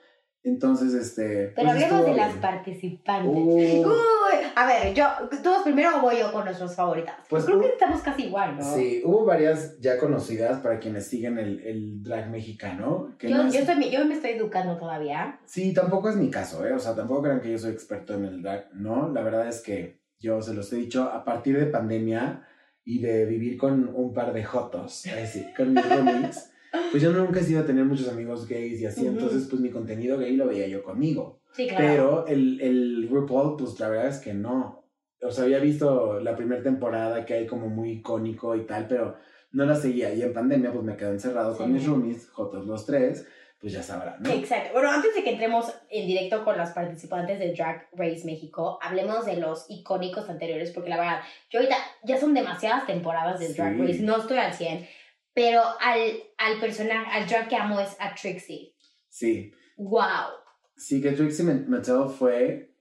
Entonces, 0.44 0.94
este. 0.94 1.48
Pero 1.56 1.68
pues, 1.70 1.82
hablemos 1.84 2.06
de 2.06 2.14
las 2.14 2.34
participantes. 2.36 3.84
Uh, 3.84 3.88
Uy, 3.88 4.34
a 4.54 4.66
ver, 4.66 4.94
yo, 4.94 5.04
todos 5.42 5.62
primero 5.64 6.00
voy 6.00 6.18
yo 6.20 6.32
con 6.32 6.44
nuestros 6.44 6.74
favoritas. 6.76 7.16
Pues, 7.28 7.44
Creo 7.44 7.60
que 7.60 7.66
estamos 7.68 8.00
casi 8.02 8.26
igual, 8.26 8.56
¿no? 8.56 8.74
Sí, 8.74 9.02
hubo 9.04 9.24
varias 9.24 9.78
ya 9.80 9.98
conocidas 9.98 10.60
para 10.60 10.78
quienes 10.78 11.06
siguen 11.06 11.38
el, 11.38 11.60
el 11.66 12.02
drag 12.04 12.30
mexicano. 12.30 13.14
Que 13.18 13.28
Yo, 13.30 13.36
no 13.36 13.48
es- 13.48 13.52
yo, 13.54 13.60
estoy- 13.60 13.90
yo 13.90 14.04
me 14.06 14.14
estoy 14.14 14.30
educando 14.30 14.78
todavía. 14.78 15.40
Sí, 15.44 15.74
tampoco 15.74 16.08
es 16.08 16.16
mi 16.16 16.30
caso, 16.30 16.64
¿eh? 16.64 16.72
O 16.72 16.78
sea, 16.78 16.94
tampoco 16.94 17.22
crean 17.24 17.40
que 17.40 17.50
yo 17.50 17.58
soy 17.58 17.72
experto 17.72 18.14
en 18.14 18.24
el 18.24 18.40
drag, 18.40 18.68
¿no? 18.74 19.08
La 19.08 19.22
verdad 19.22 19.48
es 19.48 19.60
que 19.60 19.97
yo 20.20 20.42
se 20.42 20.54
los 20.54 20.72
he 20.72 20.76
dicho, 20.76 21.04
a 21.04 21.24
partir 21.24 21.58
de 21.58 21.66
pandemia 21.66 22.46
y 22.84 23.00
de 23.00 23.26
vivir 23.26 23.56
con 23.56 23.90
un 23.94 24.12
par 24.12 24.32
de 24.32 24.44
jotos, 24.44 25.06
es 25.06 25.14
decir, 25.14 25.46
con 25.56 25.74
mis 25.74 25.88
roomies, 25.88 26.50
pues 26.90 27.02
yo 27.02 27.12
nunca 27.12 27.40
he 27.40 27.42
sido 27.42 27.60
a 27.60 27.66
tener 27.66 27.84
muchos 27.84 28.08
amigos 28.08 28.48
gays 28.48 28.80
y 28.80 28.86
así, 28.86 29.02
Ujú. 29.02 29.10
entonces 29.10 29.46
pues 29.48 29.60
mi 29.60 29.70
contenido 29.70 30.18
gay 30.18 30.36
lo 30.36 30.46
veía 30.46 30.66
yo 30.68 30.82
conmigo. 30.82 31.40
Sí, 31.52 31.66
claro. 31.66 31.84
Pero 31.84 32.26
el, 32.26 32.60
el 32.60 33.08
RuPaul, 33.10 33.56
pues 33.56 33.78
la 33.80 33.88
verdad 33.88 34.08
es 34.08 34.18
que 34.18 34.34
no. 34.34 34.84
O 35.20 35.30
sea, 35.30 35.44
había 35.44 35.58
visto 35.58 36.20
la 36.20 36.36
primera 36.36 36.62
temporada 36.62 37.24
que 37.24 37.34
hay 37.34 37.46
como 37.46 37.68
muy 37.68 37.90
icónico 37.92 38.54
y 38.54 38.64
tal, 38.66 38.86
pero 38.86 39.16
no 39.50 39.64
la 39.64 39.74
seguía. 39.74 40.14
Y 40.14 40.22
en 40.22 40.32
pandemia, 40.32 40.72
pues 40.72 40.84
me 40.84 40.96
quedé 40.96 41.10
encerrado 41.10 41.56
con 41.56 41.72
mis 41.72 41.84
roomies, 41.86 42.28
jotos 42.30 42.66
los 42.66 42.86
tres, 42.86 43.26
pues 43.60 43.72
ya 43.72 43.82
sabrán, 43.82 44.22
¿no? 44.22 44.30
Exacto. 44.30 44.70
Bueno, 44.72 44.90
antes 44.90 45.14
de 45.14 45.24
que 45.24 45.30
entremos 45.30 45.72
en 45.90 46.06
directo 46.06 46.44
con 46.44 46.56
las 46.56 46.70
participantes 46.72 47.38
de 47.40 47.52
Drag 47.52 47.88
Race 47.92 48.22
México, 48.24 48.78
hablemos 48.80 49.26
de 49.26 49.36
los 49.36 49.66
icónicos 49.68 50.28
anteriores, 50.28 50.70
porque 50.70 50.90
la 50.90 50.96
verdad, 50.98 51.20
yo 51.50 51.58
ahorita 51.58 51.76
ya 52.04 52.18
son 52.18 52.34
demasiadas 52.34 52.86
temporadas 52.86 53.40
de 53.40 53.52
Drag 53.54 53.74
Sí. 53.76 53.82
Race, 53.82 54.00
no 54.00 54.16
estoy 54.18 54.38
al 54.38 54.54
100, 54.54 54.86
pero 55.34 55.62
al, 55.80 56.00
al 56.38 56.60
personaje, 56.60 57.10
al 57.10 57.26
drag 57.28 57.48
que 57.48 57.56
amo 57.56 57.80
es 57.80 57.96
a 58.00 58.14
Trixie. 58.14 58.74
Sí. 59.08 59.52
¡Wow! 59.76 60.30
Sí, 60.76 61.00
que 61.02 61.12
Trixie 61.12 61.44
Mattel 61.44 62.08
fue. 62.16 62.72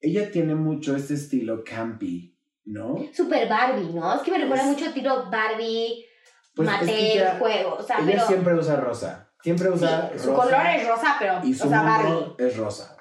Ella 0.00 0.30
tiene 0.30 0.54
mucho 0.54 0.94
este 0.96 1.14
estilo 1.14 1.64
campy, 1.64 2.36
¿no? 2.66 2.96
Super 3.14 3.48
Barbie, 3.48 3.92
¿no? 3.94 4.14
Es 4.16 4.22
que 4.22 4.30
me 4.30 4.38
recuerda 4.38 4.64
Es- 4.64 4.68
mucho 4.70 4.92
tiro 4.92 5.30
Barbie, 5.30 6.04
Pues 6.54 6.68
es 6.82 6.88
que 6.90 7.24
juego. 7.38 7.74
O 7.76 7.82
sea, 7.82 7.98
ella 7.98 8.06
pero. 8.12 8.26
siempre 8.26 8.54
usa 8.54 8.76
rosa. 8.76 9.25
Siempre 9.46 9.70
usa 9.70 10.10
sí, 10.12 10.18
su 10.18 10.30
rosa. 10.32 10.42
color 10.42 10.66
es 10.74 10.88
rosa, 10.88 11.16
pero. 11.20 11.34
Y 11.44 11.54
su 11.54 11.68
o 11.68 11.70
sea, 11.70 11.82
mundo 11.82 12.20
Barbie. 12.36 12.44
es 12.44 12.56
rosa. 12.56 12.96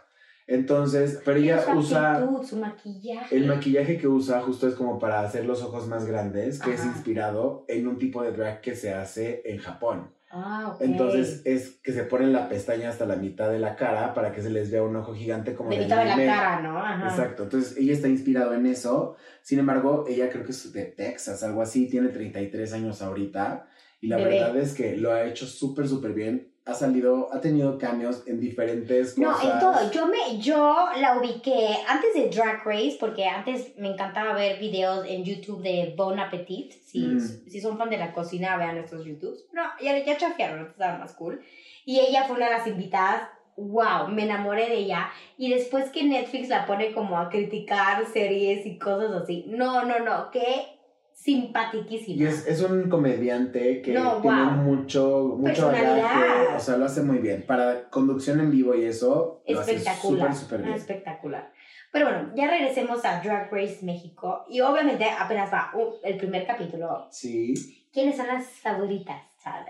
Entonces, 0.45 1.19
pero 1.25 1.39
ella 1.39 1.59
su 1.59 1.71
usa. 1.71 2.17
actitud, 2.17 2.45
su 2.45 2.57
maquillaje. 2.57 3.35
El 3.35 3.47
maquillaje 3.47 3.97
que 3.97 4.07
usa 4.07 4.41
justo 4.41 4.67
es 4.67 4.75
como 4.75 4.99
para 4.99 5.21
hacer 5.21 5.45
los 5.45 5.63
ojos 5.63 5.87
más 5.87 6.05
grandes, 6.05 6.59
que 6.59 6.75
es 6.75 6.85
inspirado 6.85 7.65
en 7.67 7.87
un 7.87 7.97
tipo 7.97 8.21
de 8.21 8.31
drag 8.31 8.61
que 8.61 8.75
se 8.75 8.93
hace 8.93 9.41
en 9.45 9.57
Japón. 9.57 10.11
Ah, 10.29 10.73
ok. 10.75 10.81
Entonces 10.81 11.41
es 11.45 11.79
que 11.81 11.93
se 11.93 12.03
ponen 12.03 12.31
la 12.31 12.47
pestaña 12.47 12.89
hasta 12.89 13.07
la 13.07 13.15
mitad 13.15 13.49
de 13.49 13.57
la 13.57 13.75
cara 13.75 14.13
para 14.13 14.31
que 14.31 14.43
se 14.43 14.51
les 14.51 14.69
vea 14.69 14.83
un 14.83 14.95
ojo 14.95 15.15
gigante 15.15 15.55
como 15.55 15.71
de 15.71 15.77
del 15.77 15.85
mitad 15.85 15.97
de 15.97 16.05
la 16.05 16.15
cara, 16.15 16.61
¿no? 16.61 16.77
Ajá. 16.77 17.09
Exacto, 17.09 17.41
entonces 17.41 17.75
ella 17.75 17.93
está 17.93 18.07
inspirado 18.07 18.53
en 18.53 18.67
eso. 18.67 19.15
Sin 19.41 19.57
embargo, 19.57 20.05
ella 20.07 20.29
creo 20.29 20.45
que 20.45 20.51
es 20.51 20.71
de 20.71 20.85
Texas, 20.85 21.41
algo 21.41 21.63
así, 21.63 21.89
tiene 21.89 22.09
33 22.09 22.71
años 22.73 23.01
ahorita. 23.01 23.65
Y 24.05 24.07
la 24.07 24.17
Bebé. 24.17 24.29
verdad 24.39 24.57
es 24.57 24.73
que 24.73 24.95
lo 24.97 25.11
ha 25.11 25.25
hecho 25.25 25.45
súper, 25.47 25.87
súper 25.87 26.13
bien. 26.13 26.51
Ha 26.67 26.73
salido, 26.73 27.31
ha 27.31 27.41
tenido 27.41 27.77
cambios 27.77 28.23
en 28.27 28.39
diferentes 28.39 29.17
No, 29.19 29.31
cosas. 29.33 29.53
en 29.53 29.59
todo. 29.59 29.91
Yo, 29.91 30.07
me, 30.07 30.39
yo 30.39 30.87
la 30.99 31.19
ubiqué 31.19 31.77
antes 31.87 32.13
de 32.15 32.29
Drag 32.29 32.63
Race, 32.65 32.97
porque 32.99 33.25
antes 33.27 33.77
me 33.77 33.89
encantaba 33.93 34.33
ver 34.33 34.59
videos 34.59 35.05
en 35.07 35.23
YouTube 35.23 35.61
de 35.61 35.93
Bon 35.95 36.19
Appetit. 36.19 36.71
Si, 36.71 36.99
Mm. 37.05 37.19
si 37.49 37.61
son 37.61 37.77
fan 37.77 37.89
de 37.91 37.97
la 37.97 38.13
cocina, 38.13 38.57
vean 38.57 38.77
estos 38.77 39.05
YouTubes. 39.05 39.45
No, 39.53 39.61
ya, 39.81 40.03
ya 40.03 40.17
chafiaron, 40.17 40.57
entonces 40.59 40.73
estaban 40.81 40.99
más 41.01 41.13
cool. 41.13 41.41
Y 41.85 41.99
ella 41.99 42.23
fue 42.25 42.35
una 42.37 42.45
de 42.49 42.53
las 42.57 42.67
invitadas. 42.67 43.29
¡Wow! 43.57 44.09
Me 44.09 44.23
enamoré 44.23 44.67
de 44.67 44.75
ella. 44.79 45.09
Y 45.37 45.49
después 45.53 45.89
que 45.91 46.03
Netflix 46.03 46.49
la 46.49 46.65
pone 46.65 46.91
como 46.93 47.17
a 47.19 47.29
criticar 47.29 48.05
series 48.07 48.65
y 48.65 48.77
cosas 48.79 49.11
así. 49.21 49.45
No, 49.47 49.85
no, 49.85 49.99
no. 49.99 50.29
Qué 50.31 50.74
simpatiquísima. 51.15 52.21
Y 52.23 52.25
es, 52.27 52.45
es 52.45 52.61
un 52.61 52.89
comediante 52.89 53.81
que 53.81 53.93
No, 53.93 54.21
tiene 54.21 54.43
wow. 54.43 54.51
mucho, 54.51 55.35
mucho 55.39 55.67
bagaje, 55.67 56.55
o 56.55 56.59
sea, 56.59 56.77
lo 56.77 56.85
hace 56.85 57.01
muy 57.01 57.17
bien. 57.17 57.43
Para 57.47 57.89
conducción 57.89 58.39
en 58.39 58.51
vivo 58.51 58.75
y 58.75 58.85
eso, 58.85 59.41
lo 59.47 59.59
hace 59.59 59.75
espectacular. 59.75 60.33
súper, 60.33 60.35
súper 60.35 60.61
bien. 60.61 60.73
Espectacular. 60.75 61.51
Pero 61.91 62.05
bueno, 62.09 62.31
ya 62.35 62.47
regresemos 62.47 63.03
a 63.05 63.21
Drag 63.21 63.49
Race 63.51 63.79
México. 63.83 64.45
Y 64.49 64.61
obviamente 64.61 65.09
apenas 65.09 65.51
va 65.51 65.71
uh, 65.73 65.93
el 66.03 66.17
primer 66.17 66.45
capítulo. 66.45 67.07
Sí. 67.09 67.87
¿Quiénes 67.91 68.17
son 68.17 68.27
las 68.27 68.45
favoritas? 68.47 69.21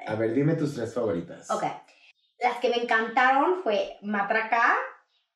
A 0.08 0.16
ver, 0.16 0.34
dime 0.34 0.56
tus 0.56 0.74
tres 0.74 0.94
favoritas. 0.94 1.52
Ok. 1.52 1.64
las 2.40 2.58
que 2.60 2.70
me 2.70 2.78
encantaron 2.78 3.62
fue 3.62 3.98
Matraca, 4.02 4.74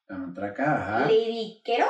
La 0.08 0.18
matraca, 0.18 0.76
ajá. 0.82 1.00
Lady 1.02 1.62
Quero 1.64 1.88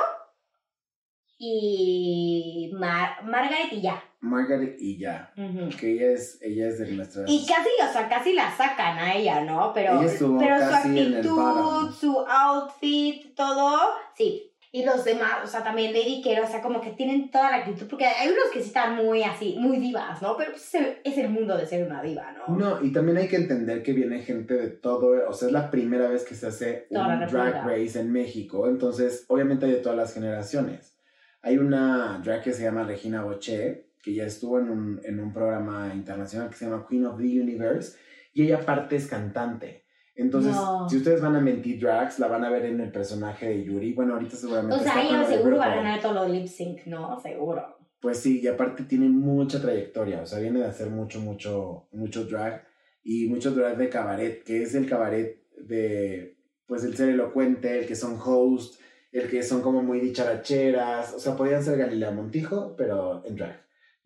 y 1.38 2.70
Mar 2.74 3.24
Margaret 3.24 3.72
y 3.72 3.80
ya. 3.82 4.02
Margaret 4.20 4.76
y 4.78 4.98
ya. 4.98 5.32
Que 5.78 5.92
ella 5.92 6.12
es, 6.12 6.38
ella 6.42 6.68
es 6.68 6.78
de 6.78 6.92
nuestras. 6.92 7.28
Y 7.28 7.46
casi, 7.46 7.68
o 7.88 7.92
sea, 7.92 8.08
casi 8.08 8.32
la 8.34 8.54
sacan 8.54 8.98
a 8.98 9.14
ella, 9.14 9.40
¿no? 9.42 9.72
Pero, 9.74 10.00
Ella 10.02 10.12
pero 10.38 10.58
su 10.58 10.74
actitud, 10.74 11.92
su 11.92 12.18
outfit, 12.28 13.34
todo, 13.34 13.78
sí. 14.16 14.46
Y 14.72 14.84
los 14.84 15.04
demás, 15.04 15.38
o 15.42 15.48
sea, 15.48 15.64
también 15.64 15.92
Lady 15.92 16.22
Quero, 16.22 16.44
o 16.44 16.46
sea, 16.46 16.62
como 16.62 16.80
que 16.80 16.90
tienen 16.90 17.28
toda 17.32 17.50
la 17.50 17.56
actitud, 17.56 17.88
porque 17.88 18.06
hay 18.06 18.28
unos 18.28 18.52
que 18.52 18.60
sí 18.60 18.68
están 18.68 18.94
muy 18.94 19.24
así, 19.24 19.56
muy 19.58 19.78
divas, 19.78 20.22
¿no? 20.22 20.36
Pero 20.36 20.52
pues, 20.52 20.72
es 21.02 21.18
el- 21.18 21.28
mundo 21.28 21.56
de 21.56 21.66
ser 21.66 21.84
una 21.84 22.00
diva, 22.00 22.32
¿no? 22.32 22.56
No, 22.56 22.84
y 22.84 22.92
también 22.92 23.18
hay 23.18 23.26
que 23.26 23.34
entender 23.36 23.82
que 23.82 23.92
viene 23.92 24.20
gente 24.20 24.54
de 24.54 24.68
todo, 24.68 25.28
o 25.28 25.32
sea, 25.32 25.48
es 25.48 25.52
la 25.52 25.72
primera 25.72 26.08
vez 26.08 26.24
que 26.24 26.36
se 26.36 26.46
hace 26.46 26.86
Toda 26.88 27.18
un 27.18 27.26
drag 27.26 27.66
race 27.66 27.98
en 27.98 28.12
México, 28.12 28.68
entonces 28.68 29.24
obviamente 29.26 29.66
hay 29.66 29.72
de 29.72 29.78
todas 29.78 29.98
las 29.98 30.14
generaciones. 30.14 30.96
Hay 31.42 31.58
una 31.58 32.20
drag 32.22 32.42
que 32.42 32.52
se 32.52 32.62
llama 32.62 32.84
Regina 32.84 33.24
Boche, 33.24 33.89
que 34.02 34.14
ya 34.14 34.24
estuvo 34.24 34.58
en 34.58 34.70
un, 34.70 35.00
en 35.04 35.20
un 35.20 35.32
programa 35.32 35.92
internacional 35.94 36.48
que 36.50 36.56
se 36.56 36.64
llama 36.64 36.86
Queen 36.88 37.06
of 37.06 37.18
the 37.18 37.24
Universe, 37.40 37.96
y 38.32 38.44
ella 38.44 38.56
aparte 38.58 38.96
es 38.96 39.06
cantante. 39.06 39.84
Entonces, 40.14 40.52
No. 40.52 40.88
si 40.88 40.98
ustedes 40.98 41.20
van 41.20 41.36
a 41.36 41.40
mentir 41.40 41.80
drags, 41.80 42.18
la 42.18 42.28
van 42.28 42.44
a 42.44 42.50
ver 42.50 42.66
en 42.66 42.80
el 42.80 42.92
personaje 42.92 43.48
de 43.48 43.64
Yuri. 43.64 43.92
Bueno, 43.94 44.14
ahorita 44.14 44.36
seguramente 44.36 44.76
O 44.76 44.82
sea, 44.82 45.02
ella 45.02 45.24
seguro 45.24 45.56
va 45.56 45.72
a 45.72 45.76
ganar 45.76 46.00
todos 46.00 46.14
los 46.14 46.30
lip 46.30 46.46
sync, 46.46 46.86
¿no? 46.86 47.18
Seguro. 47.20 47.78
Pues 48.00 48.18
sí, 48.18 48.40
y 48.42 48.46
aparte 48.46 48.84
tiene 48.84 49.08
mucha 49.08 49.60
trayectoria, 49.60 50.22
o 50.22 50.26
sea, 50.26 50.38
viene 50.38 50.60
de 50.60 50.66
hacer 50.66 50.88
mucho, 50.90 51.20
mucho, 51.20 51.86
mucho 51.92 52.24
drag 52.24 52.64
y 53.02 53.28
mucho 53.28 53.50
drag 53.52 53.76
de 53.76 53.88
cabaret, 53.88 54.42
que 54.42 54.62
es 54.62 54.74
el 54.74 54.88
cabaret 54.88 55.42
de, 55.58 56.36
pues, 56.66 56.84
el 56.84 56.96
ser 56.96 57.10
elocuente, 57.10 57.78
el 57.80 57.86
que 57.86 57.94
son 57.96 58.18
host, 58.22 58.80
el 59.12 59.28
que 59.28 59.42
son 59.42 59.60
como 59.60 59.82
muy 59.82 60.00
dicharacheras, 60.00 61.14
o 61.14 61.18
sea, 61.18 61.36
podían 61.36 61.62
ser 61.62 61.78
Galilea 61.78 62.10
Montijo, 62.10 62.74
pero 62.76 63.22
en 63.26 63.36
drag, 63.36 63.60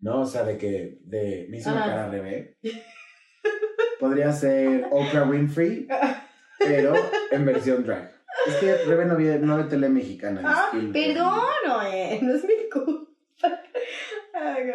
¿no? 0.05 0.21
O 0.21 0.25
sea, 0.25 0.43
de 0.43 0.55
que, 0.59 0.99
de, 1.03 1.47
me 1.49 1.57
hizo 1.57 1.71
una 1.71 1.83
cara 1.83 2.09
revés. 2.09 2.55
Podría 3.99 4.31
ser 4.31 4.85
Oprah 4.91 5.27
Winfrey, 5.27 5.87
pero 6.59 6.93
en 7.31 7.43
versión 7.43 7.83
drag. 7.83 8.13
Es 8.47 8.55
que 8.57 8.75
Rebe 8.85 9.05
no 9.05 9.17
ve, 9.17 9.39
no 9.39 9.67
tele 9.67 9.89
mexicana. 9.89 10.41
Ah, 10.45 10.69
perdón, 10.93 11.41
oye, 11.79 12.19
no 12.21 12.35
es 12.35 12.43
mi 12.43 12.69
culpa. 12.71 13.11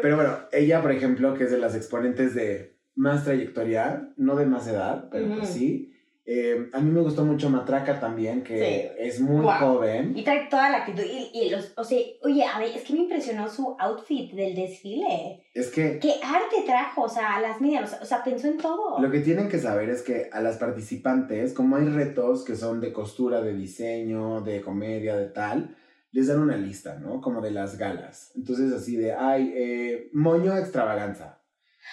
Pero 0.02 0.16
bueno, 0.16 0.36
ella, 0.50 0.82
por 0.82 0.90
ejemplo, 0.90 1.34
que 1.34 1.44
es 1.44 1.52
de 1.52 1.58
las 1.58 1.76
exponentes 1.76 2.34
de 2.34 2.76
más 2.96 3.22
trayectoria, 3.22 4.12
no 4.16 4.34
de 4.34 4.46
más 4.46 4.66
edad, 4.66 5.08
pero 5.12 5.36
pues 5.36 5.50
sí. 5.50 5.92
Eh, 6.32 6.70
a 6.72 6.78
mí 6.78 6.92
me 6.92 7.00
gustó 7.00 7.24
mucho 7.24 7.50
Matraca 7.50 7.98
también, 7.98 8.44
que 8.44 8.56
Sí. 8.56 8.96
es 9.00 9.20
muy 9.20 9.44
joven. 9.44 10.16
Y 10.16 10.22
trae 10.22 10.46
toda 10.48 10.70
la 10.70 10.76
actitud. 10.78 11.02
Y, 11.02 11.28
y 11.36 11.50
los, 11.50 11.72
o 11.76 11.82
sea, 11.82 11.98
oye, 12.22 12.44
a 12.44 12.56
ver, 12.60 12.68
es 12.76 12.82
que 12.84 12.92
me 12.92 13.00
impresionó 13.00 13.48
su 13.48 13.74
outfit 13.80 14.32
del 14.34 14.54
desfile. 14.54 15.42
Es 15.54 15.70
que 15.70 15.98
¿Qué 15.98 16.12
arte 16.22 16.62
trajo? 16.64 17.02
O 17.02 17.08
sea, 17.08 17.34
a 17.34 17.40
las 17.40 17.60
medias, 17.60 17.82
o 17.82 17.88
sea, 17.88 17.98
o 18.02 18.04
sea, 18.04 18.22
pensó 18.22 18.46
en 18.46 18.58
todo. 18.58 19.00
lo 19.00 19.10
que 19.10 19.18
tienen 19.18 19.48
que 19.48 19.58
saber 19.58 19.90
es 19.90 20.02
que 20.02 20.30
a 20.32 20.40
las 20.40 20.56
participantes, 20.58 21.52
como 21.52 21.74
hay 21.74 21.86
retos 21.88 22.44
que 22.44 22.54
son 22.54 22.80
de 22.80 22.92
costura, 22.92 23.40
de 23.42 23.52
diseño, 23.52 24.40
de 24.42 24.60
comedia, 24.60 25.16
de 25.16 25.26
tal, 25.26 25.74
les 26.12 26.28
dan 26.28 26.40
una 26.40 26.56
lista, 26.56 26.94
¿no? 27.00 27.20
Como 27.20 27.40
de 27.40 27.50
las 27.50 27.76
galas. 27.76 28.30
Entonces, 28.36 28.72
así 28.72 28.96
de, 28.96 29.14
ay, 29.14 29.52
eh, 29.52 30.10
moño 30.12 30.56
extravaganza. 30.56 31.39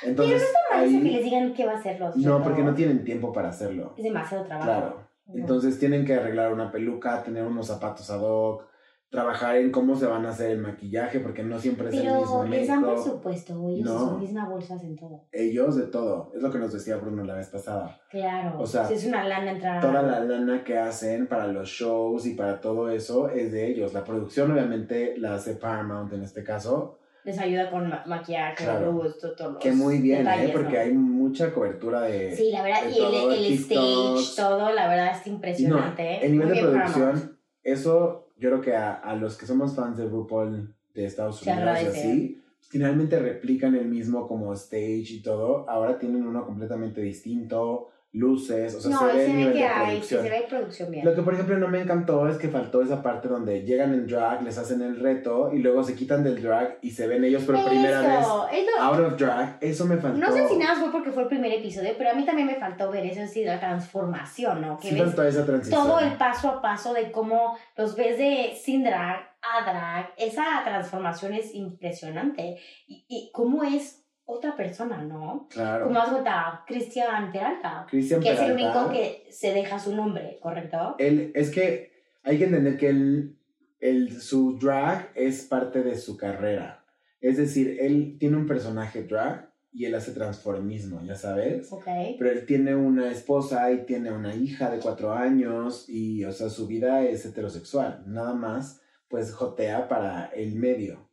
Entonces, 0.03 0.43
Pero 0.71 0.85
no 0.85 0.89
que 0.89 0.95
ahí... 0.97 1.11
les 1.13 1.23
digan 1.23 1.53
qué 1.53 1.65
va 1.65 1.73
a 1.73 1.77
hacer 1.77 1.99
los 1.99 2.15
No, 2.17 2.43
porque 2.43 2.63
no 2.63 2.73
tienen 2.73 3.03
tiempo 3.03 3.31
para 3.33 3.49
hacerlo. 3.49 3.93
Es 3.97 4.03
demasiado 4.03 4.43
trabajo. 4.45 4.65
Claro. 4.69 5.07
Ujú. 5.27 5.37
Entonces 5.39 5.79
tienen 5.79 6.05
que 6.05 6.13
arreglar 6.15 6.53
una 6.53 6.71
peluca, 6.71 7.21
tener 7.23 7.43
unos 7.45 7.67
zapatos 7.67 8.09
ad 8.09 8.21
hoc, 8.21 8.65
trabajar 9.09 9.55
en 9.55 9.71
cómo 9.71 9.95
se 9.95 10.05
van 10.05 10.25
a 10.25 10.29
hacer 10.29 10.51
el 10.51 10.59
maquillaje, 10.59 11.19
porque 11.21 11.41
no 11.41 11.57
siempre 11.59 11.87
es 11.89 11.95
el 11.95 12.13
mismo 12.13 12.43
les 12.43 12.67
dan 12.67 12.83
presupuesto. 12.83 13.69
Ellos 13.69 13.85
No. 13.89 13.99
son 13.99 14.19
misma 14.19 14.47
bolsas 14.49 14.83
en 14.83 14.95
todo. 14.97 15.23
Ellos 15.31 15.75
de 15.77 15.87
todo. 15.87 16.31
Es 16.35 16.41
lo 16.41 16.51
que 16.51 16.59
nos 16.59 16.73
decía 16.73 16.97
Bruno 16.97 17.23
la 17.23 17.35
vez 17.35 17.47
pasada. 17.49 17.99
Claro. 18.09 18.59
O 18.59 18.65
sea, 18.65 18.85
Si 18.85 18.95
es 18.95 19.05
una 19.05 19.25
lana 19.27 19.51
entrar. 19.51 19.81
Toda 19.81 20.01
la 20.01 20.19
lana 20.19 20.63
que 20.63 20.77
hacen 20.77 21.27
para 21.27 21.47
los 21.47 21.69
shows 21.69 22.25
y 22.25 22.35
para 22.35 22.59
todo 22.59 22.89
eso 22.89 23.29
es 23.29 23.51
de 23.53 23.67
ellos. 23.67 23.93
La 23.93 24.03
producción 24.03 24.51
obviamente 24.51 25.15
la 25.17 25.35
hace 25.35 25.55
Paramount 25.55 26.11
en 26.13 26.23
este 26.23 26.43
caso. 26.43 26.99
Les 27.27 27.37
ayuda 27.39 27.69
con 27.69 27.89
ma- 27.89 28.03
maquillaje, 28.07 28.63
Claro. 28.63 28.89
luz, 28.93 29.17
to- 29.19 29.33
todos 29.35 29.53
los 29.55 29.61
Que 29.61 29.73
muy 29.73 29.97
bien, 29.99 30.19
detalles, 30.19 30.49
¿eh? 30.49 30.53
Porque 30.53 30.75
¿no? 30.75 30.79
hay 30.79 30.93
mucha 30.93 31.53
cobertura 31.53 32.01
de... 32.03 32.33
Sí, 32.33 32.51
la 32.53 32.63
verdad, 32.63 32.83
y 32.85 32.91
el, 32.93 32.97
todo, 32.97 33.31
el 33.33 33.45
stage, 33.53 34.35
todo, 34.37 34.71
la 34.73 34.87
verdad 34.87 35.11
es 35.11 35.27
Y 35.27 35.29
no, 35.29 35.35
impresionante. 35.35 36.25
el 36.25 36.31
nivel 36.31 36.47
Muy 36.47 36.55
de 36.57 36.63
producción, 36.63 37.37
eso 37.63 38.29
yo 38.37 38.49
creo 38.49 38.61
que 38.61 38.75
a, 38.77 38.93
a 38.93 39.15
los 39.17 39.35
que 39.37 39.45
somos 39.45 39.75
fans 39.75 39.97
de 39.97 40.07
RuPaul 40.07 40.73
de 40.93 41.05
Estados 41.05 41.41
Unidos 41.43 41.79
y 41.83 41.85
así, 41.87 42.41
pues, 42.57 42.69
finalmente 42.69 43.19
replican 43.19 43.75
el 43.75 43.87
mismo 43.87 44.25
como 44.25 44.53
stage 44.53 45.07
y 45.09 45.21
todo. 45.21 45.69
Ahora 45.69 45.99
tienen 45.99 46.25
uno 46.25 46.45
completamente 46.45 47.01
distinto, 47.01 47.89
luces, 48.13 48.73
o 48.73 48.81
sea, 48.81 48.91
No, 48.91 48.99
se 48.99 49.05
ve 49.17 49.25
el 49.25 49.35
nivel 49.37 49.53
que 49.53 49.59
de 49.59 49.65
hay, 49.65 49.85
producción. 49.97 50.23
se 50.23 50.29
ve 50.29 50.45
producción 50.49 50.91
bien. 50.91 51.05
Lo 51.05 51.13
que 51.13 51.21
por 51.21 51.33
ejemplo 51.33 51.57
no 51.59 51.67
me 51.67 51.81
encantó 51.81 52.27
es 52.27 52.37
que 52.37 52.47
faltó 52.47 52.81
esa 52.81 53.03
parte 53.03 53.27
donde 53.27 53.61
llegan 53.63 53.93
en 53.93 54.07
drag, 54.07 54.41
les 54.43 54.57
hacen 54.57 54.81
el 54.81 54.99
reto 54.99 55.51
y 55.53 55.59
luego 55.59 55.83
se 55.83 55.93
quitan 55.93 56.23
del 56.23 56.41
drag 56.41 56.79
y 56.81 56.91
se 56.91 57.05
ven 57.07 57.23
ellos 57.23 57.43
por 57.43 57.63
primera 57.63 58.01
vez 58.01 58.19
Eso, 58.21 58.47
eso. 58.51 58.81
out 58.81 58.99
of 58.99 59.17
drag. 59.17 59.57
Eso 59.61 59.85
me 59.85 59.97
faltó. 59.97 60.17
No 60.17 60.31
sé 60.31 60.47
si 60.47 60.55
nada 60.57 60.75
fue 60.79 60.91
porque 60.91 61.11
fue 61.11 61.23
el 61.23 61.29
primer 61.29 61.51
episodio, 61.51 61.91
pero 61.97 62.09
a 62.11 62.13
mí 62.13 62.25
también 62.25 62.47
me 62.47 62.55
faltó 62.55 62.89
ver 62.89 63.05
eso, 63.05 63.21
es 63.21 63.27
decir, 63.29 63.45
la 63.45 63.59
transformación, 63.59 64.61
¿no? 64.61 64.77
Que 64.79 64.89
Sí 64.89 64.95
ves 64.95 65.03
faltó 65.03 65.23
esa 65.23 65.45
transición. 65.45 65.83
todo 65.87 65.99
el 65.99 66.13
paso 66.13 66.49
a 66.49 66.61
paso 66.61 66.93
de 66.93 67.11
cómo 67.11 67.57
los 67.75 67.95
ves 67.95 68.17
de 68.17 68.53
sin 68.59 68.83
drag 68.83 69.17
a 69.41 69.69
drag. 69.69 70.13
Esa 70.17 70.43
transformación 70.65 71.33
es 71.33 71.53
impresionante. 71.53 72.57
Y, 72.87 73.05
y 73.07 73.31
cómo 73.33 73.63
es 73.63 74.03
otra 74.29 74.55
persona, 74.57 75.01
¿no? 75.03 75.47
Claro. 75.49 75.85
Como 75.87 75.99
has 75.99 76.09
contado, 76.09 76.59
Cristian 76.67 77.31
Peralta, 77.31 77.87
Cristian 77.89 78.21
que 78.21 78.31
es 78.33 78.39
el 78.41 78.53
Peralta, 78.55 78.83
único 78.85 78.93
que 78.93 79.25
se 79.31 79.53
deja 79.53 79.79
su 79.79 79.95
nombre, 79.95 80.37
¿correcto? 80.41 80.95
él, 80.99 81.31
es 81.33 81.49
que 81.49 81.91
hay 82.23 82.37
que 82.37 82.43
entender 82.43 82.77
que 82.77 82.89
él, 82.89 83.39
él- 83.79 84.21
su 84.21 84.59
drag 84.59 85.09
es 85.15 85.45
parte 85.45 85.81
de 85.81 85.95
su 85.95 86.17
carrera. 86.17 86.83
Es 87.21 87.37
decir, 87.37 87.77
él 87.79 88.17
tiene 88.19 88.35
un 88.37 88.45
personaje 88.45 89.03
drag 89.03 89.49
y 89.71 89.85
él 89.85 89.95
hace 89.95 90.11
transformismo, 90.11 91.01
ya 91.03 91.15
sabes. 91.15 91.71
Ok. 91.71 91.85
Pero 92.19 92.29
él 92.31 92.45
tiene 92.45 92.75
una 92.75 93.09
esposa 93.11 93.71
y 93.71 93.85
tiene 93.85 94.11
una 94.11 94.35
hija 94.35 94.69
de 94.69 94.79
cuatro 94.79 95.13
años 95.13 95.85
y, 95.87 96.25
o 96.25 96.31
sea, 96.33 96.49
su 96.49 96.67
vida 96.67 97.01
es 97.03 97.25
heterosexual. 97.25 98.03
Nada 98.07 98.33
más, 98.33 98.81
pues, 99.07 99.33
jotea 99.33 99.87
para 99.87 100.25
el 100.27 100.55
medio. 100.55 101.09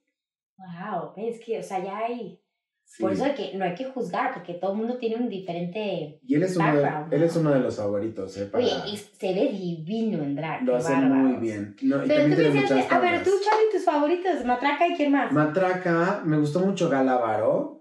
Wow, 0.57 1.12
es 1.16 1.40
que, 1.40 1.59
o 1.59 1.62
sea, 1.62 1.83
ya 1.83 1.98
hay... 1.98 2.40
Sí. 2.96 3.02
Por 3.02 3.12
eso 3.12 3.24
hay 3.24 3.33
que, 3.35 3.57
no 3.59 3.64
hay 3.64 3.74
que 3.74 3.87
juzgar, 3.87 4.33
porque 4.33 4.54
todo 4.54 4.70
el 4.70 4.78
mundo 4.78 4.98
tiene 4.98 5.16
un 5.16 5.28
diferente... 5.28 6.20
Y 6.24 6.37
él 6.37 6.44
es, 6.44 6.57
uno 6.57 6.66
de, 6.76 6.80
background, 6.80 7.12
él 7.12 7.20
¿no? 7.20 7.26
es 7.26 7.37
uno 7.37 7.50
de 7.52 7.59
los 7.59 7.76
favoritos, 7.76 8.37
¿eh? 8.37 8.46
Para- 8.46 8.62
Oye, 8.64 8.72
y 8.92 8.96
se 8.96 9.35
ve 9.35 9.48
divino 9.50 10.22
en 10.22 10.37
drag. 10.37 10.62
lo 10.62 10.76
hace 10.76 10.94
muy 10.94 11.40
bien. 11.40 11.74
No, 11.83 11.96
Pero 12.07 12.22
tú 12.37 12.37
que- 12.37 12.87
a 12.88 12.98
ver, 13.00 13.24
tú, 13.24 13.30
Charlie, 13.44 13.72
tus 13.72 13.85
favoritos, 13.85 14.44
Matraca 14.44 14.87
y 14.87 14.94
quién 14.94 15.11
más. 15.11 15.33
Matraca, 15.33 16.22
me 16.24 16.38
gustó 16.38 16.61
mucho 16.61 16.88
Galavaro. 16.88 17.72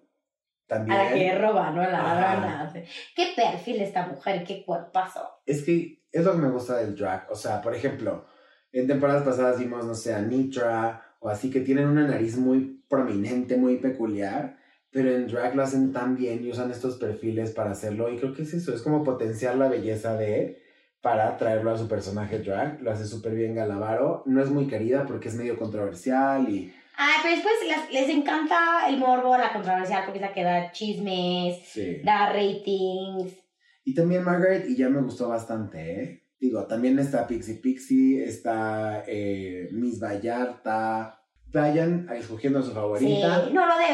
También. 0.65 0.97
a 0.99 1.03
la 1.03 1.13
que 1.13 1.37
roba, 1.37 1.69
¿no? 1.71 1.81
La 1.83 1.99
Ajá. 1.99 2.15
ladrona. 2.39 2.73
Qué 3.15 3.27
perfil 3.35 3.81
esta 3.81 4.07
mujer, 4.07 4.43
qué 4.43 4.63
cuerpazo. 4.65 5.19
Es 5.45 5.61
que 5.61 6.01
es 6.11 6.25
lo 6.25 6.31
que 6.31 6.37
me 6.39 6.49
gusta 6.49 6.77
del 6.77 6.95
drag. 6.95 7.29
O 7.29 7.35
sea, 7.35 7.61
por 7.61 7.75
ejemplo, 7.75 8.25
en 8.71 8.87
temporadas 8.87 9.21
pasadas 9.23 9.59
vimos, 9.59 9.85
no 9.85 9.93
sé, 9.93 10.15
a 10.15 10.21
Nitra 10.21 11.03
o 11.19 11.29
así 11.29 11.51
que 11.51 11.59
tienen 11.59 11.87
una 11.87 12.07
nariz 12.07 12.35
muy 12.37 12.81
prominente, 12.89 13.57
muy 13.57 13.77
peculiar, 13.77 14.57
pero 14.93 15.13
en 15.15 15.27
drag 15.27 15.55
lo 15.55 15.63
hacen 15.63 15.91
tan 15.91 16.15
bien 16.15 16.43
y 16.45 16.49
usan 16.51 16.69
estos 16.71 16.97
perfiles 16.97 17.51
para 17.51 17.71
hacerlo. 17.71 18.11
Y 18.11 18.17
creo 18.17 18.33
que 18.33 18.43
es 18.43 18.53
eso, 18.53 18.73
es 18.73 18.81
como 18.81 19.03
potenciar 19.03 19.55
la 19.55 19.67
belleza 19.67 20.15
de 20.15 20.61
para 21.01 21.35
traerlo 21.37 21.71
a 21.71 21.77
su 21.77 21.87
personaje 21.89 22.39
drag. 22.39 22.81
Lo 22.81 22.91
hace 22.91 23.05
súper 23.05 23.33
bien 23.33 23.55
Galavaro. 23.55 24.23
No 24.25 24.41
es 24.41 24.49
muy 24.49 24.67
querida 24.67 25.05
porque 25.05 25.27
es 25.29 25.35
medio 25.35 25.57
controversial 25.57 26.47
y 26.49 26.73
Ay, 26.95 27.13
pero 27.23 27.33
después 27.35 27.53
las- 27.67 27.91
les 27.91 28.07
encanta 28.09 28.87
el 28.87 28.97
morbo, 28.97 29.35
la 29.35 29.51
controversial, 29.51 30.03
porque 30.05 30.19
es 30.19 30.25
la 30.25 30.31
que 30.33 30.43
da 30.43 30.71
chismes, 30.71 31.57
sí. 31.65 32.01
da 32.03 32.31
ratings. 32.31 33.33
Y 33.83 33.95
también 33.95 34.23
Margaret, 34.23 34.65
y 34.69 34.75
ya 34.77 34.89
me 34.89 35.01
gustó 35.01 35.27
bastante, 35.27 36.03
¿eh? 36.03 36.23
Digo, 36.39 36.65
también 36.67 36.99
está 36.99 37.25
Pixie 37.25 37.55
Pixie, 37.55 38.23
está 38.23 39.03
eh, 39.07 39.69
Miss 39.71 39.99
Vallarta. 39.99 41.19
Vayan 41.51 42.07
escogiendo 42.15 42.59
a 42.59 42.61
su 42.61 42.69
Sí. 42.69 42.73
favorita. 42.75 43.49
No, 43.51 43.65
lo 43.65 43.77
de 43.77 43.85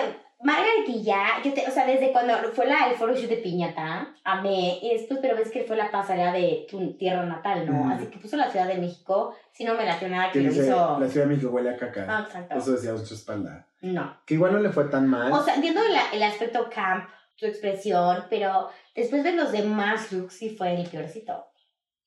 Margaretilla, 0.41 1.41
yo 1.43 1.53
te, 1.53 1.67
o 1.67 1.71
sea, 1.71 1.85
desde 1.85 2.13
cuando 2.13 2.33
fue 2.53 2.65
la, 2.65 2.89
el 2.89 2.95
photoshoot 2.95 3.29
de 3.29 3.37
Piñata, 3.37 4.15
amé, 4.23 4.79
y 4.81 4.93
después, 4.93 5.19
pero 5.21 5.35
ves 5.35 5.51
que 5.51 5.65
fue 5.65 5.75
la 5.75 5.91
pasarela 5.91 6.31
de 6.31 6.65
tu 6.69 6.93
tierra 6.93 7.25
natal, 7.25 7.69
¿no? 7.69 7.81
Ujú. 7.81 7.89
Así 7.89 8.05
que 8.07 8.19
puso 8.19 8.37
la 8.37 8.49
Ciudad 8.49 8.67
de 8.67 8.77
México, 8.77 9.35
si 9.51 9.65
no 9.65 9.75
me 9.75 9.85
latió 9.85 10.07
nada 10.07 10.31
Que 10.31 10.41
lo 10.41 10.51
hizo... 10.51 10.99
la 10.99 11.07
Ciudad 11.09 11.27
de 11.27 11.35
México 11.35 11.51
huele 11.51 11.71
a 11.71 11.77
caca. 11.77 12.05
Ah, 12.07 12.23
exacto. 12.25 12.57
Eso 12.57 12.71
decía 12.71 12.97
su 12.97 13.13
espalda. 13.13 13.67
No. 13.81 14.17
Que 14.25 14.35
igual 14.35 14.53
no 14.53 14.59
le 14.59 14.69
fue 14.69 14.85
tan 14.85 15.07
mal. 15.07 15.31
O 15.31 15.43
sea, 15.43 15.55
entiendo 15.55 15.81
el, 15.81 15.95
el 16.13 16.23
aspecto 16.23 16.69
camp 16.73 17.09
su 17.39 17.45
expresión, 17.45 18.25
pero 18.29 18.69
después 18.95 19.23
de 19.23 19.33
los 19.33 19.51
demás 19.51 20.11
looks 20.11 20.33
sí 20.33 20.49
fue 20.49 20.75
el 20.75 20.87
peorcito. 20.89 21.45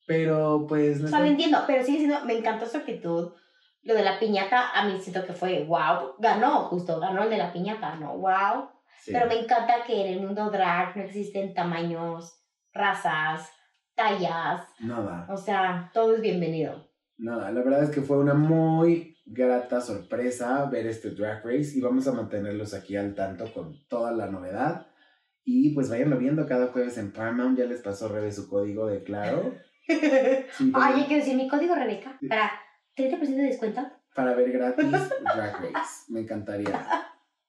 Pero 0.06 0.66
pues... 0.68 1.00
no 1.00 1.06
O 1.06 1.10
sea, 1.10 1.20
lo 1.20 1.26
entiendo, 1.26 1.58
pero 1.66 1.82
sigue 1.84 1.98
siendo, 1.98 2.24
me 2.24 2.36
encantó 2.36 2.66
su 2.66 2.76
actitud. 2.76 3.32
Lo 3.82 3.94
de 3.94 4.02
la 4.02 4.18
piñata, 4.18 4.70
a 4.70 4.86
mí 4.86 4.98
siento 5.00 5.26
que 5.26 5.32
fue 5.32 5.64
wow. 5.64 6.14
Ganó, 6.18 6.64
justo, 6.64 7.00
ganó 7.00 7.24
el 7.24 7.30
de 7.30 7.38
la 7.38 7.52
piñata, 7.52 7.96
¿no? 7.96 8.16
Wow. 8.18 8.68
sí. 9.00 9.12
Pero 9.12 9.26
me 9.26 9.40
encanta 9.40 9.84
que 9.86 10.06
en 10.06 10.14
el 10.14 10.20
mundo 10.26 10.50
drag 10.50 10.96
no 10.96 11.02
existen 11.02 11.52
tamaños, 11.52 12.40
razas, 12.72 13.50
tallas. 13.94 14.66
Nada, 14.80 15.26
O 15.28 15.36
sea, 15.36 15.90
todo 15.92 16.14
es 16.14 16.20
bienvenido. 16.20 16.88
nada. 17.18 17.50
La 17.50 17.62
verdad 17.62 17.82
es 17.84 17.90
que 17.90 18.02
fue 18.02 18.18
una 18.18 18.34
muy 18.34 19.16
grata 19.26 19.80
sorpresa 19.80 20.64
ver 20.66 20.86
este 20.86 21.10
Drag 21.10 21.44
Race 21.44 21.72
y 21.76 21.80
vamos 21.80 22.06
a 22.08 22.12
mantenerlos 22.12 22.74
aquí 22.74 22.96
al 22.96 23.14
tanto 23.14 23.52
con 23.52 23.86
toda 23.88 24.12
la 24.12 24.26
novedad. 24.26 24.86
Y 25.44 25.74
pues 25.74 25.90
vayanlo 25.90 26.18
viendo 26.18 26.46
cada 26.46 26.68
jueves 26.68 26.98
en 26.98 27.12
Paramount. 27.12 27.58
Ya 27.58 27.64
les 27.64 27.80
pasó 27.82 28.08
Rebe 28.08 28.30
su 28.30 28.48
código 28.48 28.86
de 28.86 29.02
claro. 29.02 29.54
Yo 29.88 31.06
quiero 31.06 31.08
decir 31.08 31.36
mi 31.36 31.48
código 31.48 31.74
Rebeca 31.74 32.16
para 32.28 32.52
30% 32.97 33.20
de 33.36 33.43
descuento. 33.43 33.82
para 34.14 34.34
ver 34.34 34.53
gratis 34.53 34.90
Drag 34.90 35.55
Race. 35.72 36.05
Me 36.09 36.20
encantaría. 36.20 36.86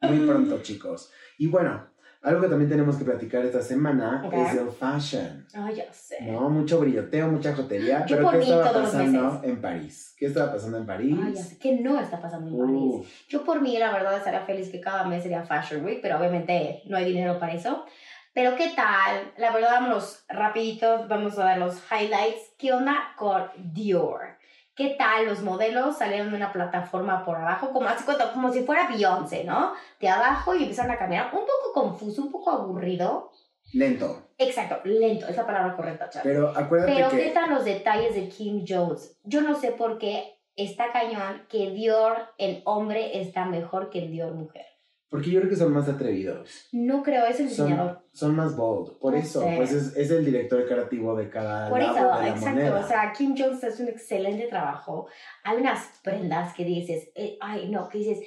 Muy 0.02 0.26
pronto, 0.28 0.62
chicos. 0.62 1.12
Y 1.38 1.48
bueno, 1.48 1.88
algo 2.22 2.42
que 2.42 2.48
también 2.48 2.70
tenemos 2.70 2.96
que 2.96 3.04
platicar 3.04 3.44
esta 3.46 3.62
semana 3.62 4.24
Ok. 4.26 4.34
es 4.34 4.54
el 4.56 4.70
fashion. 4.70 5.46
Ay, 5.54 5.76
ya 5.76 5.92
sé. 5.92 6.22
No, 6.22 6.50
mucho 6.50 6.80
brilloteo, 6.80 7.28
mucha 7.28 7.54
jotería. 7.54 8.06
Pero 8.08 8.30
¿qué 8.32 8.40
estaba 8.40 8.72
pasando 8.72 9.42
en 9.44 9.62
París? 9.62 10.16
¿Qué 10.18 10.28
estaba 10.28 10.54
pasando 10.54 10.78
en 10.78 10.86
París? 10.86 11.18
Ay, 11.22 11.34
ya 11.34 11.44
sé. 11.44 11.58
¿Qué 11.60 11.74
no 11.80 12.00
está 12.00 12.22
pasando 12.22 12.48
en 12.50 12.58
París? 12.58 12.82
Uf, 12.82 13.08
Yo 13.30 13.44
por 13.44 13.62
mí, 13.62 13.78
la 13.78 13.92
verdad, 13.92 14.18
estaría 14.18 14.42
feliz 14.46 14.70
que 14.70 14.80
cada 14.80 15.04
mes 15.04 15.24
sería 15.24 15.44
Fashion 15.44 15.84
Week, 15.84 16.00
pero 16.02 16.18
obviamente 16.18 16.82
no 16.86 16.96
hay 16.98 17.06
dinero 17.06 17.40
para 17.40 17.54
eso. 17.54 17.86
Pero 18.34 18.56
¿qué 18.56 18.72
tal? 18.76 19.32
La 19.38 19.52
verdad, 19.54 19.72
vámonos 19.74 20.24
rapiditos, 20.28 21.08
vamos 21.08 21.38
a 21.38 21.44
dar 21.44 21.58
los 21.60 21.76
highlights. 21.92 22.54
¿Qué 22.58 22.74
onda 22.74 22.96
con 23.18 23.44
Dior? 23.58 24.33
¿Qué 24.76 24.96
tal? 24.98 25.28
Los 25.28 25.44
modelos 25.44 25.98
salieron 25.98 26.32
de 26.32 26.38
una 26.38 26.52
plataforma 26.52 27.24
por 27.24 27.38
abajo, 27.38 27.72
como, 27.72 27.88
así 27.88 28.04
como 28.34 28.52
si 28.52 28.64
fuera 28.64 28.88
Beyoncé, 28.88 29.44
¿no? 29.44 29.74
De 30.00 30.10
abajo 30.10 30.56
y 30.56 30.64
empezaron 30.64 30.92
a 30.92 30.98
caminar. 30.98 31.28
Un 31.34 31.42
poco 31.42 31.74
confuso, 31.74 32.24
un 32.24 32.32
poco 32.32 32.52
aburrido. 32.52 33.32
lento. 33.74 34.30
Exacto, 34.38 34.80
lento, 34.84 35.28
es 35.28 35.38
la 35.38 35.46
palabra 35.46 35.76
correcta, 35.76 36.10
Char. 36.10 36.24
Pero 36.24 36.50
acuérdate 36.50 36.94
Pero 36.94 37.10
que... 37.10 37.18
¿qué 37.18 37.30
tal 37.30 37.52
los 37.52 37.66
detalles 37.66 38.16
de 38.16 38.28
Kim 38.30 38.66
Jones? 38.68 39.20
Yo 39.24 39.42
no 39.42 39.56
sé 39.56 39.72
por 39.72 40.00
qué 40.00 40.40
está 40.56 40.92
cañón 40.92 41.46
que 41.50 41.70
Dior 41.72 42.34
en 42.38 42.62
hombre 42.66 43.20
está 43.22 43.46
mejor 43.46 43.92
que 43.92 44.00
el 44.00 44.12
Dior 44.12 44.34
mujer. 44.34 44.66
Porque 45.14 45.30
yo 45.30 45.40
creo 45.42 45.50
que 45.52 45.56
son 45.56 45.72
más 45.72 45.88
atrevidos. 45.88 46.68
No 46.72 47.04
creo, 47.04 47.24
es 47.28 47.40
el 47.40 47.48
diseñador. 47.50 48.00
Son, 48.12 48.30
son 48.30 48.36
más 48.36 48.56
bold. 48.56 48.98
Por 48.98 49.14
No 49.14 49.20
eso, 49.20 49.42
sé. 49.42 49.54
pues 49.58 49.72
es, 49.72 49.96
es 49.96 50.10
el 50.10 50.26
director 50.26 50.66
creativo 50.66 51.16
de 51.16 51.30
cada 51.30 51.70
Por 51.70 51.80
lado 51.80 51.96
eso, 51.96 52.04
de 52.18 52.22
la 52.24 52.28
exacto. 52.30 52.50
moneda. 52.50 52.80
O 52.80 52.88
sea, 52.88 53.14
Kim 53.16 53.36
Jones 53.38 53.64
hace 53.64 53.84
un 53.84 53.90
excelente 53.90 54.48
trabajo. 54.48 55.06
Hay 55.44 55.58
unas 55.58 56.00
prendas 56.04 56.56
que 56.56 56.66
dices, 56.66 57.12
eh, 57.14 57.38
ay, 57.42 57.70
no, 57.70 57.90
que 57.90 58.00
dices, 58.00 58.20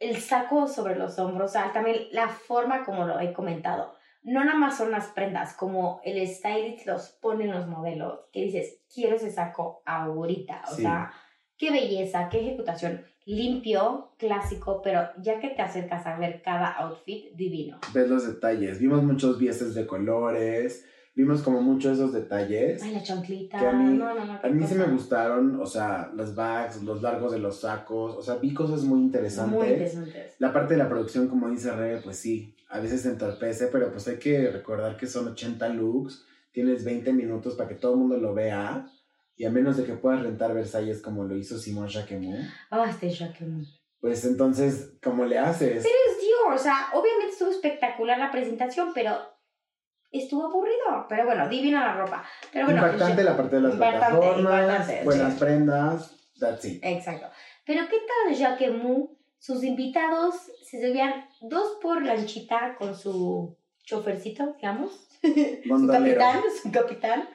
el 0.00 0.16
saco 0.16 0.66
sobre 0.66 0.96
los 0.96 1.16
hombros, 1.20 1.50
o 1.50 1.52
sea, 1.52 1.70
también 1.72 2.08
la 2.10 2.26
forma 2.26 2.84
como 2.84 3.04
lo 3.06 3.20
he 3.20 3.32
comentado. 3.32 3.94
No 4.24 4.44
nada 4.44 4.58
más 4.58 4.76
son 4.76 4.90
las 4.90 5.06
prendas, 5.10 5.54
como 5.54 6.00
el 6.04 6.26
stylist 6.26 6.86
los 6.88 7.10
pone 7.22 7.44
en 7.44 7.52
los 7.52 7.68
modelos, 7.68 8.18
que 8.32 8.40
dices, 8.42 8.80
quiero 8.92 9.14
ese 9.14 9.30
saco 9.30 9.82
ahorita. 9.86 10.62
O 10.72 10.74
Sí. 10.74 10.82
sea, 10.82 11.12
qué 11.56 11.70
belleza, 11.70 12.28
qué 12.28 12.40
ejecutación. 12.40 13.04
Limpio, 13.26 14.10
clásico, 14.18 14.80
pero 14.82 15.00
ya 15.22 15.40
que 15.40 15.48
te 15.50 15.62
acercas 15.62 16.06
a 16.06 16.18
ver 16.18 16.42
cada 16.42 16.68
outfit, 16.72 17.32
divino. 17.34 17.78
Ves 17.94 18.08
los 18.08 18.26
detalles. 18.26 18.78
Vimos 18.78 19.02
muchos 19.02 19.38
bieses 19.38 19.74
de 19.74 19.86
colores. 19.86 20.86
Vimos 21.14 21.42
como 21.42 21.60
muchos 21.60 21.98
esos 21.98 22.12
detalles. 22.12 22.82
Ay, 22.82 22.94
la 22.94 23.02
chanclita. 23.02 23.58
Que 23.58 23.66
a 23.66 23.72
mí- 23.74 23.98
no, 23.98 24.14
no, 24.14 24.24
no, 24.24 24.40
A 24.42 24.48
mí 24.48 24.62
cosa. 24.62 24.74
me 24.76 24.84
gustaron, 24.86 25.60
o 25.60 25.66
sea, 25.66 26.10
las 26.16 26.34
bags, 26.34 26.82
los 26.82 27.02
largos 27.02 27.32
de 27.32 27.38
los 27.38 27.60
sacos, 27.60 28.16
o 28.16 28.22
sea, 28.22 28.36
vi 28.36 28.54
cosas 28.54 28.82
muy 28.84 29.00
interesantes. 29.00 29.54
Muy 29.58 29.68
interesantes. 29.68 30.34
La 30.38 30.52
parte 30.54 30.72
de 30.74 30.78
la 30.78 30.88
producción, 30.88 31.28
como 31.28 31.50
dice 31.50 31.70
Rebe, 31.70 32.00
pues 32.00 32.16
sí, 32.16 32.56
a 32.70 32.80
veces 32.80 33.02
se 33.02 33.10
entorpece, 33.10 33.66
pero 33.66 33.90
pues 33.92 34.08
hay 34.08 34.16
que 34.16 34.50
recordar 34.50 34.96
que 34.96 35.06
son 35.06 35.28
80 35.28 35.68
looks, 35.68 36.24
tienes 36.50 36.82
20 36.82 37.12
minutos 37.12 37.56
para 37.56 37.68
que 37.68 37.74
todo 37.74 37.92
el 37.92 37.98
mundo 37.98 38.16
lo 38.16 38.32
vea, 38.32 38.86
y 39.42 39.44
a 39.44 39.50
menos 39.50 39.76
de 39.76 39.84
que 39.84 39.94
puedas 39.94 40.22
rentar 40.22 40.54
Versalles 40.54 41.02
como 41.02 41.24
lo 41.24 41.36
hizo 41.36 41.58
Simon 41.58 41.88
Jacquemont, 41.88 42.48
Ah, 42.70 42.86
este 42.88 43.10
Jacqueline. 43.10 43.66
pues 44.00 44.24
entonces, 44.24 44.92
¿cómo 45.02 45.24
le 45.24 45.36
haces? 45.36 45.82
Pero 45.82 45.94
es 46.10 46.20
Dior, 46.20 46.52
o 46.54 46.58
sea, 46.58 46.90
obviamente 46.92 47.32
estuvo 47.32 47.50
espectacular 47.50 48.18
la 48.20 48.30
presentación, 48.30 48.92
pero 48.94 49.16
estuvo 50.12 50.46
aburrido. 50.46 51.06
Pero 51.08 51.24
bueno, 51.24 51.48
divina 51.48 51.84
la 51.84 51.96
ropa. 51.96 52.24
Pero 52.52 52.66
bueno, 52.66 52.82
Impactante 52.86 53.24
la 53.24 53.36
parte 53.36 53.56
de 53.56 53.62
las 53.62 53.72
Impactante, 53.74 54.06
plataformas, 54.06 54.62
impactante, 54.62 55.04
buenas 55.04 55.32
sí. 55.32 55.38
prendas, 55.40 56.16
that's 56.38 56.64
it. 56.64 56.84
Exacto. 56.84 57.26
Pero 57.66 57.82
¿qué 57.90 57.96
tal 57.98 58.34
Jacquemus? 58.36 59.10
Sus 59.40 59.64
invitados 59.64 60.36
se 60.70 60.80
subían 60.86 61.26
dos 61.40 61.78
por 61.82 62.00
lanchita 62.00 62.76
con 62.78 62.94
su 62.96 63.58
chofercito, 63.82 64.52
digamos. 64.54 65.08
Su 65.22 65.86
capitán, 65.88 66.40
su 66.62 66.70
capitán. 66.70 67.28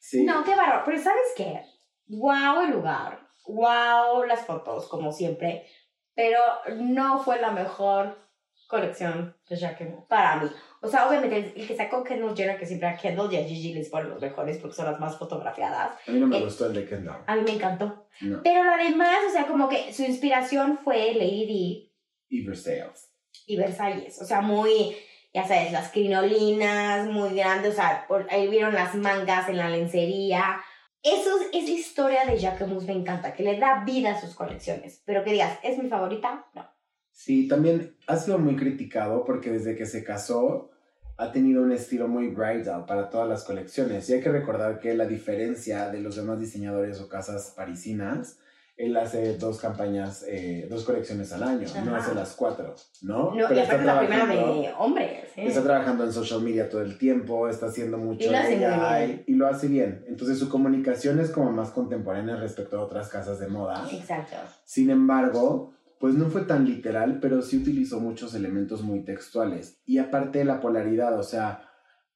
Sí. 0.00 0.24
No, 0.24 0.42
qué 0.42 0.56
bárbaro. 0.56 0.82
Pero 0.84 0.98
¿sabes 1.00 1.32
qué? 1.36 1.60
Wow 2.08 2.62
el 2.62 2.70
lugar. 2.72 3.20
Wow 3.46 4.24
las 4.24 4.44
fotos, 4.46 4.88
como 4.88 5.12
siempre. 5.12 5.66
Pero 6.14 6.40
no 6.76 7.22
fue 7.22 7.40
la 7.40 7.52
mejor 7.52 8.18
colección 8.66 9.36
de 9.48 9.56
Jacquemus 9.56 10.06
para 10.06 10.36
mí. 10.36 10.50
O 10.80 10.88
sea, 10.88 11.08
obviamente 11.08 11.52
el, 11.56 11.66
que 11.66 11.76
sacó 11.76 12.02
Kendall 12.02 12.36
Jenner, 12.36 12.58
que 12.58 12.66
siempre 12.66 12.88
a 12.88 12.96
Kendall 12.96 13.32
y 13.32 13.36
a 13.36 13.44
Gigi 13.44 13.74
les 13.74 13.88
ponen 13.90 14.10
los 14.10 14.20
mejores 14.20 14.58
porque 14.58 14.76
son 14.76 14.86
las 14.86 14.98
más 14.98 15.18
fotografiadas. 15.18 15.92
A 16.06 16.10
mí 16.10 16.18
no 16.18 16.26
me 16.26 16.38
Eh, 16.38 16.44
gustó 16.44 16.66
el 16.66 16.74
de 16.74 16.86
Kendall. 16.88 17.22
A 17.26 17.36
mí 17.36 17.42
me 17.42 17.52
encantó. 17.52 18.06
No. 18.22 18.40
Pero 18.42 18.64
lo 18.64 18.76
demás, 18.82 19.18
o 19.28 19.32
sea, 19.32 19.46
como 19.46 19.68
que 19.68 19.92
su 19.92 20.02
inspiración 20.04 20.78
fue 20.82 21.12
Lady 21.14 21.92
Y 22.28 22.46
Versailles. 22.46 23.12
Y 23.46 23.56
Versalles. 23.56 24.20
O 24.22 24.24
sea, 24.24 24.40
muy, 24.40 24.96
ya 25.32 25.46
sabes, 25.46 25.72
las 25.72 25.90
crinolinas, 25.92 27.06
muy 27.08 27.34
grandes. 27.34 27.72
O 27.72 27.76
sea, 27.76 28.04
por- 28.08 28.26
ahí 28.30 28.48
vieron 28.48 28.74
las 28.74 28.94
mangas 28.94 29.48
en 29.48 29.56
la 29.56 29.68
lencería. 29.68 30.60
Eso, 31.02 31.30
es- 31.40 31.62
esa 31.62 31.70
historia 31.72 32.24
de 32.26 32.38
Jacquemus 32.38 32.84
me 32.84 32.92
encanta, 32.92 33.32
que 33.32 33.42
le 33.42 33.58
da 33.58 33.84
vida 33.84 34.12
a 34.12 34.20
sus 34.20 34.34
colecciones. 34.34 35.02
Pero 35.06 35.24
que 35.24 35.32
digas, 35.32 35.58
¿es 35.62 35.78
mi 35.82 35.88
favorita? 35.88 36.46
No. 36.54 36.66
Sí, 37.12 37.48
también 37.48 37.96
ha 38.06 38.16
sido 38.16 38.38
muy 38.38 38.56
criticado 38.56 39.24
porque 39.24 39.50
desde 39.50 39.76
que 39.76 39.86
se 39.86 40.04
casó 40.04 40.70
ha 41.16 41.32
tenido 41.32 41.62
un 41.62 41.70
estilo 41.72 42.08
muy 42.08 42.28
bridal 42.28 42.86
para 42.86 43.10
todas 43.10 43.28
las 43.28 43.44
colecciones. 43.44 44.08
Y 44.08 44.14
hay 44.14 44.20
que 44.22 44.30
recordar 44.30 44.78
que 44.80 44.94
la 44.94 45.04
diferencia 45.06 45.90
de 45.90 46.00
los 46.00 46.16
demás 46.16 46.40
diseñadores 46.40 46.98
o 47.00 47.08
casas 47.10 47.52
parisinas, 47.54 48.38
él 48.80 48.96
hace 48.96 49.36
dos 49.36 49.60
campañas, 49.60 50.24
eh, 50.26 50.66
dos 50.70 50.84
colecciones 50.84 51.32
al 51.32 51.42
año, 51.42 51.68
no 51.84 51.94
hace 51.94 52.14
las 52.14 52.34
cuatro, 52.34 52.74
¿no? 53.02 53.34
no 53.34 53.48
Pero 53.48 53.60
está 53.60 53.76
la 53.82 53.98
primera 53.98 54.26
de 54.26 54.72
hombres. 54.78 55.24
¿eh? 55.36 55.46
Está 55.46 55.62
trabajando 55.62 56.04
en 56.04 56.12
social 56.12 56.40
media 56.40 56.68
todo 56.68 56.80
el 56.80 56.96
tiempo, 56.96 57.48
está 57.48 57.66
haciendo 57.66 57.98
mucho 57.98 58.28
Y 58.28 58.30
lo 58.30 58.38
hace 58.38 58.56
bien. 58.56 59.24
y 59.26 59.34
lo 59.34 59.46
hace 59.46 59.68
bien. 59.68 60.04
Entonces 60.08 60.38
su 60.38 60.48
comunicación 60.48 61.20
es 61.20 61.30
como 61.30 61.52
más 61.52 61.70
contemporánea 61.70 62.36
respecto 62.36 62.78
a 62.78 62.84
otras 62.84 63.08
casas 63.08 63.38
de 63.38 63.48
moda. 63.48 63.86
Exacto. 63.92 64.36
Sin 64.64 64.88
embargo, 64.88 65.74
pues 65.98 66.14
no 66.14 66.30
fue 66.30 66.42
tan 66.42 66.64
literal, 66.64 67.18
pero 67.20 67.42
sí 67.42 67.58
utilizó 67.58 68.00
muchos 68.00 68.34
elementos 68.34 68.82
muy 68.82 69.04
textuales. 69.04 69.78
Y 69.84 69.98
aparte 69.98 70.44
la 70.46 70.60
polaridad, 70.60 71.18
o 71.18 71.22
sea, 71.22 71.68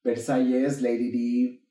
Versalles, 0.03 0.81
Lady 0.81 1.11
D, 1.11 1.64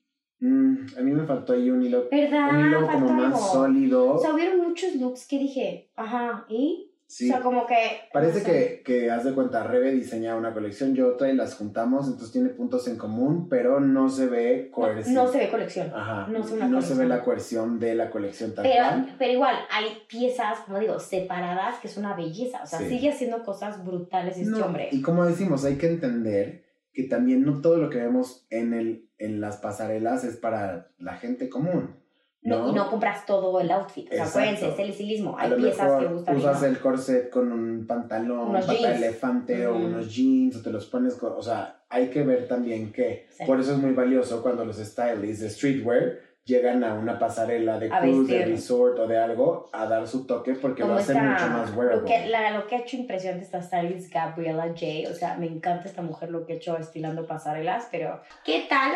mm, 0.45 0.87
a 0.97 1.01
mí 1.01 1.11
me 1.11 1.23
faltó 1.25 1.53
ahí 1.53 1.69
un 1.69 1.83
hilo, 1.83 2.07
¿Verdad? 2.11 2.49
un 2.53 2.67
hilo 2.67 2.87
como 2.87 3.07
más 3.13 3.25
algo. 3.33 3.37
sólido. 3.39 4.13
O 4.13 4.17
sea, 4.19 4.33
hubieron 4.33 4.59
muchos 4.61 4.95
looks 4.95 5.27
que 5.27 5.39
dije, 5.39 5.89
ajá, 5.95 6.45
¿y? 6.49 6.91
Sí. 7.07 7.29
O 7.29 7.33
sea, 7.33 7.41
como 7.43 7.67
que... 7.67 7.75
Parece 8.11 8.39
no 8.39 8.45
sé. 8.45 8.81
que, 8.83 8.83
que, 8.83 9.11
haz 9.11 9.23
de 9.23 9.33
cuenta, 9.33 9.61
Rebe 9.63 9.91
diseña 9.91 10.35
una 10.35 10.53
colección, 10.55 10.95
yo 10.95 11.09
otra 11.09 11.29
y 11.29 11.35
las 11.35 11.53
juntamos, 11.53 12.07
entonces 12.07 12.31
tiene 12.31 12.49
puntos 12.49 12.87
en 12.87 12.97
común, 12.97 13.47
pero 13.47 13.79
no 13.79 14.09
se 14.09 14.25
ve 14.25 14.69
No, 14.71 14.75
coerción. 14.75 15.13
no 15.13 15.27
se 15.27 15.37
ve 15.37 15.49
colección. 15.51 15.91
Ajá, 15.95 16.25
no 16.27 16.39
no, 16.39 16.43
se 16.43 16.55
ve 16.55 16.63
una 16.65 16.81
se 16.81 16.95
ve 16.95 17.05
la 17.05 17.23
coerción 17.23 17.79
de 17.79 17.93
la 17.93 18.09
colección 18.09 18.55
tal 18.55 18.63
Pero, 18.63 18.75
cual. 18.83 19.15
pero 19.19 19.31
igual, 19.33 19.55
hay 19.71 19.85
piezas, 20.09 20.59
como 20.61 20.79
digo, 20.79 20.99
separadas, 20.99 21.79
que 21.79 21.87
es 21.87 21.95
una 21.95 22.15
belleza. 22.15 22.61
O 22.63 22.65
sea, 22.65 22.79
Sí. 22.79 22.89
sigue 22.89 23.09
haciendo 23.09 23.43
cosas 23.43 23.85
brutales 23.85 24.37
este 24.39 24.49
No, 24.49 24.65
hombre. 24.65 24.89
Y 24.91 25.01
como 25.03 25.25
decimos, 25.25 25.63
hay 25.63 25.75
que 25.77 25.87
entender 25.87 26.64
que 26.95 27.03
también 27.03 27.43
no 27.45 27.61
todo 27.61 27.77
lo 27.77 27.89
que 27.89 27.99
vemos 27.99 28.47
en, 28.49 28.73
el, 28.73 29.09
en 29.19 29.41
las 29.41 29.57
pasarelas 29.57 30.23
es 30.23 30.37
para 30.37 30.87
la 30.97 31.17
gente 31.17 31.49
común. 31.49 31.97
No, 32.41 32.59
¿no? 32.59 32.69
y 32.69 32.73
no 32.73 32.89
compras 32.91 33.25
todo 33.25 33.59
el 33.59 33.71
outfit. 33.71 34.07
O 34.11 34.13
sea, 34.15 34.25
acuérdense, 34.25 34.69
es 34.69 34.79
el 34.79 34.89
estilismo. 34.91 35.35
Hay 35.37 35.51
piezas 35.55 35.85
mejor 35.87 35.99
que 36.07 36.13
gustan 36.13 36.37
usas 36.37 36.63
el 36.63 36.79
corset 36.79 37.29
con 37.31 37.51
un 37.51 37.85
pantalón, 37.87 38.49
Unos 38.49 38.67
jeans. 38.67 38.97
elefante 38.97 39.67
o 39.67 39.75
unos 39.75 40.15
jeans, 40.15 40.55
o 40.55 40.61
te 40.61 40.69
los 40.71 40.85
pones 40.85 41.15
con, 41.15 41.33
o 41.33 41.41
sea, 41.41 41.83
hay 41.89 42.09
que 42.09 42.23
ver 42.23 42.47
también 42.47 42.91
que, 42.93 43.25
Sí. 43.31 43.43
por 43.45 43.59
eso 43.59 43.73
es 43.73 43.79
muy 43.79 43.93
valioso 43.93 44.41
cuando 44.43 44.63
los 44.63 44.77
stylists 44.77 45.41
de 45.41 45.49
streetwear 45.49 46.19
llegan 46.45 46.83
a 46.83 46.93
una 46.93 47.17
pasarela 47.17 47.79
de 47.79 47.89
cruise, 47.89 48.27
de 48.27 48.45
resort 48.45 48.99
o 48.99 49.07
de 49.07 49.17
algo 49.17 49.67
a 49.73 49.87
dar 49.87 50.07
su 50.07 50.25
toque 50.27 50.53
porque 50.53 50.83
lo 50.83 50.93
hacen 50.93 51.17
mucho 51.17 51.47
más 51.47 51.71
lo 51.71 51.77
wearable. 51.77 52.05
que, 52.05 52.27
la, 52.27 52.51
lo 52.51 52.67
que 52.67 52.75
ha 52.75 52.79
hecho 52.79 52.97
impresionante 52.97 53.43
esta 53.45 53.61
stylist 53.63 54.13
Gabriela 54.13 54.67
J. 54.67 55.09
O 55.09 55.13
sea, 55.13 55.35
me 55.37 55.47
encanta 55.47 55.87
esta 55.89 56.03
mujer 56.03 56.29
lo 56.29 56.45
que 56.45 56.53
ha 56.53 56.55
hecho 56.57 56.77
estilando 56.77 57.25
pasarelas, 57.25 57.87
pero 57.91 58.21
¿qué 58.43 58.67
tal 58.69 58.91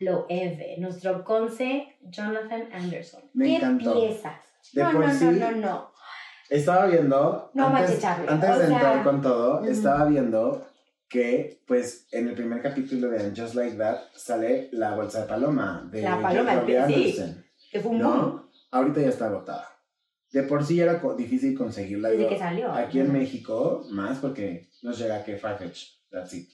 lo 0.00 0.26
Eve? 0.28 0.74
Nuestro 0.78 1.22
conce 1.24 1.96
Jonathan 2.02 2.68
Anderson. 2.72 3.22
Me 3.32 3.46
¿Qué 3.46 3.56
encantó. 3.56 3.94
piezas? 3.94 4.34
De 4.72 4.82
no, 4.82 4.90
por 4.92 5.06
no, 5.06 5.14
sí, 5.14 5.24
no, 5.24 5.32
no, 5.32 5.50
no. 5.56 5.90
Estaba 6.50 6.86
viendo, 6.86 7.50
No 7.54 7.66
antes, 7.66 8.02
manches, 8.02 8.04
antes 8.28 8.50
o 8.50 8.58
de 8.58 8.66
sea, 8.66 8.74
entrar 8.74 9.04
con 9.04 9.22
todo, 9.22 9.60
ujú. 9.60 9.70
estaba 9.70 10.04
viendo 10.06 10.66
que, 11.08 11.62
pues, 11.66 12.06
en 12.12 12.28
el 12.28 12.34
primer 12.34 12.60
capítulo 12.62 13.08
de 13.08 13.32
Just 13.34 13.54
Like 13.54 13.76
That 13.76 13.98
sale 14.14 14.68
la 14.72 14.94
bolsa 14.94 15.22
de 15.22 15.28
paloma 15.28 15.88
de 15.90 16.02
La 16.02 16.20
paloma, 16.20 16.64
sí. 16.66 16.76
Anderson, 16.76 17.44
Que 17.70 17.80
fue 17.80 17.90
un 17.92 17.98
boom 17.98 18.10
¿no? 18.10 18.50
Ahorita 18.70 19.00
ya 19.00 19.08
está 19.08 19.26
agotada. 19.26 19.66
De 20.30 20.42
por 20.42 20.62
sí 20.62 20.76
ya 20.76 20.84
era 20.84 21.00
difícil 21.16 21.56
conseguirla. 21.56 22.08
desde 22.10 22.18
digo, 22.24 22.30
que 22.30 22.38
salió. 22.38 22.70
Aquí 22.70 23.00
en 23.00 23.12
México, 23.12 23.86
más 23.90 24.18
porque 24.18 24.68
nos 24.82 24.98
llega 24.98 25.24
que 25.24 25.38
Farfetch, 25.38 26.08
that's 26.10 26.34
it. 26.34 26.48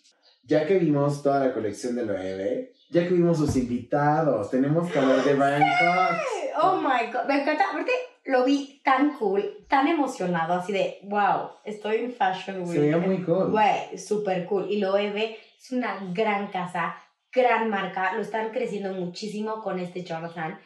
Ya 0.45 0.67
que 0.67 0.79
vimos 0.79 1.23
toda 1.23 1.47
la 1.47 1.53
colección 1.53 1.97
de 1.97 2.07
Loewe, 2.07 2.73
ya 2.91 3.09
que 3.09 3.15
vimos 3.15 3.39
sus 3.39 3.57
invitados, 3.57 4.51
tenemos 4.51 4.91
que 4.93 4.99
hablar 4.99 5.25
de 5.25 5.35
Brian 5.35 5.61
Cox. 5.61 6.21
Oh 6.63 6.77
my 6.77 7.11
god, 7.13 7.27
me 7.27 7.43
encanta. 7.43 7.65
Aparte, 7.71 7.91
lo 8.25 8.45
vi 8.45 8.81
tan 8.83 9.17
cool, 9.19 9.67
tan 9.69 9.87
emocionado, 9.87 10.55
así 10.55 10.73
de 10.73 10.99
wow, 11.05 11.51
estoy 11.65 11.97
en 11.97 12.13
Fashion 12.13 12.63
Week. 12.63 12.73
Se 12.73 12.81
veía 12.81 12.99
muy 12.99 13.23
cool. 13.23 13.51
Güey, 13.51 13.99
súper 13.99 14.47
cool. 14.47 14.71
Y 14.71 14.79
lo 14.79 14.97
Eve 14.97 15.39
es 15.59 15.73
una 15.73 15.99
gran 16.13 16.49
casa, 16.49 16.97
gran 17.31 17.69
marca. 17.69 18.15
Lo 18.15 18.23
están 18.23 18.51
creciendo 18.51 18.93
muchísimo 18.95 19.63
con 19.63 19.79
este 19.79 20.03
Jonathan. 20.03 20.59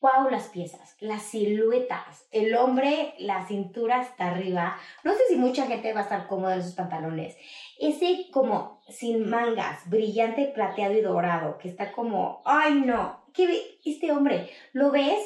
Wow, 0.00 0.30
las 0.30 0.48
piezas, 0.48 0.96
las 1.00 1.22
siluetas. 1.22 2.26
El 2.30 2.54
hombre, 2.54 3.14
la 3.18 3.46
cintura 3.46 4.00
hasta 4.00 4.28
arriba. 4.28 4.76
No 5.02 5.12
sé 5.12 5.20
si 5.28 5.36
mucha 5.36 5.66
gente 5.66 5.92
va 5.92 6.00
a 6.00 6.04
estar 6.04 6.26
cómoda 6.28 6.54
en 6.54 6.62
sus 6.62 6.74
pantalones. 6.74 7.36
Ese 7.80 8.26
como 8.32 8.80
sin 8.88 9.28
mangas, 9.28 9.88
brillante, 9.88 10.52
plateado 10.54 10.94
y 10.94 11.00
dorado, 11.00 11.58
que 11.58 11.68
está 11.68 11.92
como, 11.92 12.42
ay 12.44 12.74
no, 12.74 13.24
¿qué 13.34 13.46
ve? 13.46 13.60
Este 13.84 14.12
hombre, 14.12 14.50
lo 14.72 14.90
ves 14.92 15.20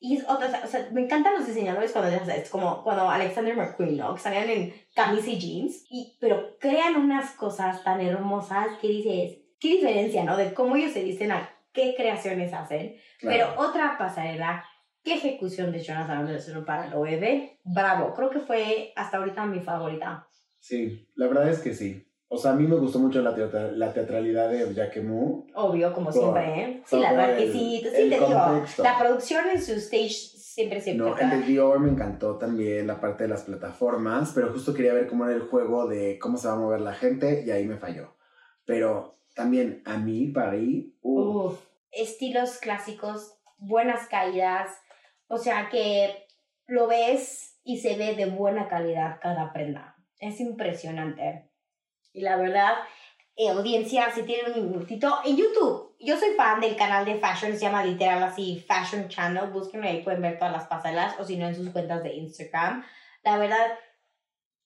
y 0.00 0.16
es 0.16 0.24
otra, 0.28 0.62
o 0.64 0.66
sea, 0.66 0.88
me 0.92 1.02
encantan 1.02 1.34
los 1.34 1.46
diseñadores 1.46 1.92
cuando 1.92 2.10
ya 2.10 2.24
sabes, 2.24 2.48
como 2.50 2.84
cuando 2.84 3.08
Alexander 3.08 3.56
McQueen, 3.56 3.96
¿no? 3.96 4.14
Que 4.14 4.20
salían 4.20 4.48
en 4.48 4.74
camisa 4.94 5.30
y 5.30 5.38
jeans, 5.38 5.84
y, 5.90 6.16
pero 6.20 6.56
crean 6.58 6.96
unas 6.96 7.32
cosas 7.32 7.82
tan 7.82 8.00
hermosas 8.00 8.78
que 8.80 8.88
dices, 8.88 9.38
qué 9.58 9.68
diferencia, 9.76 10.22
¿no? 10.24 10.36
De 10.36 10.54
cómo 10.54 10.76
ellos 10.76 10.92
se 10.92 11.02
dicen 11.02 11.32
a 11.32 11.50
qué 11.72 11.94
creaciones 11.96 12.52
hacen. 12.52 12.96
Claro. 13.18 13.54
Pero 13.56 13.68
otra 13.68 13.96
pasarela, 13.98 14.64
qué 15.02 15.14
ejecución 15.14 15.72
de 15.72 15.82
Jonathan 15.82 16.18
Anderson 16.18 16.64
para 16.64 16.86
lo 16.88 17.00
bebé, 17.00 17.58
bravo, 17.64 18.14
creo 18.14 18.30
que 18.30 18.40
fue 18.40 18.92
hasta 18.94 19.16
ahorita 19.18 19.46
mi 19.46 19.60
favorita. 19.60 20.28
Sí, 20.60 21.08
la 21.16 21.26
verdad 21.26 21.48
es 21.48 21.58
que 21.60 21.74
sí. 21.74 22.07
O 22.30 22.36
sea, 22.36 22.52
a 22.52 22.54
mí 22.54 22.66
me 22.66 22.76
gustó 22.76 22.98
mucho 22.98 23.22
la, 23.22 23.34
teatra- 23.34 23.72
la 23.72 23.92
teatralidad 23.92 24.50
de 24.50 24.74
Jacquemus. 24.74 25.46
Obvio, 25.54 25.94
como 25.94 26.12
siempre, 26.12 26.62
¿eh? 26.62 26.82
Sí, 26.84 27.00
la 27.00 27.12
verdad 27.12 27.38
que 27.38 27.50
sí, 27.50 27.80
te 27.82 28.04
digo, 28.04 28.26
contexto. 28.26 28.82
la 28.82 28.98
producción 28.98 29.48
en 29.48 29.62
su 29.62 29.72
stage 29.72 30.10
siempre, 30.10 30.80
siempre. 30.80 31.06
No, 31.06 31.16
el 31.16 31.30
de 31.30 31.46
Dior 31.46 31.80
me 31.80 31.90
encantó 31.90 32.36
también, 32.36 32.86
la 32.86 33.00
parte 33.00 33.24
de 33.24 33.30
las 33.30 33.44
plataformas, 33.44 34.32
pero 34.34 34.52
justo 34.52 34.74
quería 34.74 34.92
ver 34.92 35.06
cómo 35.06 35.24
era 35.24 35.34
el 35.34 35.42
juego 35.42 35.86
de 35.88 36.18
cómo 36.18 36.36
se 36.36 36.48
va 36.48 36.54
a 36.54 36.58
mover 36.58 36.80
la 36.82 36.92
gente 36.94 37.44
y 37.46 37.50
ahí 37.50 37.64
me 37.64 37.78
falló. 37.78 38.14
Pero 38.66 39.18
también 39.34 39.82
a 39.86 39.96
mí, 39.96 40.26
París, 40.28 40.92
uh, 41.00 41.46
Uf, 41.46 41.60
estilos 41.92 42.58
clásicos, 42.58 43.38
buenas 43.56 44.06
caídas, 44.08 44.70
o 45.28 45.38
sea 45.38 45.70
que 45.70 46.26
lo 46.66 46.88
ves 46.88 47.58
y 47.64 47.78
se 47.78 47.96
ve 47.96 48.14
de 48.16 48.26
buena 48.26 48.68
calidad 48.68 49.18
cada 49.22 49.52
prenda. 49.54 49.96
Es 50.18 50.40
impresionante. 50.40 51.47
Y 52.12 52.20
la 52.22 52.36
verdad, 52.36 52.74
eh, 53.36 53.50
audiencia, 53.50 54.10
si 54.10 54.22
tienen 54.22 54.52
un 54.62 54.70
minutito, 54.70 55.18
en 55.24 55.36
YouTube, 55.36 55.94
yo 56.00 56.16
soy 56.16 56.34
fan 56.36 56.60
del 56.60 56.76
canal 56.76 57.04
de 57.04 57.16
Fashion, 57.20 57.52
se 57.52 57.60
llama 57.60 57.84
literal 57.84 58.22
así 58.22 58.64
Fashion 58.66 59.08
Channel, 59.08 59.50
búsquenlo 59.50 59.86
ahí, 59.86 60.02
pueden 60.02 60.22
ver 60.22 60.38
todas 60.38 60.52
las 60.52 60.66
pasarelas, 60.66 61.14
o 61.18 61.24
si 61.24 61.36
no, 61.36 61.46
en 61.46 61.54
sus 61.54 61.70
cuentas 61.70 62.02
de 62.02 62.14
Instagram. 62.14 62.84
La 63.22 63.38
verdad, 63.38 63.78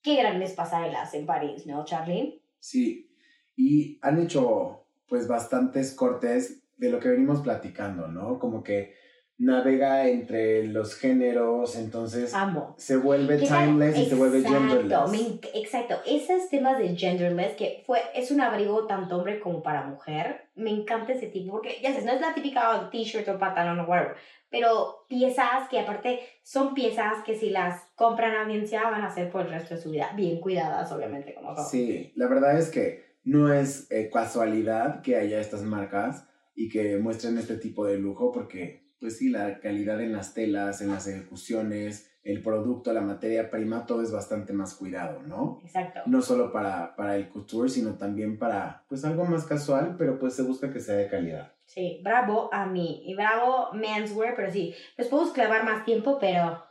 qué 0.03 0.17
grandes 0.17 0.53
pasarelas 0.53 1.13
en 1.15 1.27
París, 1.27 1.67
¿no, 1.67 1.85
Charlie? 1.85 2.43
sí. 2.59 3.09
Y 3.55 3.99
han 4.01 4.19
hecho 4.19 4.87
pues 5.07 5.29
bastantes 5.29 5.93
cortes 5.93 6.63
de 6.79 6.91
lo 6.91 6.99
que 6.99 7.11
venimos 7.11 7.43
platicando, 7.43 8.09
¿no? 8.09 8.39
Como 8.39 8.65
que 8.65 8.95
navega 9.43 10.09
entre 10.09 10.65
los 10.69 10.95
géneros, 10.95 11.77
entonces 11.77 12.33
Amo. 12.33 12.75
se 12.79 12.97
vuelve 12.97 13.39
timeless 13.39 13.99
y 13.99 14.07
se 14.07 14.15
vuelve 14.15 14.39
Exacto, 14.39 14.61
genderless. 14.61 15.11
me 15.11 15.61
exacto, 15.61 15.97
esos 16.07 16.49
temas 16.49 16.79
de 16.79 16.97
genderless 16.97 17.57
que 17.57 17.83
fue, 17.85 18.01
es 18.15 18.31
un 18.31 18.41
abrigo 18.41 18.87
tanto 18.87 19.17
hombre 19.17 19.41
como 19.41 19.63
para 19.63 19.85
mujer, 19.85 20.49
me 20.55 20.71
encanta 20.71 21.13
ese 21.13 21.27
tipo, 21.27 21.53
porque 21.53 21.79
ya 21.83 21.91
sabes, 21.91 22.05
no 22.05 22.13
es 22.13 22.21
la 22.21 22.35
típica 22.35 22.89
t-shirt 22.91 23.29
o 23.29 23.39
pantalón 23.39 23.81
o 23.81 23.85
whatever, 23.85 24.15
pero 24.49 25.07
piezas 25.09 25.69
que 25.69 25.81
aparte 25.81 26.21
son 26.43 26.75
piezas 26.75 27.25
que 27.25 27.35
si 27.35 27.51
las 27.51 27.83
compran 27.97 28.35
a 28.35 28.43
audiencia 28.45 28.83
van 28.85 29.03
a 29.03 29.13
ser 29.13 29.31
por 29.31 29.43
el 29.47 29.51
resto 29.51 29.75
de 29.75 29.81
su 29.81 29.91
vida, 29.91 30.13
bien 30.15 30.41
cuidadas 30.41 30.93
obviamente 30.93 31.35
como 31.35 31.55
todo. 31.55 31.65
Sí, 31.65 32.13
la 32.15 32.29
verdad 32.29 32.57
es 32.59 32.71
que 32.71 33.17
no 33.25 33.53
es 33.53 33.91
eh, 33.91 34.09
casualidad 34.13 35.03
que 35.03 35.17
haya 35.17 35.41
estas 35.41 35.63
marcas 35.63 36.29
y 36.55 36.69
que 36.69 36.99
muestren 36.99 37.39
este 37.39 37.57
tipo 37.57 37.87
de 37.87 37.99
lujo 37.99 38.31
porque, 38.31 38.92
pues 39.03 39.19
sí, 39.19 39.29
la 39.31 39.59
calidad 39.59 40.01
en 40.01 40.13
las 40.13 40.33
telas, 40.33 40.81
en 40.81 40.91
las 40.91 41.09
ejecuciones, 41.09 42.09
el 42.23 42.41
producto, 42.41 42.93
la 42.93 43.01
materia 43.01 43.51
prima, 43.51 43.85
todo 43.85 44.01
es 44.01 44.13
bastante 44.13 44.53
más 44.53 44.75
cuidado, 44.77 45.23
¿no? 45.23 45.59
Exacto. 45.65 46.03
No 46.07 46.23
solo 46.23 46.53
para, 46.53 46.95
para 46.95 47.17
el 47.17 47.29
couture, 47.29 47.69
sino 47.69 47.99
también 47.99 48.39
para, 48.39 48.85
pues 48.89 49.05
algo 49.05 49.25
más 49.25 49.45
casual, 49.45 49.97
pero 49.99 50.21
pues 50.21 50.35
se 50.35 50.43
busca 50.45 50.73
que 50.73 50.79
sea 50.79 50.95
de 50.95 51.09
calidad. 51.09 51.53
Sí, 51.65 52.01
bravo 52.05 52.49
a 52.55 52.65
mí 52.67 53.03
y 53.05 53.17
bravo 53.17 53.73
menswear, 53.73 54.35
pero 54.37 54.53
sí, 54.53 54.73
les 54.97 55.09
podemos 55.09 55.33
clavar 55.33 55.65
más 55.65 55.85
tiempo, 55.85 56.19
pero 56.21 56.63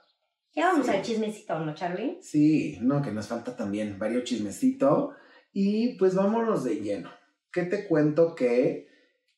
ya 0.54 0.68
vamos 0.68 0.86
Sí. 0.86 0.94
al 0.94 1.02
chismecito, 1.02 1.60
¿no, 1.60 1.76
Charlie? 1.76 2.18
Sí, 2.22 2.78
no, 2.82 3.02
que 3.02 3.12
nos 3.12 3.28
falta 3.28 3.56
también 3.58 4.00
varios 4.00 4.24
chismecito. 4.24 5.12
Y 5.52 5.98
pues 5.98 6.16
vámonos 6.16 6.64
de 6.64 6.76
lleno. 6.80 7.10
¿Qué 7.52 7.64
te 7.64 7.88
cuento 7.88 8.36
que, 8.36 8.88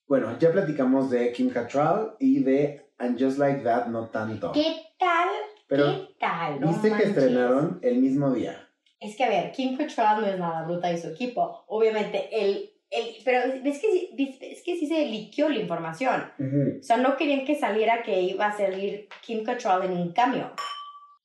bueno, 0.08 0.38
ya 0.38 0.52
platicamos 0.52 1.10
de 1.10 1.32
Kim 1.32 1.50
Cattrall 1.50 2.16
y 2.20 2.44
de 2.44 2.83
And 3.00 3.20
Just 3.20 3.38
Like 3.38 3.64
That, 3.64 3.88
no 3.88 4.10
tanto. 4.10 4.52
¿Qué 4.52 4.76
tal? 5.00 5.28
Pero 5.68 5.86
¿Qué 5.86 6.16
tal? 6.20 6.60
No 6.60 6.68
viste 6.68 6.84
que 6.88 6.90
manches. 6.92 7.10
estrenaron 7.10 7.80
el 7.82 7.98
mismo 7.98 8.32
día. 8.32 8.70
Es 9.00 9.16
que, 9.18 9.24
a 9.24 9.30
ver, 9.30 9.52
Kim 9.52 9.76
Cattrall 9.78 10.22
no 10.22 10.28
es 10.28 10.40
nada 10.40 10.64
bruta 10.64 10.92
y 10.92 10.98
su 10.98 11.10
equipo. 11.10 11.66
Obviamente, 11.68 12.30
él... 12.32 12.72
él 12.90 13.16
pero 13.26 13.40
es 13.54 13.80
que, 13.80 14.10
es 14.42 14.64
que 14.64 14.78
sí 14.78 14.88
se 14.88 15.06
liqueó 15.08 15.50
la 15.50 15.60
información. 15.60 16.32
O 16.80 16.84
sea, 16.84 16.98
no 16.98 17.18
querían 17.18 17.44
que 17.46 17.56
saliera 17.56 18.04
que 18.04 18.22
iba 18.22 18.48
a 18.48 18.56
salir 18.58 19.10
Kim 19.22 19.44
Cattrall 19.44 19.86
en 19.86 19.92
un 19.98 20.14
cambio. 20.14 20.52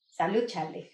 Salud, 0.07 0.43
Charlie. 0.45 0.89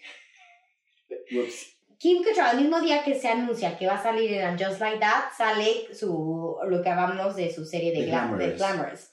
Ups. 1.32 1.72
Kim 1.98 2.22
Cattrall, 2.22 2.56
el 2.56 2.62
mismo 2.62 2.80
día 2.80 3.02
que 3.02 3.14
se 3.14 3.28
anuncia 3.28 3.78
que 3.78 3.86
va 3.86 3.94
a 3.94 4.02
salir 4.02 4.30
en 4.34 4.58
Just 4.58 4.80
Like 4.80 4.98
That, 5.00 5.32
sale 5.36 5.92
su, 5.94 6.56
lo 6.68 6.82
que 6.82 6.90
hablamos 6.90 7.34
de 7.36 7.50
su 7.52 7.64
serie 7.64 7.90
de, 7.92 8.04
The 8.04 8.12
Glam- 8.12 8.36
de 8.36 8.52
Glamorous. 8.52 9.10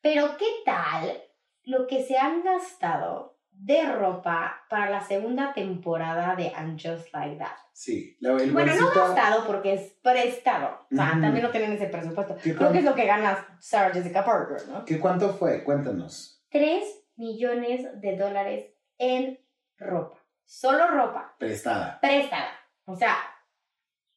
Pero, 0.00 0.36
¿qué 0.38 0.46
tal 0.64 1.22
lo 1.64 1.86
que 1.86 2.02
se 2.02 2.16
han 2.18 2.42
gastado 2.42 3.38
de 3.50 3.84
ropa 3.92 4.64
para 4.70 4.88
la 4.88 5.00
segunda 5.02 5.52
temporada 5.52 6.34
de 6.36 6.50
Just 6.82 7.12
Like 7.12 7.36
That? 7.36 7.56
Sí, 7.72 8.16
la, 8.20 8.32
el 8.32 8.52
Bueno, 8.52 8.74
no 8.74 8.86
bolsito- 8.86 9.00
gastado 9.14 9.46
porque 9.46 9.74
es 9.74 9.92
prestado. 10.02 10.86
O 10.90 10.94
sea, 10.94 11.10
también 11.20 11.42
no 11.42 11.50
tienen 11.50 11.72
ese 11.72 11.86
presupuesto. 11.86 12.36
¿Qué, 12.42 12.54
Creo 12.54 12.72
que 12.72 12.78
es 12.78 12.84
lo 12.84 12.94
que 12.94 13.06
gana 13.06 13.56
Sarah 13.60 13.92
Jessica 13.92 14.24
Parker, 14.24 14.68
¿no? 14.68 14.84
¿Qué 14.84 14.98
cuánto 14.98 15.30
fue? 15.34 15.62
Cuéntanos. 15.64 16.42
3 16.50 16.84
millones 17.16 18.00
de 18.00 18.16
dólares 18.16 18.70
en 18.98 19.38
ropa. 19.78 20.18
Solo 20.44 20.86
ropa. 20.88 21.34
Prestada. 21.38 22.00
Prestada. 22.00 22.50
O 22.86 22.96
sea, 22.96 23.16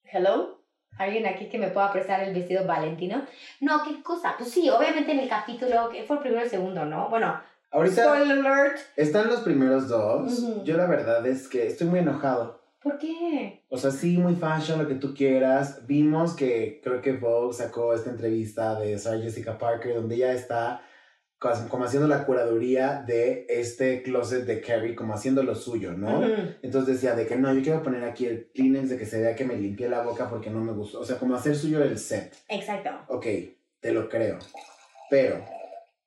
hello. 0.04 0.63
¿Alguien 0.98 1.26
aquí 1.26 1.50
que 1.50 1.58
me 1.58 1.70
pueda 1.70 1.92
prestar 1.92 2.22
el 2.22 2.34
vestido 2.34 2.66
Valentino? 2.66 3.24
No, 3.60 3.84
¿qué 3.84 4.02
cosa? 4.04 4.36
Pues 4.38 4.52
sí, 4.52 4.70
obviamente 4.70 5.12
en 5.12 5.20
el 5.20 5.30
capítulo, 5.30 5.90
que 5.90 6.04
fue 6.04 6.18
el 6.18 6.22
primero 6.22 6.42
y 6.42 6.46
el 6.46 6.50
segundo, 6.50 6.86
¿no? 6.86 7.10
Bueno, 7.10 7.40
Ahorita 7.72 8.04
spoiler 8.04 8.46
alert. 8.46 8.78
están 8.96 9.28
los 9.28 9.40
primeros 9.42 9.88
dos. 9.88 10.40
Ujú. 10.40 10.64
Yo 10.64 10.78
la 10.78 10.86
verdad 10.86 11.26
es 11.26 11.48
que 11.48 11.66
estoy 11.66 11.88
muy 11.88 12.00
enojado. 12.00 12.62
¿Por 12.84 12.98
qué? 13.00 13.64
O 13.70 13.78
sea, 13.78 13.90
sí, 13.92 14.18
muy 14.18 14.36
fashion, 14.36 14.78
lo 14.78 14.88
que 14.88 14.96
tú 14.96 15.14
quieras. 15.16 15.88
Vimos 15.88 16.36
que 16.36 16.82
creo 16.84 17.02
que 17.02 17.14
Vogue 17.14 17.54
sacó 17.54 17.94
esta 17.94 18.10
entrevista 18.10 18.78
de 18.80 19.00
Sarah 19.00 19.20
Jessica 19.22 19.58
Parker 19.58 19.96
donde 19.96 20.16
ella 20.16 20.34
está 20.34 20.82
como 21.70 21.86
haciendo 21.86 22.08
la 22.08 22.26
curaduría 22.26 23.04
de 23.06 23.46
este 23.50 24.02
closet 24.02 24.46
de 24.46 24.62
Carrie, 24.62 24.96
como 24.96 25.14
haciendo 25.14 25.44
lo 25.44 25.56
suyo, 25.56 25.94
¿no? 25.94 26.20
Ujú. 26.20 26.32
Entonces 26.62 26.96
decía 26.96 27.16
de 27.16 27.28
que 27.28 27.36
no, 27.36 27.54
yo 27.54 27.62
quiero 27.62 27.84
poner 27.84 28.04
aquí 28.04 28.26
el 28.26 28.50
Kleenex 28.54 28.90
de 28.90 28.98
que 28.98 29.06
se 29.06 29.22
vea 29.22 29.36
que 29.36 29.46
me 29.46 29.56
limpié 29.56 29.90
la 29.90 30.02
boca 30.02 30.30
porque 30.30 30.50
no 30.50 30.62
me 30.62 30.72
gustó. 30.72 31.02
O 31.02 31.06
sea, 31.06 31.18
como 31.18 31.36
hacer 31.36 31.56
suyo 31.56 31.84
el 31.84 32.00
set. 32.00 32.36
Exacto. 32.50 32.90
Ok, 33.10 33.26
te 33.80 33.92
lo 33.92 34.08
creo. 34.08 34.40
Pero 35.10 35.44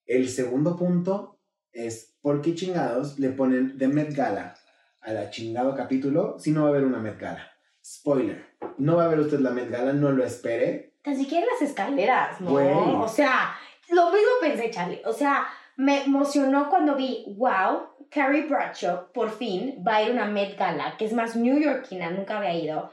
El 0.07 0.29
segundo 0.29 0.77
punto 0.77 1.41
es, 1.73 2.17
¿por 2.23 2.41
qué 2.41 2.55
chingados 2.55 3.19
le 3.19 3.31
ponen 3.31 3.77
The 3.77 3.89
Met 3.89 4.15
Gala 4.15 4.55
a 5.01 5.13
la 5.13 5.31
chingado 5.31 5.75
capítulo 5.75 6.39
si 6.39 6.53
no 6.53 6.63
va 6.63 6.69
a 6.69 6.71
haber 6.71 6.85
una 6.85 6.99
Met 6.99 7.19
Gala? 7.19 7.51
Spoiler, 7.85 8.45
no 8.79 8.97
va 8.97 9.05
a 9.05 9.09
ver 9.09 9.19
usted 9.19 9.41
la 9.41 9.51
Met 9.51 9.69
Gala, 9.69 9.93
no 9.93 10.13
lo 10.13 10.25
espere. 10.25 10.95
Tan 11.03 11.17
siquiera 11.17 11.45
las 11.53 11.69
escaleras, 11.69 12.41
¿no? 12.41 12.51
Güey. 12.51 12.69
O 12.73 13.09
sea, 13.09 13.57
lo 13.91 14.11
mismo 14.11 14.31
pensé, 14.41 14.71
Charlie. 14.71 15.03
O 15.05 15.13
sea, 15.13 15.47
me 15.77 16.05
emocionó 16.05 16.69
cuando 16.69 16.97
vi, 16.97 17.25
wow, 17.37 17.89
Carrie 18.11 18.47
Bradshaw 18.47 19.13
por 19.13 19.31
fin 19.31 19.83
va 19.87 19.97
a 19.97 20.03
ir 20.03 20.11
a 20.11 20.13
una 20.13 20.27
Met 20.27 20.59
Gala, 20.59 20.97
que 20.97 21.05
es 21.05 21.13
más 21.13 21.37
newyorkina, 21.37 22.11
nunca 22.11 22.39
había 22.39 22.55
ido. 22.55 22.91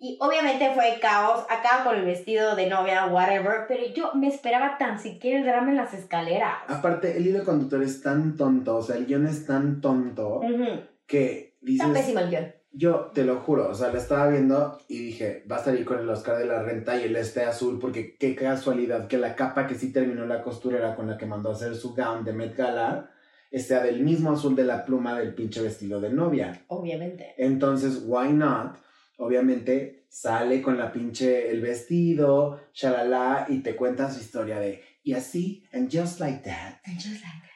Y 0.00 0.16
obviamente 0.20 0.72
fue 0.74 0.98
caos, 1.00 1.44
acá 1.50 1.82
con 1.82 1.96
el 1.96 2.04
vestido 2.04 2.54
de 2.54 2.68
novia, 2.68 3.06
whatever, 3.06 3.66
pero 3.66 3.84
yo 3.92 4.12
me 4.14 4.28
esperaba 4.28 4.78
tan 4.78 5.00
siquiera 5.00 5.40
el 5.40 5.44
drama 5.44 5.70
en 5.70 5.76
las 5.76 5.92
escaleras. 5.92 6.54
Aparte, 6.68 7.16
el 7.16 7.26
hilo 7.26 7.44
conductor 7.44 7.82
es 7.82 8.00
tan 8.00 8.36
tonto, 8.36 8.76
o 8.76 8.82
sea, 8.82 8.94
el 8.96 9.06
guion 9.06 9.26
es 9.26 9.44
tan 9.44 9.80
tonto 9.80 10.40
que 11.06 11.56
Está 11.60 11.86
dices... 11.86 11.88
pésimo 11.88 12.20
el 12.20 12.30
guion. 12.30 12.57
Yo 12.70 13.10
te 13.14 13.24
lo 13.24 13.40
juro, 13.40 13.70
o 13.70 13.74
sea, 13.74 13.92
la 13.92 13.98
estaba 13.98 14.28
viendo 14.28 14.78
y 14.88 14.98
dije, 14.98 15.44
va 15.50 15.56
a 15.56 15.64
salir 15.64 15.84
con 15.84 15.98
el 15.98 16.08
Oscar 16.08 16.38
de 16.38 16.46
la 16.46 16.62
renta 16.62 17.00
y 17.00 17.04
el 17.04 17.16
este 17.16 17.42
azul, 17.44 17.78
porque 17.80 18.16
qué 18.16 18.34
casualidad 18.34 19.08
que 19.08 19.18
la 19.18 19.34
capa 19.34 19.66
que 19.66 19.74
sí 19.74 19.92
terminó 19.92 20.26
la 20.26 20.42
costurera 20.42 20.94
con 20.94 21.08
la 21.08 21.16
que 21.16 21.26
mandó 21.26 21.48
a 21.48 21.54
hacer 21.54 21.74
su 21.74 21.94
gown 21.94 22.24
de 22.24 22.32
Met 22.32 22.56
Gala 22.56 23.10
sea 23.56 23.82
del 23.82 24.02
mismo 24.02 24.32
azul 24.32 24.54
de 24.54 24.64
la 24.64 24.84
pluma 24.84 25.18
del 25.18 25.34
pinche 25.34 25.62
vestido 25.62 26.00
de 26.00 26.10
novia. 26.10 26.64
Obviamente. 26.68 27.34
Entonces, 27.38 28.02
why 28.04 28.32
not? 28.32 28.76
Obviamente 29.16 30.06
sale 30.08 30.62
con 30.62 30.78
la 30.78 30.92
pinche 30.92 31.50
el 31.50 31.60
vestido, 31.60 32.60
shalala, 32.72 33.46
y 33.48 33.60
te 33.60 33.76
cuenta 33.76 34.10
su 34.10 34.20
historia 34.20 34.58
de, 34.58 34.82
y 35.02 35.14
así, 35.14 35.64
and 35.72 35.90
just 35.92 36.20
like 36.20 36.42
that, 36.44 36.76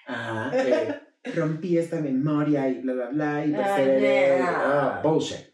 ajá, 0.07 0.51
eh, 0.55 1.01
rompí 1.25 1.79
esta 1.79 2.01
memoria 2.01 2.68
y 2.68 2.81
bla, 2.81 2.93
bla, 2.95 3.07
bla, 3.09 3.47
y 3.47 3.55
Ah, 3.55 3.57
perseveré, 3.59 4.39
no. 4.41 4.47
ah, 4.49 5.01
bullshit. 5.03 5.53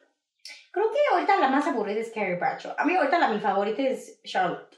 Creo 0.73 0.87
que 0.93 0.99
ahorita 1.15 1.37
la 1.41 1.49
más 1.49 1.67
aburrida 1.67 2.01
es 2.01 2.11
Carrie 2.15 2.37
Bradshaw. 2.37 2.75
A 2.79 2.85
mí 2.85 2.95
ahorita 2.95 3.19
la 3.19 3.29
mi 3.31 3.41
favorita 3.41 3.83
es 3.83 4.21
Charlotte. 4.23 4.77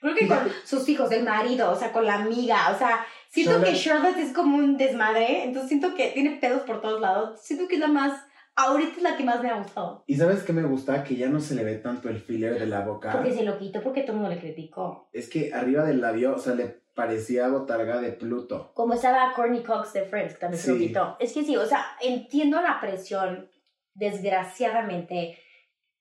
Creo 0.00 0.14
que 0.16 0.26
con 0.26 0.38
sus 0.64 0.88
hijos, 0.88 1.12
el 1.12 1.22
marido, 1.24 1.70
o 1.70 1.76
sea, 1.76 1.92
con 1.92 2.04
la 2.04 2.14
amiga, 2.16 2.70
o 2.74 2.78
sea, 2.78 3.06
siento 3.28 3.52
Charlotte- 3.52 3.70
que 3.72 3.78
Charlotte 3.78 4.16
es 4.18 4.32
como 4.32 4.56
un 4.56 4.76
desmadre, 4.76 5.44
entonces 5.44 5.68
siento 5.68 5.94
que 5.94 6.08
tiene 6.10 6.38
pedos 6.40 6.62
por 6.62 6.80
todos 6.80 7.00
lados. 7.00 7.40
Siento 7.40 7.68
que 7.68 7.74
es 7.74 7.80
la 7.80 7.86
más, 7.86 8.20
ahorita 8.56 8.96
es 8.96 9.02
la 9.02 9.16
que 9.16 9.22
más 9.22 9.40
me 9.42 9.50
ha 9.50 9.58
gustado. 9.62 10.02
Y 10.08 10.16
sabes 10.16 10.42
qué 10.42 10.52
me 10.52 10.64
gusta? 10.64 11.04
Que 11.04 11.14
ya 11.14 11.28
no 11.28 11.38
se 11.40 11.54
le 11.54 11.62
ve 11.62 11.76
tanto 11.76 12.08
el 12.08 12.18
filler 12.18 12.58
de 12.58 12.66
la 12.66 12.80
boca. 12.80 13.12
Porque 13.12 13.32
se 13.32 13.44
lo 13.44 13.58
quitó, 13.58 13.80
porque 13.80 14.02
todo 14.02 14.12
el 14.16 14.22
mundo 14.22 14.34
le 14.34 14.40
criticó. 14.40 15.08
Es 15.12 15.28
que 15.28 15.54
arriba 15.54 15.84
del 15.84 16.00
labio, 16.00 16.34
o 16.34 16.38
sea, 16.38 16.54
le 16.54 16.81
parecía 16.94 17.48
botarga 17.48 18.00
de 18.00 18.12
Pluto. 18.12 18.72
Como 18.74 18.94
estaba 18.94 19.32
Courtney 19.34 19.62
Cox 19.62 19.92
de 19.94 20.04
Friends, 20.04 20.34
que 20.34 20.40
también 20.40 20.62
se 20.62 20.70
lo 20.72 20.76
Sí. 20.78 20.86
quitó. 20.88 21.16
Es 21.20 21.32
que 21.32 21.42
sí, 21.44 21.56
o 21.56 21.66
sea, 21.66 21.84
entiendo 22.00 22.60
la 22.60 22.80
presión, 22.80 23.50
desgraciadamente, 23.94 25.38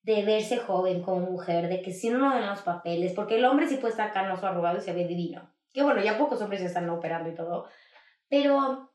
de 0.04 0.24
verse 0.26 0.58
joven 0.58 1.02
como 1.04 1.20
mujer, 1.32 1.68
de 1.70 1.82
que 1.82 1.92
si 1.92 2.10
no 2.10 2.18
lo 2.18 2.30
ven 2.32 2.46
los 2.46 2.62
papeles, 2.62 3.14
porque 3.14 3.36
el 3.36 3.46
hombre 3.46 3.68
sí 3.68 3.78
puede 3.78 3.92
estar 3.92 4.12
canoso, 4.12 4.48
arrugado 4.48 4.78
y 4.78 4.82
se 4.82 4.94
ve 4.94 5.06
divino. 5.06 5.54
Que 5.74 5.84
bueno, 5.84 6.02
ya 6.02 6.18
pocos 6.18 6.42
hombres 6.42 6.62
ya 6.62 6.68
están 6.68 6.90
operando 6.90 7.30
y 7.30 7.36
todo. 7.36 7.68
Pero, 8.28 8.92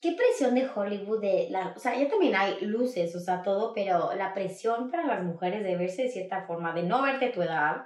qué 0.00 0.12
presión 0.12 0.54
de 0.54 0.68
Hollywood 0.68 1.20
de 1.20 1.48
la... 1.50 1.72
O 1.74 1.78
sea, 1.78 1.96
ya 1.96 2.08
también 2.08 2.34
hay 2.36 2.60
luces, 2.60 3.14
o 3.16 3.20
sea, 3.20 3.42
todo, 3.42 3.72
pero 3.72 4.12
la 4.14 4.34
presión 4.34 4.90
para 4.90 5.06
las 5.06 5.22
mujeres 5.22 5.62
de 5.64 5.76
verse 5.76 6.02
de 6.02 6.08
cierta 6.10 6.42
forma, 6.42 6.72
de 6.74 6.82
no 6.82 7.02
verte 7.02 7.28
tu 7.30 7.40
edad, 7.42 7.84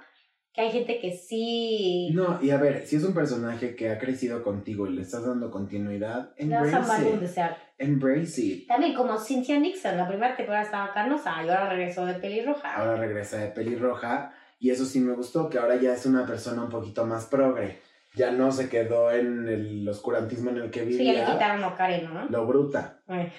que 0.57 0.63
hay 0.63 0.71
gente 0.71 0.99
que 0.99 1.11
sí... 1.11 2.09
No, 2.15 2.39
y 2.41 2.49
a 2.49 2.57
ver, 2.57 2.83
si 2.87 2.95
es 2.95 3.03
un 3.03 3.13
personaje 3.13 3.75
que 3.75 3.91
ha 3.91 3.99
crecido 3.99 4.41
contigo 4.41 4.87
y 4.87 4.93
le 4.93 5.03
estás 5.03 5.23
dando 5.23 5.51
continuidad, 5.51 6.31
embrace 6.35 7.03
it. 7.03 7.41
Embrace 7.77 8.41
it. 8.41 8.67
También 8.67 8.95
como 8.95 9.19
Cynthia 9.19 9.59
Nixon, 9.59 9.95
la 9.95 10.07
primera 10.07 10.35
temporada 10.35 10.63
estaba 10.63 10.91
canosa 10.95 11.35
y 11.45 11.49
ahora 11.49 11.69
regresó 11.69 12.07
de 12.07 12.15
pelirroja. 12.15 12.73
Ahora 12.73 12.95
regresa 12.95 13.37
de 13.37 13.49
pelirroja 13.49 14.33
y 14.59 14.71
eso 14.71 14.83
sí 14.85 14.99
me 14.99 15.13
gustó, 15.13 15.47
que 15.47 15.59
ahora 15.59 15.75
ya 15.75 15.93
es 15.93 16.07
una 16.07 16.25
persona 16.25 16.63
un 16.63 16.69
poquito 16.69 17.05
más 17.05 17.27
progre. 17.27 17.77
Ya 18.15 18.31
no 18.31 18.51
se 18.51 18.67
quedó 18.67 19.11
en 19.11 19.47
el 19.47 19.87
oscurantismo 19.87 20.49
en 20.49 20.57
el 20.57 20.71
que 20.71 20.85
sí, 20.85 21.05
ya 21.05 21.13
le 21.13 21.19
vivía. 21.19 21.33
quitaron 21.33 21.63
a 21.63 21.75
Karen, 21.75 22.11
¿no? 22.11 22.25
lo 22.29 22.47
bruta, 22.47 23.01
Ay. 23.05 23.31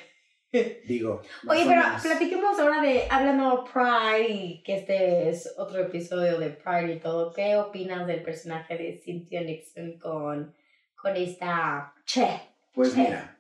digo. 0.89 1.23
Oye, 1.49 1.65
pero 1.67 1.83
platiquemos 2.03 2.59
ahora 2.59 2.81
de, 2.81 3.03
hablando 3.11 3.65
Pride, 3.65 4.29
y 4.29 4.63
que 4.63 4.77
este 4.79 5.29
es 5.29 5.55
otro 5.59 5.81
episodio 5.81 6.39
de 6.39 6.51
Pride 6.51 6.95
y 6.95 7.01
todo. 7.01 7.33
¿Qué 7.33 7.57
opinas 7.57 8.07
del 8.07 8.23
personaje 8.23 8.77
de 8.79 9.01
Cynthia 9.05 9.43
Nixon 9.43 9.99
con, 9.99 10.55
con 10.95 11.17
esta 11.17 11.93
Che? 12.07 12.29
Pues 12.73 12.95
Che. 12.95 13.01
mira, 13.03 13.39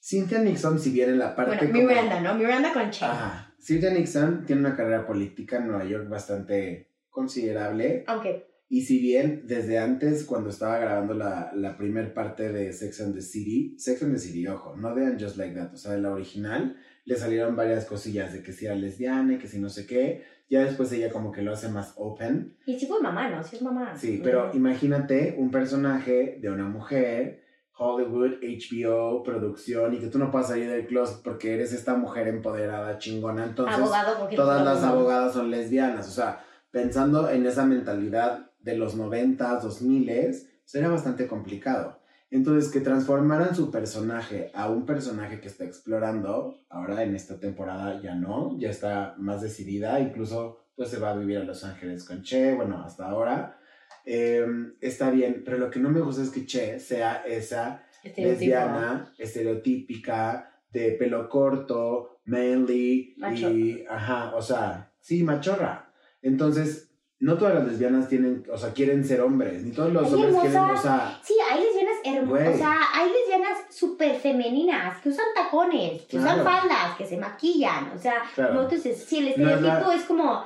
Cynthia 0.00 0.38
Nixon, 0.38 0.78
si 0.78 0.90
bien 0.90 1.10
en 1.10 1.18
la 1.18 1.34
parte 1.36 1.56
Bueno, 1.66 1.72
como- 1.72 1.88
Miranda, 1.88 2.20
¿no? 2.20 2.34
Miranda 2.34 2.72
con 2.72 2.90
Che. 2.90 3.04
Ajá. 3.04 3.54
Cynthia 3.60 3.90
Nixon 3.90 4.44
tiene 4.46 4.60
una 4.62 4.76
carrera 4.76 5.06
política 5.06 5.56
en 5.58 5.68
Nueva 5.68 5.84
York 5.84 6.08
bastante 6.08 6.88
considerable. 7.10 8.04
Aunque, 8.06 8.46
Y 8.70 8.82
si 8.82 8.98
bien 8.98 9.44
desde 9.46 9.78
antes, 9.78 10.24
cuando 10.24 10.50
estaba 10.50 10.78
grabando 10.78 11.14
la, 11.14 11.52
la 11.54 11.78
primer 11.78 12.12
parte 12.12 12.52
de 12.52 12.72
Sex 12.72 13.00
and 13.00 13.14
the 13.14 13.22
City, 13.22 13.74
Sex 13.78 14.02
and 14.02 14.12
the 14.12 14.18
City, 14.18 14.46
ojo, 14.46 14.76
no 14.76 14.94
de 14.94 15.06
And 15.06 15.20
Just 15.20 15.38
Like 15.38 15.54
That, 15.54 15.72
o 15.72 15.76
sea, 15.76 15.92
de 15.92 16.02
la 16.02 16.12
original, 16.12 16.76
le 17.06 17.16
salieron 17.16 17.56
varias 17.56 17.86
cosillas 17.86 18.34
de 18.34 18.42
que 18.42 18.52
si 18.52 18.66
era 18.66 18.74
lesbiana 18.74 19.34
y 19.34 19.38
que 19.38 19.48
si 19.48 19.58
no 19.58 19.70
sé 19.70 19.86
qué. 19.86 20.24
Ya 20.50 20.64
después 20.64 20.92
ella 20.92 21.10
como 21.10 21.32
que 21.32 21.42
lo 21.42 21.52
hace 21.52 21.68
más 21.68 21.94
open. 21.96 22.56
y 22.66 22.78
sí 22.78 22.86
fue 22.86 23.00
mamá, 23.00 23.30
¿no? 23.30 23.42
Sí 23.42 23.56
es 23.56 23.62
mamá. 23.62 23.96
Sí, 23.96 24.20
pero 24.22 24.50
imagínate 24.54 25.34
un 25.38 25.50
personaje 25.50 26.38
de 26.40 26.50
una 26.50 26.66
mujer, 26.68 27.42
Hollywood, 27.76 28.34
HBO, 28.42 29.22
producción, 29.22 29.94
y 29.94 29.98
que 29.98 30.08
tú 30.08 30.18
no 30.18 30.30
puedas 30.30 30.48
salir 30.48 30.68
del 30.70 30.86
closet 30.86 31.22
porque 31.22 31.54
eres 31.54 31.72
esta 31.72 31.94
mujer 31.94 32.28
empoderada, 32.28 32.98
chingona. 32.98 33.44
Entonces, 33.44 33.78
Abogado, 33.78 34.18
porque 34.18 34.36
todas 34.36 34.64
las 34.64 34.82
abogadas 34.82 35.32
son 35.32 35.50
lesbianas. 35.50 36.08
O 36.08 36.12
sea, 36.12 36.44
pensando 36.70 37.30
en 37.30 37.46
esa 37.46 37.64
mentalidad 37.64 38.47
de 38.60 38.76
los 38.76 38.96
90s, 38.96 39.62
2000s, 39.62 40.46
sería 40.64 40.88
bastante 40.88 41.26
complicado. 41.26 41.98
Entonces, 42.30 42.70
que 42.70 42.80
transformaran 42.80 43.54
su 43.54 43.70
personaje 43.70 44.50
a 44.54 44.68
un 44.68 44.84
personaje 44.84 45.40
que 45.40 45.48
está 45.48 45.64
explorando, 45.64 46.60
ahora 46.68 47.02
en 47.02 47.14
esta 47.14 47.40
temporada 47.40 48.02
ya 48.02 48.14
no, 48.14 48.58
ya 48.58 48.68
está 48.68 49.14
más 49.18 49.40
decidida, 49.40 49.98
incluso 49.98 50.66
pues 50.76 50.90
se 50.90 50.98
va 50.98 51.10
a 51.10 51.16
vivir 51.16 51.38
a 51.38 51.44
Los 51.44 51.64
Ángeles 51.64 52.04
con 52.04 52.22
Che, 52.22 52.54
bueno, 52.54 52.82
hasta 52.84 53.08
ahora. 53.08 53.58
Eh, 54.04 54.46
está 54.80 55.10
bien, 55.10 55.42
pero 55.44 55.58
lo 55.58 55.70
que 55.70 55.80
no 55.80 55.90
me 55.90 56.00
gusta 56.00 56.22
es 56.22 56.30
que 56.30 56.46
Che 56.46 56.78
sea 56.78 57.22
esa 57.26 57.84
lesbiana, 58.16 59.12
estereotípica, 59.18 60.52
de 60.70 60.92
pelo 60.92 61.28
corto, 61.28 62.20
manly, 62.26 63.16
y, 63.16 63.84
ajá, 63.88 64.34
o 64.34 64.42
sea, 64.42 64.92
sí, 65.00 65.22
machorra. 65.22 65.92
Entonces, 66.22 66.87
no 67.20 67.36
todas 67.36 67.54
las 67.54 67.66
lesbianas 67.66 68.08
tienen, 68.08 68.44
o 68.52 68.56
sea, 68.56 68.72
quieren 68.72 69.04
ser 69.04 69.20
hombres, 69.22 69.62
ni 69.64 69.72
todos 69.72 69.92
los 69.92 70.12
hombres 70.12 70.34
hermosa. 70.34 70.50
quieren, 70.50 70.70
o 70.70 70.76
sea, 70.80 71.20
Sí, 71.22 71.34
hay 71.50 71.60
lesbianas 71.62 71.96
hermosas. 72.04 72.54
O 72.54 72.58
sea, 72.58 72.78
hay 72.94 73.10
lesbianas 73.10 73.58
súper 73.70 74.14
femeninas 74.16 75.00
que 75.02 75.08
usan 75.08 75.26
tacones, 75.34 76.02
que 76.02 76.18
usan 76.18 76.44
faldas, 76.44 76.96
que 76.96 77.04
se 77.06 77.16
maquillan. 77.16 77.90
O 77.94 77.98
sea, 77.98 78.22
Claro. 78.34 78.54
no, 78.54 78.62
entonces, 78.62 79.02
sí, 79.04 79.18
el 79.18 79.24
No 79.42 79.48
es 79.48 79.54
estereotipo 79.56 79.92
es 79.92 80.04
como, 80.04 80.44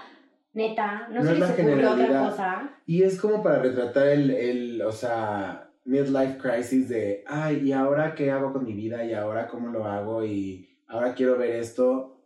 neta, 0.55 1.09
no, 1.11 1.20
No 1.20 1.25
se 1.27 1.33
es 1.33 1.39
les 1.41 1.51
ocurre 1.51 1.87
otra 1.87 2.25
cosa. 2.31 2.70
y 2.87 3.03
es 3.03 3.20
como 3.20 3.43
para 3.43 3.59
retratar 3.59 4.09
el, 4.09 4.31
el, 4.31 4.83
o 4.83 4.93
sea, 4.93 5.68
midlife 5.85 6.39
crisis 6.39 6.89
de, 6.89 7.25
ay, 7.27 7.68
¿y 7.68 7.73
ahora 7.73 8.14
qué 8.14 8.31
hago 8.31 8.53
con 8.53 8.64
mi 8.64 8.73
vida? 8.73 9.05
¿Y 9.05 9.12
ahora 9.12 9.47
cómo 9.49 9.68
lo 9.68 9.85
hago? 9.87 10.25
Y 10.25 10.70
ahora 10.89 11.12
quiero 11.14 11.37
ver 11.37 11.51
esto. 11.57 12.16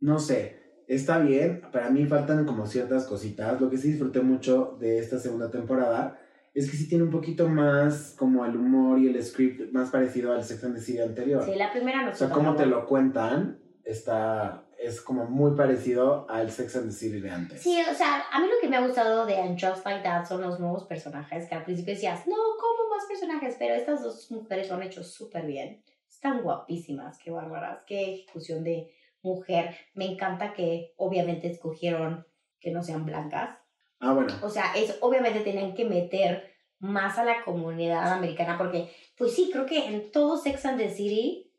No 0.00 0.18
sé, 0.18 0.55
está 0.86 1.18
bien, 1.18 1.62
para 1.72 1.90
mí 1.90 2.06
faltan 2.06 2.44
como 2.44 2.66
ciertas 2.66 3.04
cositas. 3.06 3.60
Lo 3.60 3.70
que 3.70 3.78
sí 3.78 3.90
disfruté 3.90 4.20
mucho 4.20 4.76
de 4.80 4.98
esta 4.98 5.18
segunda 5.18 5.50
temporada 5.50 6.18
es 6.54 6.70
que 6.70 6.76
sí 6.76 6.88
tiene 6.88 7.04
un 7.04 7.10
poquito 7.10 7.48
más 7.48 8.14
como 8.18 8.46
el 8.46 8.56
humor 8.56 8.98
y 8.98 9.08
el 9.08 9.22
script 9.22 9.72
más 9.72 9.90
parecido 9.90 10.32
al 10.32 10.42
Sex 10.42 10.64
and 10.64 10.74
the 10.74 10.80
City 10.80 11.00
anterior. 11.00 11.44
Sí, 11.44 11.54
la 11.54 11.70
primera 11.70 12.02
no 12.02 12.12
o 12.12 12.14
sea, 12.14 12.30
cómo 12.30 12.56
te 12.56 12.66
lo 12.66 12.86
cuentan 12.86 13.58
está, 13.84 14.64
es 14.78 15.00
como 15.00 15.26
muy 15.26 15.56
parecido 15.56 16.26
al 16.28 16.50
Sex 16.50 16.76
and 16.76 16.86
the 16.86 16.92
City 16.92 17.20
de 17.20 17.30
antes. 17.30 17.60
Sí, 17.60 17.78
o 17.80 17.94
sea, 17.94 18.24
a 18.32 18.40
mí 18.40 18.46
lo 18.46 18.60
que 18.60 18.68
me 18.68 18.76
ha 18.76 18.86
gustado 18.86 19.26
de 19.26 19.36
And 19.36 19.58
Just 19.60 19.84
Like 19.84 20.02
That 20.02 20.26
son 20.26 20.42
los 20.42 20.58
nuevos 20.58 20.84
personajes 20.84 21.48
que 21.48 21.54
al 21.54 21.64
principio 21.64 21.94
decías, 21.94 22.26
no, 22.26 22.34
¿cómo 22.34 22.88
más 22.90 23.06
personajes? 23.06 23.56
Pero 23.58 23.74
estas 23.74 24.02
dos 24.02 24.30
mujeres 24.30 24.68
lo 24.68 24.76
han 24.76 24.82
hecho 24.82 25.04
súper 25.04 25.46
bien. 25.46 25.82
Están 26.08 26.42
guapísimas, 26.42 27.18
qué 27.18 27.30
bárbaras, 27.30 27.80
qué 27.86 28.14
ejecución 28.14 28.64
de 28.64 28.90
mujer. 29.22 29.76
Me 29.94 30.06
encanta 30.06 30.52
que 30.52 30.94
obviamente 30.96 31.48
escogieron 31.48 32.26
que 32.60 32.70
no 32.70 32.82
sean 32.82 33.04
blancas. 33.04 33.58
Ah, 34.00 34.12
bueno. 34.12 34.34
O 34.42 34.48
sea, 34.48 34.74
es 34.74 34.98
obviamente 35.00 35.40
tenían 35.40 35.74
que 35.74 35.84
meter 35.84 36.54
más 36.78 37.18
a 37.18 37.24
la 37.24 37.42
comunidad 37.44 38.12
americana 38.12 38.58
porque, 38.58 38.90
pues 39.16 39.34
sí, 39.34 39.50
creo 39.52 39.66
que 39.66 39.86
en 39.86 40.10
todo 40.10 40.36
Sex 40.36 40.66
and 40.66 40.78
the 40.78 40.90
City, 40.90 41.52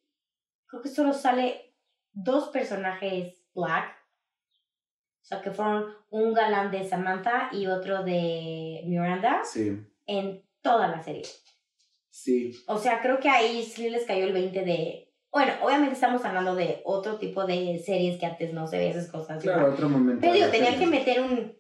creo 0.68 0.82
que 0.82 0.90
solo 0.90 1.14
sale 1.14 1.74
dos 2.12 2.50
personajes 2.50 3.44
black. 3.54 3.96
O 5.22 5.26
sea, 5.28 5.42
que 5.42 5.52
fueron 5.52 5.94
un 6.10 6.34
galán 6.34 6.72
de 6.72 6.88
Samantha 6.88 7.50
y 7.52 7.68
otro 7.68 8.04
de 8.04 8.84
Miranda. 8.86 9.42
Sí. 9.44 9.78
En 10.06 10.44
toda 10.62 10.88
la 10.88 11.04
serie. 11.04 11.24
Sí, 12.10 12.52
O 12.68 12.78
sea, 12.80 13.02
creo 13.02 13.20
que 13.20 13.30
ahí 13.30 13.64
sí 13.64 13.90
les 13.90 14.06
cayó 14.06 14.26
el 14.26 14.34
20 14.34 14.66
de... 14.66 15.07
Bueno, 15.32 15.54
obviamente 15.62 15.94
estamos 15.96 16.24
hablando 16.26 16.56
de 16.56 16.82
otro 16.86 17.18
tipo 17.18 17.46
de 17.46 17.80
series 17.86 18.20
que 18.20 18.26
antes 18.26 18.54
no 18.54 18.68
se 18.68 18.78
veía 18.78 18.92
esas 18.92 19.12
cosas. 19.12 19.42
claro, 19.42 19.74
otro 19.74 19.90
momento. 19.90 20.22
Pero 20.22 20.34
digo, 20.34 20.46
la 20.48 20.52
tenían 20.52 20.80
que 20.80 20.88
meter 20.88 21.22
un 21.22 21.56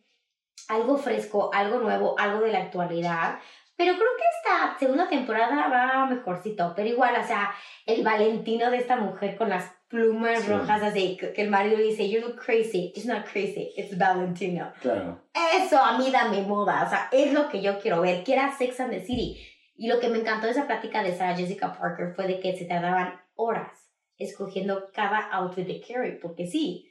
algo 0.70 0.97
fresco, 0.97 1.51
algo 1.53 1.80
nuevo, 1.80 2.15
algo 2.18 2.41
de 2.41 2.51
la 2.51 2.59
actualidad. 2.63 3.39
Pero 3.76 3.93
creo 3.93 4.07
que 4.18 4.24
esta 4.38 4.80
segunda 4.80 5.07
temporada 5.07 5.68
va 5.68 6.05
mejorcito. 6.07 6.74
Pero 6.76 6.88
igual, 6.89 7.15
o 7.22 7.24
sea, 7.28 7.53
el 7.86 8.03
Valentino 8.03 8.72
de 8.72 8.78
esta 8.78 8.95
mujer 8.95 9.38
con 9.38 9.49
las 9.49 9.72
plumas 9.88 10.41
Sí. 10.41 10.51
rojas 10.51 10.82
así, 10.84 11.15
que 11.18 11.41
el 11.41 11.49
marido 11.49 11.78
dice, 11.78 12.09
you 12.09 12.20
look 12.22 12.38
crazy. 12.43 12.91
It's 12.95 13.05
not 13.05 13.26
crazy, 13.32 13.72
it's 13.78 13.95
Valentino. 13.97 14.72
Claro. 14.82 15.22
Eso 15.55 15.78
a 15.78 15.97
mí 15.97 16.09
dame 16.11 16.41
moda, 16.41 16.84
o 16.86 16.89
sea, 16.89 17.07
es 17.11 17.32
lo 17.34 17.47
que 17.49 17.61
yo 17.61 17.80
quiero 17.80 18.01
ver, 18.01 18.24
que 18.24 18.34
era 18.34 18.51
Sex 18.57 18.80
and 18.80 18.91
the 18.91 19.01
City. 19.05 19.38
Y 19.76 19.88
lo 19.88 19.99
que 19.99 20.09
me 20.09 20.18
encantó 20.18 20.47
de 20.47 20.53
esa 20.53 20.65
plática 20.65 21.03
de 21.03 21.15
Sarah 21.15 21.38
Jessica 21.38 21.78
Parker 21.78 22.13
fue 22.15 22.28
de 22.28 22.39
que 22.39 22.57
se 22.57 22.65
tardaban 22.65 23.22
horas 23.38 23.88
escogiendo 24.17 24.89
cada 24.93 25.29
outfit 25.31 25.67
de 25.67 25.81
Carrie, 25.81 26.19
porque 26.21 26.47
sí, 26.47 26.89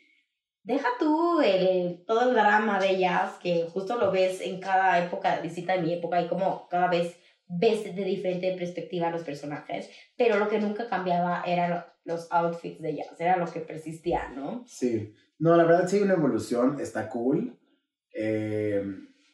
deja 0.62 0.88
tú 0.99 1.40
el, 1.40 2.05
todo 2.07 2.28
el 2.28 2.34
drama 2.34 2.78
de 2.78 2.90
ellas, 2.90 3.34
que 3.42 3.68
justo 3.72 3.97
lo 3.97 4.11
ves 4.11 4.40
en 4.40 4.61
cada 4.61 5.05
época 5.05 5.40
distinta 5.40 5.74
de 5.74 5.82
mi 5.82 5.94
época 5.94 6.20
y 6.20 6.28
como 6.28 6.68
cada 6.68 6.88
vez 6.88 7.16
ves 7.49 7.84
de 7.94 8.05
diferente 8.05 8.57
perspectiva 8.57 9.09
a 9.09 9.11
los 9.11 9.22
personajes, 9.22 9.90
pero 10.16 10.38
lo 10.38 10.49
que 10.49 10.59
nunca 10.59 10.88
cambiaba 10.88 11.42
eran 11.47 11.84
los 12.05 12.28
outfits 12.30 12.80
de 12.80 12.90
ellas, 12.90 13.20
era 13.20 13.36
lo 13.36 13.47
que 13.47 13.61
persistía, 13.61 14.28
¿no? 14.28 14.64
Sí. 14.66 15.14
No, 15.38 15.55
la 15.57 15.64
verdad 15.64 15.88
sí, 15.88 16.01
una 16.01 16.14
evolución 16.14 16.80
está 16.80 17.09
cool. 17.09 17.59
Eh, 18.14 18.82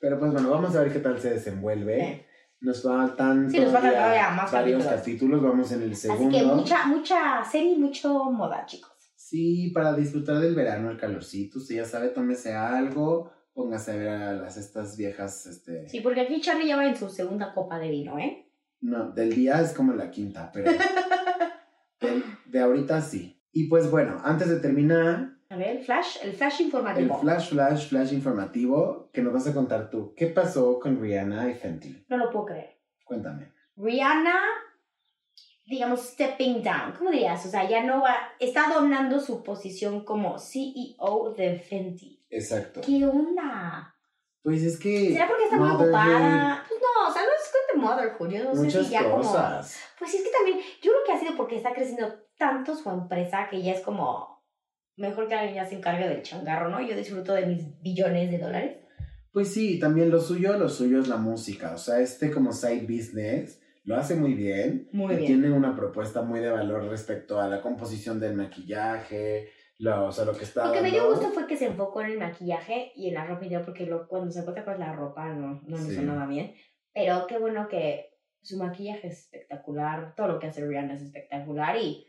pero 0.00 0.18
pues 0.18 0.32
bueno, 0.32 0.50
vamos 0.50 0.74
a 0.74 0.82
ver 0.82 0.92
qué 0.92 0.98
tal 0.98 1.20
se 1.20 1.30
desenvuelve. 1.30 2.26
Nos 2.62 2.80
faltan 2.80 3.50
Sí, 3.50 3.58
nos 3.58 3.72
faltan 3.72 3.90
todavía 3.90 4.20
todavía 4.20 4.30
más 4.30 4.52
varios 4.52 4.84
capítulos. 4.84 5.42
Vamos 5.42 5.72
en 5.72 5.82
el 5.82 5.96
segundo. 5.96 6.28
Así 6.28 6.38
que 6.38 6.44
mucha, 6.44 6.86
mucha 6.86 7.44
serie 7.44 7.72
y 7.72 7.78
mucho 7.78 8.30
moda, 8.30 8.64
chicos. 8.66 8.92
Sí, 9.16 9.70
para 9.74 9.94
disfrutar 9.94 10.38
del 10.38 10.54
verano, 10.54 10.90
el 10.90 10.96
calorcito. 10.96 11.58
Usted 11.58 11.76
ya 11.76 11.84
sabe, 11.84 12.08
tómese 12.08 12.54
algo. 12.54 13.32
Póngase 13.52 13.92
a 13.92 13.96
ver 13.96 14.08
a 14.08 14.32
las 14.34 14.56
estas 14.56 14.96
viejas, 14.96 15.44
este... 15.46 15.88
Sí, 15.88 16.00
porque 16.00 16.22
aquí 16.22 16.40
Charlie 16.40 16.68
ya 16.68 16.76
va 16.76 16.86
en 16.86 16.96
su 16.96 17.10
segunda 17.10 17.52
copa 17.52 17.78
de 17.78 17.90
vino, 17.90 18.18
¿eh? 18.18 18.48
No, 18.80 19.10
del 19.10 19.34
día 19.34 19.60
es 19.60 19.72
como 19.72 19.92
la 19.92 20.10
quinta, 20.10 20.50
pero... 20.52 20.70
de 22.46 22.60
ahorita 22.60 23.02
sí. 23.02 23.42
Y 23.52 23.68
pues 23.68 23.90
bueno, 23.90 24.20
antes 24.24 24.48
de 24.48 24.60
terminar, 24.60 25.36
A 25.52 25.56
ver, 25.56 25.76
el 25.76 25.84
flash, 25.84 26.16
el 26.22 26.32
flash 26.32 26.60
el 26.60 26.66
informativo. 26.66 27.18
flash, 27.18 27.50
flash, 27.50 27.88
flash 27.90 28.12
informativo 28.14 29.10
que 29.12 29.20
nos 29.20 29.34
vas 29.34 29.46
a 29.46 29.52
contar 29.52 29.90
tú. 29.90 30.14
¿Qué 30.16 30.28
pasó 30.28 30.80
con 30.80 30.98
Rihanna 30.98 31.50
y 31.50 31.54
Fenty? 31.54 32.06
No 32.08 32.16
lo 32.16 32.30
puedo 32.30 32.46
creer. 32.46 32.80
Cuéntame. 33.04 33.52
Rihanna, 33.76 34.34
digamos, 35.66 36.00
stepping 36.08 36.62
down. 36.62 36.94
¿Cómo 36.96 37.10
dirías? 37.10 37.44
O 37.44 37.50
sea, 37.50 37.68
ya 37.68 37.84
no 37.84 38.00
va, 38.00 38.16
está 38.40 38.72
donando 38.72 39.20
su 39.20 39.42
posición 39.42 40.06
como 40.06 40.38
CEO 40.38 41.34
de 41.36 41.58
Fenty. 41.58 42.24
Exacto. 42.30 42.80
¿Qué 42.80 43.04
onda? 43.04 43.94
Pues 44.42 44.62
es 44.62 44.78
que... 44.78 45.12
¿Será 45.12 45.28
porque 45.28 45.44
está 45.44 45.56
muy 45.58 45.68
ocupada? 45.68 46.64
Pues 46.66 46.80
no, 46.80 47.10
o 47.10 47.12
sea, 47.12 47.22
no 47.24 47.28
es 47.28 47.52
con 47.52 47.82
de 47.82 47.86
motherhood. 47.86 48.30
Yo 48.30 48.44
no 48.44 48.54
sé 48.54 48.62
Muchas 48.62 48.86
si 48.86 48.92
ya 48.92 49.02
como... 49.02 49.16
cosas. 49.16 49.78
Pues 49.98 50.10
sí, 50.10 50.16
es 50.16 50.22
que 50.22 50.30
también, 50.30 50.58
yo 50.80 50.92
creo 50.92 51.04
que 51.04 51.12
ha 51.12 51.20
sido 51.20 51.36
porque 51.36 51.56
está 51.56 51.74
creciendo 51.74 52.10
tanto 52.38 52.74
su 52.74 52.88
empresa 52.88 53.48
que 53.50 53.60
ya 53.62 53.72
es 53.72 53.82
como, 53.82 54.31
mejor 54.96 55.28
que 55.28 55.34
alguien 55.34 55.56
ya 55.56 55.66
se 55.66 55.76
encargue 55.76 56.08
del 56.08 56.22
changarro, 56.22 56.68
¿no? 56.68 56.80
Yo 56.80 56.96
disfruto 56.96 57.32
de 57.34 57.46
mis 57.46 57.80
billones 57.82 58.30
de 58.30 58.38
dólares. 58.38 58.76
Pues 59.32 59.48
sí, 59.52 59.78
también 59.78 60.10
lo 60.10 60.20
suyo, 60.20 60.58
lo 60.58 60.68
suyo 60.68 61.00
es 61.00 61.08
la 61.08 61.16
música. 61.16 61.72
O 61.74 61.78
sea, 61.78 62.00
este 62.00 62.30
como 62.30 62.52
side 62.52 62.82
business 62.82 63.60
lo 63.84 63.96
hace 63.96 64.14
muy 64.14 64.34
bien. 64.34 64.88
Muy 64.92 65.16
bien. 65.16 65.26
tiene 65.26 65.50
una 65.50 65.74
propuesta 65.74 66.22
muy 66.22 66.40
de 66.40 66.50
valor 66.50 66.84
respecto 66.84 67.40
a 67.40 67.48
la 67.48 67.60
composición 67.62 68.20
del 68.20 68.34
maquillaje, 68.34 69.48
lo, 69.78 70.06
o 70.06 70.12
sea, 70.12 70.24
lo 70.24 70.32
que 70.36 70.44
está 70.44 70.66
Lo 70.66 70.72
que 70.72 70.82
me 70.82 70.90
dio 70.90 71.08
gusto 71.10 71.30
fue 71.30 71.46
que 71.46 71.56
se 71.56 71.66
enfocó 71.66 72.02
en 72.02 72.10
el 72.12 72.18
maquillaje 72.18 72.92
y 72.94 73.08
en 73.08 73.14
la 73.14 73.24
ropa 73.24 73.42
interior, 73.44 73.64
porque 73.64 73.86
lo, 73.86 74.06
cuando 74.06 74.30
se 74.30 74.40
enfocó 74.40 74.64
con 74.64 74.78
la 74.78 74.92
ropa 74.92 75.28
no, 75.32 75.60
no 75.66 75.76
Sí. 75.78 75.92
hizo 75.92 76.02
nada 76.02 76.26
bien. 76.26 76.54
Pero 76.94 77.26
qué 77.26 77.38
bueno 77.38 77.66
que 77.68 78.10
su 78.42 78.58
maquillaje 78.58 79.08
es 79.08 79.20
espectacular, 79.20 80.14
todo 80.14 80.28
lo 80.28 80.38
que 80.38 80.48
hace 80.48 80.64
Rihanna 80.66 80.94
es 80.94 81.02
espectacular 81.02 81.76
y 81.78 82.06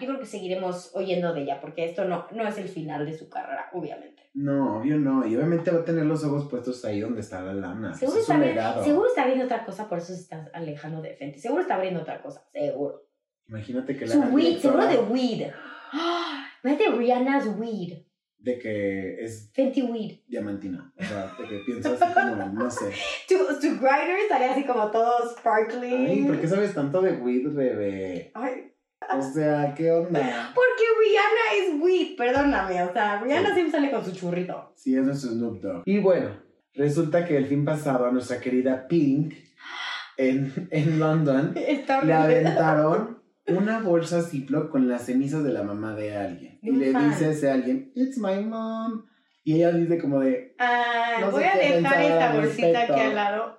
yo 0.00 0.06
creo 0.08 0.18
que 0.18 0.26
seguiremos 0.26 0.90
oyendo 0.94 1.32
de 1.32 1.42
ella, 1.42 1.60
porque 1.60 1.84
esto 1.84 2.04
no, 2.04 2.26
no 2.32 2.46
es 2.48 2.58
el 2.58 2.68
final 2.68 3.04
de 3.06 3.16
su 3.16 3.28
carrera, 3.28 3.70
obviamente. 3.72 4.22
No, 4.34 4.78
obvio 4.80 4.98
no. 4.98 5.26
Y 5.26 5.34
obviamente 5.36 5.70
va 5.70 5.80
a 5.80 5.84
tener 5.84 6.04
los 6.04 6.24
ojos 6.24 6.48
puestos 6.50 6.84
ahí 6.84 7.00
donde 7.00 7.20
está 7.20 7.40
la 7.42 7.54
lana. 7.54 7.88
Pues 7.90 8.00
Seguro 8.00 8.18
es 8.18 8.22
está, 8.28 8.38
legado. 8.38 8.84
seguro 8.84 9.08
está 9.08 9.22
abriendo 9.22 9.44
otra 9.44 9.64
cosa, 9.64 9.88
por 9.88 9.98
eso 9.98 10.14
se 10.14 10.20
está 10.22 10.50
alejando 10.52 11.00
de 11.02 11.14
Fenty. 11.14 11.38
Seguro 11.38 11.62
está 11.62 11.76
abriendo 11.76 12.00
otra 12.00 12.20
cosa, 12.22 12.44
seguro. 12.52 13.02
Imagínate 13.48 13.96
que 13.96 14.06
la 14.06 14.12
Su 14.12 14.20
weed, 14.34 14.58
seguro 14.58 14.86
de 14.86 14.98
weed. 14.98 15.50
¡Ah! 15.92 16.46
Imagínate 16.64 16.96
Rihanna's 16.96 17.46
weed. 17.58 17.98
de 18.38 18.58
que 18.58 19.24
es 19.24 19.50
Fenty 19.54 19.82
weed. 19.82 20.18
diamantina. 20.26 20.92
O 20.98 21.02
sea, 21.04 21.32
de 21.38 21.48
que 21.48 21.58
piensa 21.64 21.92
así 21.92 22.12
como, 22.12 22.46
no 22.52 22.70
sé. 22.70 22.92
Tu, 23.28 23.36
tu 23.36 23.68
grinder 23.78 24.16
estaría 24.22 24.52
así 24.52 24.64
como 24.64 24.90
todo 24.90 25.28
sparkling. 25.30 26.06
Ay, 26.06 26.24
¿por 26.24 26.40
qué 26.40 26.48
sabes 26.48 26.74
tanto 26.74 27.00
de 27.00 27.12
weed, 27.12 27.48
bebé? 27.52 28.30
Ay, 28.34 28.72
O 29.14 29.22
sea, 29.22 29.74
¿qué 29.74 29.90
onda? 29.90 30.52
porque 30.54 30.82
Rihanna 31.00 31.74
es 31.76 31.80
weed, 31.82 32.16
perdóname. 32.16 32.82
O 32.82 32.92
sea, 32.92 33.20
Rihanna 33.22 33.48
Sí. 33.50 33.54
siempre 33.54 33.72
sale 33.72 33.90
con 33.90 34.04
su 34.04 34.12
churrito. 34.12 34.72
Sí, 34.76 34.96
es 34.96 35.04
nuestro 35.04 35.30
Snoop 35.30 35.60
Dogg. 35.60 35.82
Y 35.86 35.98
bueno, 35.98 36.30
resulta 36.74 37.24
que 37.24 37.36
el 37.36 37.46
fin 37.46 37.64
pasado 37.64 38.06
a 38.06 38.10
nuestra 38.12 38.40
querida 38.40 38.86
Pink 38.88 39.34
en, 40.16 40.68
en 40.70 40.98
London 40.98 41.52
Está 41.56 42.02
le 42.02 42.12
aventaron 42.12 43.22
una 43.48 43.80
bolsa 43.80 44.22
Ziploc 44.22 44.70
con 44.70 44.88
las 44.88 45.06
cenizas 45.06 45.44
de 45.44 45.52
la 45.52 45.62
mamá 45.62 45.94
de 45.94 46.16
alguien. 46.16 46.58
Y 46.62 46.72
le 46.72 46.90
fan. 46.92 47.10
dice 47.10 47.26
a 47.26 47.30
ese 47.30 47.50
alguien, 47.50 47.92
It's 47.94 48.18
my 48.18 48.42
mom. 48.44 49.06
Y 49.44 49.54
ella 49.56 49.70
dice 49.72 49.98
como 49.98 50.18
de, 50.20 50.56
Ah, 50.58 51.18
No 51.20 51.26
sé 51.26 51.32
voy 51.32 51.44
a 51.44 51.52
qué 51.52 51.58
dejar 51.74 52.02
esta 52.02 52.32
bolsita 52.34 52.66
respecto. 52.66 52.92
aquí 52.94 53.02
al 53.02 53.14
lado. 53.14 53.58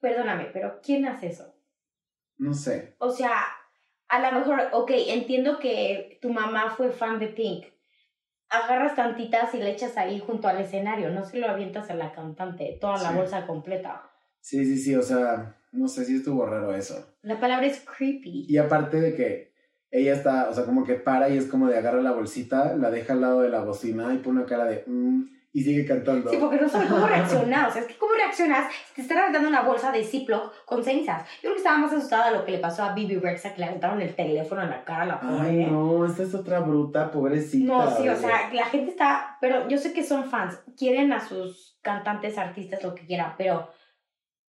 Perdóname, 0.00 0.50
pero 0.52 0.78
¿quién 0.84 1.06
hace 1.06 1.28
eso? 1.28 1.52
no 2.38 2.52
sé. 2.52 2.94
O 2.98 3.10
sea, 3.10 3.32
a 4.08 4.20
lo 4.30 4.38
mejor, 4.38 4.60
ok, 4.72 4.90
entiendo 5.08 5.58
que 5.58 6.18
tu 6.22 6.30
mamá 6.32 6.70
fue 6.76 6.90
fan 6.90 7.18
de 7.18 7.28
Pink. 7.28 7.66
Agarras 8.48 8.94
tantitas 8.94 9.52
y 9.54 9.58
le 9.58 9.70
echas 9.70 9.96
ahí 9.96 10.20
junto 10.24 10.46
al 10.48 10.60
escenario, 10.60 11.10
no 11.10 11.24
se 11.24 11.38
lo 11.38 11.48
avientas 11.48 11.90
a 11.90 11.94
la 11.94 12.12
cantante, 12.12 12.78
toda 12.80 13.02
la 13.02 13.08
Sí. 13.10 13.14
bolsa 13.16 13.46
completa. 13.46 14.10
Sí, 14.40 14.64
sí, 14.64 14.78
sí, 14.78 14.94
o 14.94 15.02
sea, 15.02 15.56
no 15.72 15.88
sé 15.88 16.04
si 16.04 16.16
estuvo 16.16 16.46
raro 16.46 16.72
eso. 16.72 17.16
La 17.22 17.40
palabra 17.40 17.66
es 17.66 17.80
creepy. 17.80 18.46
Y 18.48 18.56
aparte 18.58 19.00
de 19.00 19.14
que 19.16 19.52
ella 19.90 20.12
está, 20.14 20.48
o 20.48 20.54
sea, 20.54 20.64
como 20.64 20.84
que 20.84 20.94
para 20.94 21.28
y 21.28 21.36
es 21.36 21.46
como 21.46 21.66
de 21.68 21.76
agarra 21.78 22.00
la 22.00 22.12
bolsita, 22.12 22.76
la 22.76 22.90
deja 22.90 23.14
al 23.14 23.20
lado 23.22 23.40
de 23.40 23.48
la 23.48 23.62
bocina 23.62 24.14
y 24.14 24.18
pone 24.18 24.38
una 24.38 24.46
cara 24.46 24.64
de, 24.66 24.84
"Mm", 24.86 25.24
y 25.56 25.62
sigue 25.62 25.86
cantando. 25.86 26.28
Sí, 26.28 26.36
porque 26.38 26.60
no 26.60 26.68
sabe 26.68 26.86
cómo 26.86 27.06
reaccionar. 27.08 27.66
O 27.66 27.72
sea, 27.72 27.80
es 27.80 27.88
que 27.88 27.96
cómo 27.96 28.12
reaccionas 28.12 28.70
si 28.88 28.96
te 28.96 29.00
están 29.00 29.16
aventando 29.16 29.48
una 29.48 29.62
bolsa 29.62 29.90
de 29.90 30.04
Ziploc 30.04 30.52
con 30.66 30.84
cenizas. 30.84 31.22
Yo 31.36 31.44
creo 31.44 31.52
que 31.54 31.60
estaba 31.60 31.78
más 31.78 31.90
asustada 31.94 32.30
de 32.30 32.36
lo 32.36 32.44
que 32.44 32.52
le 32.52 32.58
pasó 32.58 32.82
a 32.82 32.92
Bibi 32.92 33.16
Rexa, 33.16 33.54
que 33.54 33.60
le 33.60 33.68
aventaron 33.68 34.02
el 34.02 34.14
teléfono 34.14 34.60
en 34.60 34.68
la 34.68 34.84
cara 34.84 35.04
a 35.04 35.06
la 35.06 35.20
pobre. 35.20 35.48
Ay, 35.48 35.64
no, 35.64 36.04
esta 36.04 36.24
es 36.24 36.34
otra 36.34 36.60
bruta, 36.60 37.10
pobrecita. 37.10 37.72
No, 37.72 37.96
sí, 37.96 38.06
o 38.06 38.16
sea, 38.16 38.52
la 38.52 38.66
gente 38.66 38.90
está, 38.90 39.38
pero 39.40 39.66
yo 39.66 39.78
sé 39.78 39.94
que 39.94 40.04
son 40.04 40.28
fans, 40.28 40.60
quieren 40.76 41.14
a 41.14 41.26
sus 41.26 41.78
cantantes, 41.80 42.36
artistas, 42.36 42.82
lo 42.82 42.94
que 42.94 43.06
quieran, 43.06 43.32
pero 43.38 43.70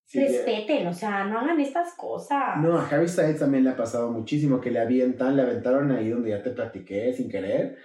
Sí, 0.08 0.22
respeten, 0.22 0.88
o 0.88 0.94
sea, 0.94 1.26
no 1.26 1.40
hagan 1.40 1.60
estas 1.60 1.94
cosas. 1.96 2.58
No, 2.62 2.78
a 2.78 2.88
Harry 2.88 3.10
Styles 3.10 3.40
también 3.40 3.66
le 3.66 3.72
ha 3.72 3.76
pasado 3.76 4.10
muchísimo, 4.10 4.62
que 4.62 4.72
le 4.72 4.80
avientan, 4.80 5.36
le 5.36 5.42
aventaron 5.42 5.92
ahí 5.92 6.10
donde 6.10 6.30
ya 6.30 6.42
te 6.42 6.52
platiqué 6.52 7.12
sin 7.12 7.30
querer, 7.30 7.78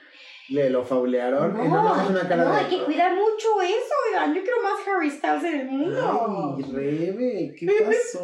le 0.48 0.70
lo 0.70 0.84
faulearon, 0.84 1.64
y 1.64 1.68
nada 1.68 1.82
más 1.82 2.10
una 2.10 2.28
cara 2.28 2.44
no, 2.44 2.52
de... 2.52 2.60
hay 2.60 2.66
que 2.66 2.84
cuidar 2.84 3.14
mucho 3.14 3.62
eso, 3.62 3.94
oigan, 4.08 4.34
yo 4.34 4.42
quiero 4.42 4.62
más 4.62 4.74
Harry 4.86 5.10
Styles 5.10 5.44
en 5.44 5.60
el 5.60 5.66
mundo. 5.68 6.56
Ay, 6.56 6.64
Rebe, 6.72 7.54
¿qué 7.58 7.66
pasó? 7.84 8.22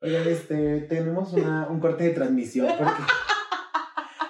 Oigan, 0.00 0.28
este, 0.28 0.80
tenemos 0.82 1.32
una, 1.32 1.68
un 1.68 1.80
corte 1.80 2.04
de 2.04 2.10
transmisión 2.10 2.68
porque... 2.76 2.92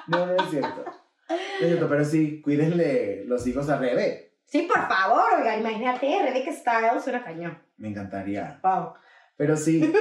No, 0.09 0.27
no 0.27 0.35
es 0.35 0.51
cierto. 0.51 0.85
No 0.85 1.37
es 1.37 1.67
cierto, 1.67 1.89
pero 1.89 2.05
sí, 2.05 2.43
cuídenle 2.43 3.25
los 3.27 3.47
hijos 3.47 3.69
a 3.69 3.79
Rebe. 3.79 4.33
Sí, 4.45 4.63
por 4.63 4.87
favor, 4.89 5.39
oigan, 5.39 5.61
imagínate, 5.61 6.23
Rebecca 6.23 6.53
Styles, 6.53 7.07
una 7.07 7.25
cañón. 7.25 7.59
Me 7.77 7.89
encantaría. 7.89 8.61
Wow. 8.63 8.95
Pero 9.37 9.57
sí. 9.57 9.93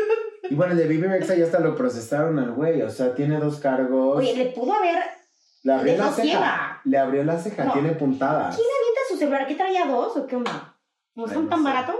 Y 0.49 0.55
bueno, 0.55 0.73
el 0.73 0.79
de 0.79 0.87
Bibi 0.87 1.07
Rexa 1.07 1.35
ya 1.35 1.45
hasta 1.45 1.59
lo 1.59 1.75
procesaron 1.75 2.37
al 2.37 2.51
güey. 2.51 2.81
O 2.81 2.89
sea, 2.89 3.15
tiene 3.15 3.37
dos 3.37 3.59
cargos. 3.59 4.17
Oye, 4.17 4.35
le 4.35 4.45
pudo 4.47 4.73
haber, 4.73 4.97
le 5.63 5.73
abrió 5.73 5.97
la 5.97 6.03
ceja. 6.11 6.21
ciega. 6.23 6.81
Le 6.85 6.97
abrió 6.97 7.23
la 7.23 7.37
ceja, 7.37 7.63
No. 7.65 7.73
tiene 7.73 7.91
puntadas. 7.91 8.55
¿quién 8.55 8.67
avienta 8.67 9.01
su 9.09 9.17
celular? 9.17 9.47
¿Qué 9.47 9.55
traía 9.55 9.85
dos 9.85 10.17
o 10.17 10.25
qué 10.27 10.35
onda? 10.35 10.75
¿No 11.15 11.25
Ay, 11.27 11.33
son 11.33 11.43
no 11.45 11.49
tan 11.49 11.59
sé. 11.59 11.63
baratos? 11.65 11.95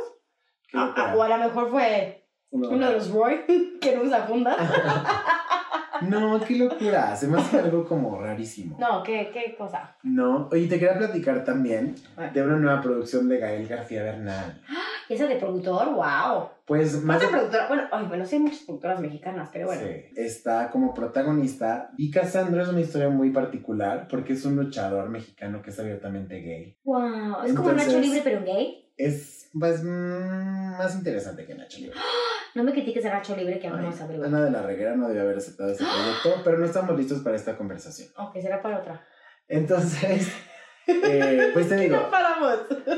Qué 0.67 0.77
Ah, 0.77 0.93
ah, 0.95 1.13
o 1.15 1.21
a 1.23 1.27
lo 1.29 1.37
mejor 1.37 1.69
fue 1.69 2.27
Uno- 2.51 2.69
uno 2.69 2.87
de 2.87 2.93
los 2.93 3.11
Roy, 3.11 3.45
que 3.81 3.95
no 3.95 4.03
usa 4.03 4.23
fundas. 4.23 4.57
No, 6.01 6.39
qué 6.39 6.55
locura. 6.55 7.15
Se 7.15 7.27
me 7.27 7.39
hace 7.39 7.59
algo 7.59 7.85
como 7.85 8.19
rarísimo. 8.19 8.75
No, 8.79 9.03
¿qué, 9.03 9.29
qué 9.31 9.55
cosa? 9.55 9.95
No. 10.01 10.49
Oye, 10.51 10.65
te 10.67 10.79
quería 10.79 10.97
platicar 10.97 11.43
también 11.43 11.93
Ah. 12.17 12.27
de 12.33 12.41
una 12.41 12.55
nueva 12.55 12.81
producción 12.81 13.29
de 13.29 13.37
Gael 13.37 13.67
García 13.67 14.01
Bernal. 14.01 14.59
¿Y 14.67 14.73
esa 15.13 15.27
de 15.27 15.35
productor? 15.35 15.93
¡Wow! 15.93 16.49
Pues 16.65 16.93
más 17.03 17.17
¿Cuánta 17.17 17.25
de- 17.25 17.31
productora? 17.31 17.67
Bueno, 17.67 17.83
ay, 17.91 18.05
bueno, 18.07 18.25
sí 18.25 18.35
hay 18.35 18.41
muchas 18.41 18.59
productoras 18.59 18.99
mexicanas, 18.99 19.49
pero 19.51 19.67
bueno. 19.67 19.81
Sí, 19.81 20.13
está 20.15 20.69
como 20.69 20.93
protagonista. 20.93 21.91
Y 21.97 22.11
Cassandra 22.11 22.63
es 22.63 22.69
una 22.69 22.81
historia 22.81 23.09
muy 23.09 23.31
particular 23.31 24.07
porque 24.09 24.33
es 24.33 24.45
un 24.45 24.55
luchador 24.55 25.09
mexicano 25.09 25.61
que 25.61 25.69
es 25.71 25.79
abiertamente 25.79 26.39
gay. 26.41 26.77
¡Wow! 26.83 27.43
Es 27.45 27.53
como 27.53 27.71
Nacho 27.71 27.83
Entonces- 27.89 28.01
Libre, 28.01 28.21
pero 28.23 28.43
gay. 28.43 28.77
Es 28.97 29.49
pues, 29.57 29.83
más 29.83 30.95
interesante 30.95 31.45
que 31.45 31.55
Nacho 31.55 31.79
Libre. 31.79 31.97
No 32.53 32.65
me 32.65 32.73
critiques 32.73 33.05
a 33.05 33.09
Nacho 33.13 33.33
Libre, 33.33 33.59
que 33.59 33.67
aún 33.69 33.81
no 33.81 33.93
sabe. 33.93 34.15
Ana 34.15 34.43
de 34.43 34.51
la 34.51 34.61
Reguera 34.61 34.93
no 34.93 35.07
debe 35.07 35.21
haber 35.21 35.37
aceptado 35.37 35.71
este 35.71 35.85
proyecto, 35.85 36.41
pero 36.43 36.57
no 36.57 36.65
estamos 36.65 36.97
listos 36.97 37.19
para 37.21 37.37
esta 37.37 37.55
conversación. 37.57 38.09
Ok, 38.17 38.41
será 38.41 38.61
para 38.61 38.79
otra. 38.79 39.05
Entonces, 39.47 40.29
eh, 41.03 41.49
pues 41.53 41.69
te 41.69 41.75
digo. 41.79 41.97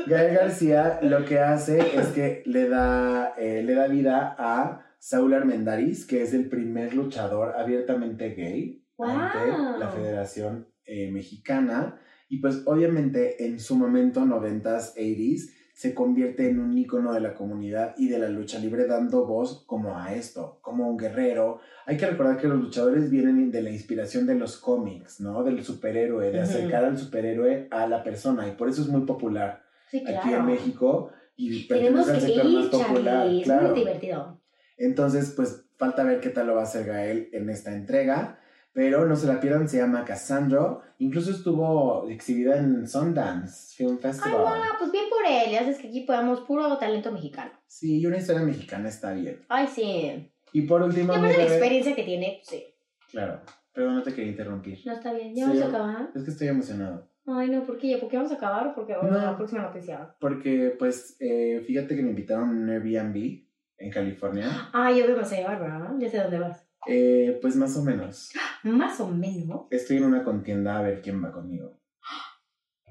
Gael 0.06 0.34
García 0.34 0.98
lo 1.02 1.24
que 1.24 1.38
hace 1.38 1.78
es 1.96 2.08
que 2.08 2.42
le 2.46 2.68
da, 2.68 3.34
eh, 3.38 3.62
le 3.62 3.74
da 3.74 3.86
vida 3.86 4.34
a 4.38 4.84
Saúl 4.98 5.34
Armendariz, 5.34 6.06
que 6.06 6.22
es 6.22 6.32
el 6.32 6.48
primer 6.48 6.94
luchador 6.94 7.54
abiertamente 7.56 8.30
gay 8.30 8.84
ante 8.98 9.78
la 9.78 9.90
Federación 9.90 10.68
eh, 10.86 11.10
Mexicana. 11.10 12.00
Y 12.28 12.38
pues 12.40 12.62
obviamente 12.64 13.44
en 13.44 13.60
su 13.60 13.76
momento, 13.76 14.20
90s, 14.20 14.94
80s, 14.96 15.50
se 15.74 15.92
convierte 15.92 16.48
en 16.48 16.60
un 16.60 16.78
ícono 16.78 17.12
de 17.12 17.20
la 17.20 17.34
comunidad 17.34 17.94
y 17.98 18.08
de 18.08 18.20
la 18.20 18.28
lucha 18.28 18.60
libre 18.60 18.86
dando 18.86 19.26
voz 19.26 19.64
como 19.66 19.98
a 19.98 20.14
esto, 20.14 20.60
como 20.62 20.88
un 20.88 20.96
guerrero. 20.96 21.58
Hay 21.84 21.96
que 21.96 22.06
recordar 22.06 22.38
que 22.38 22.46
los 22.46 22.60
luchadores 22.60 23.10
vienen 23.10 23.50
de 23.50 23.60
la 23.60 23.70
inspiración 23.70 24.24
de 24.24 24.36
los 24.36 24.56
cómics, 24.56 25.20
¿no? 25.20 25.42
Del 25.42 25.64
superhéroe, 25.64 26.30
de 26.30 26.40
acercar 26.40 26.84
al 26.84 26.96
superhéroe 26.96 27.66
a 27.72 27.88
la 27.88 28.04
persona 28.04 28.46
y 28.46 28.52
por 28.52 28.68
eso 28.68 28.82
es 28.82 28.88
muy 28.88 29.02
popular 29.02 29.64
Sí, 29.90 30.02
claro. 30.04 30.18
aquí 30.20 30.32
en 30.32 30.46
México 30.46 31.10
y 31.36 31.66
Tenemos 31.66 32.08
que 32.08 32.20
sector 32.20 32.44
más 32.44 32.64
ir, 32.64 32.70
popular, 32.70 33.26
Charlie. 33.26 33.42
Es 33.42 33.62
muy 33.62 33.78
divertido. 33.80 34.40
Entonces, 34.76 35.32
pues 35.34 35.64
falta 35.76 36.04
ver 36.04 36.20
qué 36.20 36.30
tal 36.30 36.46
lo 36.46 36.54
va 36.54 36.60
a 36.60 36.64
hacer 36.64 36.86
Gael 36.86 37.28
en 37.32 37.50
esta 37.50 37.74
entrega, 37.74 38.38
pero 38.74 39.06
no 39.06 39.16
se 39.16 39.26
la 39.26 39.40
pierdan, 39.40 39.68
se 39.68 39.78
llama 39.78 40.04
Cassandra, 40.04 40.78
incluso 40.98 41.30
estuvo 41.30 42.06
exhibida 42.10 42.58
en 42.58 42.86
Sundance 42.86 43.74
Film 43.76 43.92
Ay, 44.02 44.10
Festival. 44.12 44.40
wow, 44.42 44.52
pues 44.78 44.92
bien 44.92 45.04
por 45.08 45.24
él. 45.26 45.52
Ya 45.52 45.60
sabes 45.60 45.78
que 45.78 45.88
aquí 45.88 46.00
podamos 46.02 46.40
puro 46.40 46.76
talento 46.76 47.10
mexicano. 47.12 47.52
Sí, 47.66 48.00
y 48.00 48.06
una 48.06 48.18
historia 48.18 48.42
mexicana 48.42 48.88
está 48.88 49.12
bien. 49.12 49.40
Ay, 49.48 49.66
sí. 49.68 50.30
Y 50.52 50.62
por 50.62 50.82
Y 50.82 50.84
último, 50.84 51.12
mi 51.14 51.18
aparte 51.20 51.38
la 51.38 51.44
experiencia 51.44 51.94
que 51.94 52.02
tiene, 52.02 52.40
pues, 52.42 52.48
sí. 52.48 52.64
Claro, 53.10 53.40
perdón, 53.72 53.94
no 53.96 54.02
te 54.02 54.12
quería 54.12 54.30
interrumpir. 54.32 54.78
No 54.84 54.92
está 54.92 55.12
bien. 55.12 55.34
¿Ya 55.34 55.44
Sí. 55.46 55.50
vamos 55.58 55.62
a 55.62 55.68
acabar? 55.68 56.10
Es 56.14 56.22
que 56.24 56.30
estoy 56.30 56.48
emocionado. 56.48 57.08
Ay, 57.26 57.48
no, 57.48 57.64
¿por 57.64 57.78
qué? 57.78 57.96
¿Por 57.98 58.08
qué 58.10 58.16
vamos 58.18 58.32
a 58.32 58.34
acabar 58.34 58.74
porque 58.74 58.92
No. 58.92 59.08
la 59.10 59.36
próxima 59.36 59.62
noticia? 59.62 60.14
Porque, 60.20 60.74
pues, 60.78 61.16
eh, 61.20 61.62
fíjate 61.66 61.96
que 61.96 62.02
me 62.02 62.10
invitaron 62.10 62.48
a 62.48 62.52
un 62.52 62.68
Airbnb 62.68 63.44
en 63.78 63.90
California. 63.90 64.46
Ay, 64.72 64.98
yo 64.98 65.06
me 65.06 65.14
vas 65.14 65.32
a 65.32 65.36
llevar, 65.36 65.58
¿verdad? 65.60 65.90
Ya 65.98 66.08
sé 66.10 66.18
dónde 66.18 66.38
vas. 66.38 66.63
Eh, 66.86 67.38
pues 67.40 67.56
más 67.56 67.76
o 67.76 67.82
menos. 67.82 68.32
Más 68.62 69.00
o 69.00 69.08
menos. 69.08 69.66
Estoy 69.70 69.98
en 69.98 70.04
una 70.04 70.22
contienda 70.24 70.78
a 70.78 70.82
ver 70.82 71.00
quién 71.02 71.22
va 71.22 71.32
conmigo. 71.32 71.78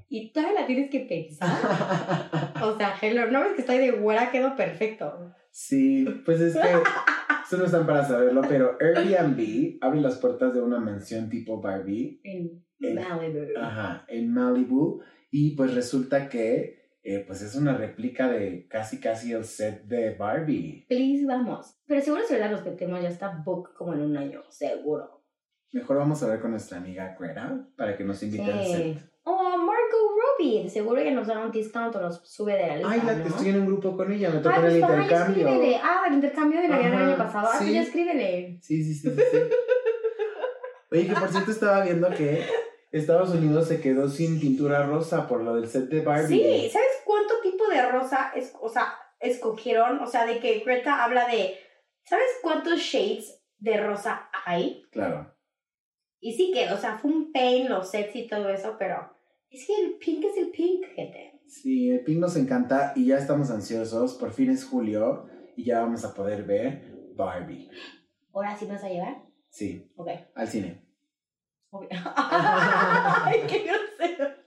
Y 0.09 0.31
todavía 0.31 0.61
la 0.61 0.67
tienes 0.67 0.91
que 0.91 0.99
pensar. 1.01 1.49
O 2.63 2.77
sea, 2.77 2.93
hello, 3.01 3.31
no 3.31 3.41
ves 3.41 3.53
que 3.53 3.61
estoy 3.61 3.79
de 3.79 3.91
güera, 3.91 4.31
quedo 4.31 4.55
perfecto. 4.55 5.33
Sí, 5.51 6.05
pues 6.25 6.39
es 6.41 6.53
que 6.53 6.59
eso 7.45 7.57
no 7.57 7.65
están 7.65 7.85
para 7.87 8.05
saberlo, 8.07 8.41
pero 8.47 8.77
Airbnb 8.79 9.77
abre 9.81 10.01
las 10.01 10.17
puertas 10.19 10.53
de 10.53 10.61
una 10.61 10.79
mansión 10.79 11.29
tipo 11.29 11.61
Barbie 11.61 12.21
En 12.23 12.63
En- 12.79 12.95
Malibu. 12.95 13.39
ajá, 13.59 14.05
en 14.07 14.33
Malibu 14.33 15.01
y 15.31 15.55
pues 15.55 15.73
resulta 15.73 16.29
que 16.29 16.82
eh, 17.03 17.23
pues 17.27 17.41
es 17.41 17.55
una 17.55 17.75
réplica 17.75 18.29
de 18.29 18.65
casi 18.69 18.99
casi 18.99 19.33
el 19.33 19.43
set 19.43 19.83
de 19.83 20.15
Barbie. 20.15 20.85
Please, 20.87 21.25
vamos. 21.25 21.75
Pero 21.85 22.01
seguro 22.01 22.23
si 22.25 22.37
la 22.37 22.47
respetemos 22.47 23.01
ya 23.01 23.09
está 23.09 23.41
book 23.45 23.73
como 23.75 23.93
en 23.93 24.01
un 24.01 24.15
año, 24.17 24.41
seguro. 24.49 25.21
Mejor 25.73 25.97
vamos 25.97 26.21
a 26.23 26.27
ver 26.27 26.39
con 26.39 26.51
nuestra 26.51 26.77
amiga 26.77 27.15
Greta 27.19 27.67
para 27.75 27.97
que 27.97 28.03
nos 28.03 28.21
invite 28.23 28.43
al 28.51 28.65
set. 28.65 28.97
Oh, 29.25 29.57
Margot 29.57 30.11
Robbie. 30.39 30.69
Seguro 30.69 31.01
ella 31.01 31.11
nos 31.11 31.27
da 31.27 31.39
un 31.45 31.51
discount 31.51 31.95
o 31.95 32.01
nos 32.01 32.21
sube 32.29 32.53
de 32.53 32.67
la 32.67 32.75
lista, 32.75 32.91
Ay, 32.91 33.01
la, 33.05 33.15
¿no? 33.15 33.25
estoy 33.25 33.49
en 33.49 33.59
un 33.61 33.65
grupo 33.65 33.97
con 33.97 34.11
ella, 34.11 34.29
me 34.29 34.37
Ay, 34.37 34.43
toca 34.43 34.61
pues 34.61 34.73
el 34.73 34.79
intercambio. 34.81 35.47
escríbele. 35.47 35.75
Ah, 35.81 36.03
el 36.07 36.13
intercambio 36.13 36.61
de 36.61 36.67
la 36.67 36.77
guerra 36.77 36.99
del 36.99 37.09
año 37.09 37.17
pasado. 37.17 37.47
Ah, 37.49 37.55
pues 37.57 37.67
sí. 37.69 37.73
ya 37.75 37.81
escríbele. 37.81 38.59
Sí, 38.61 38.83
sí, 38.83 38.93
sí, 38.93 39.09
sí, 39.09 39.15
sí. 39.31 39.37
Oye, 40.91 41.07
que 41.07 41.13
por 41.15 41.29
cierto 41.29 41.51
estaba 41.51 41.83
viendo 41.83 42.09
que 42.09 42.43
Estados 42.91 43.31
Unidos 43.31 43.67
se 43.67 43.81
quedó 43.81 44.07
sin 44.07 44.39
pintura 44.39 44.85
rosa 44.85 45.27
por 45.27 45.41
lo 45.41 45.55
del 45.55 45.67
set 45.67 45.89
de 45.89 46.01
Barbie. 46.01 46.27
Sí, 46.27 46.69
¿sabes 46.69 46.87
de 47.73 47.91
rosa 47.91 48.31
es, 48.35 48.53
o 48.61 48.69
sea, 48.69 48.93
escogieron? 49.19 49.99
O 49.99 50.07
sea, 50.07 50.25
de 50.25 50.39
que 50.39 50.59
Greta 50.59 51.03
habla 51.03 51.27
de, 51.27 51.55
¿sabes 52.05 52.27
cuántos 52.41 52.79
shades 52.79 53.41
de 53.57 53.77
rosa 53.77 54.29
hay? 54.45 54.83
Claro. 54.91 55.33
Y 56.19 56.33
sí 56.33 56.51
que, 56.53 56.71
o 56.71 56.77
sea, 56.77 56.97
fue 56.97 57.11
un 57.11 57.31
pain, 57.31 57.69
los 57.69 57.89
sets 57.91 58.15
y 58.15 58.27
todo 58.27 58.49
eso, 58.49 58.75
pero 58.79 59.13
es 59.49 59.67
que 59.67 59.75
el 59.75 59.97
pink 59.97 60.23
es 60.25 60.37
el 60.37 60.51
pink, 60.51 60.85
gente. 60.95 61.41
Sí, 61.47 61.89
el 61.89 62.03
pink 62.03 62.19
nos 62.19 62.35
encanta 62.37 62.93
y 62.95 63.07
ya 63.07 63.17
estamos 63.17 63.51
ansiosos. 63.51 64.15
Por 64.15 64.31
fin 64.31 64.49
es 64.49 64.65
julio 64.65 65.27
y 65.57 65.65
ya 65.65 65.81
vamos 65.81 66.03
a 66.05 66.13
poder 66.13 66.43
ver 66.43 66.81
Barbie. 67.15 67.69
¿Ahora 68.33 68.55
sí 68.57 68.65
me 68.65 68.73
vas 68.73 68.83
a 68.83 68.89
llevar? 68.89 69.21
Sí, 69.49 69.91
Ok. 69.95 70.09
al 70.33 70.47
cine. 70.47 70.81
Ok. 71.69 71.85
Ay, 72.15 73.41
qué 73.47 73.59
grosero. 73.67 74.42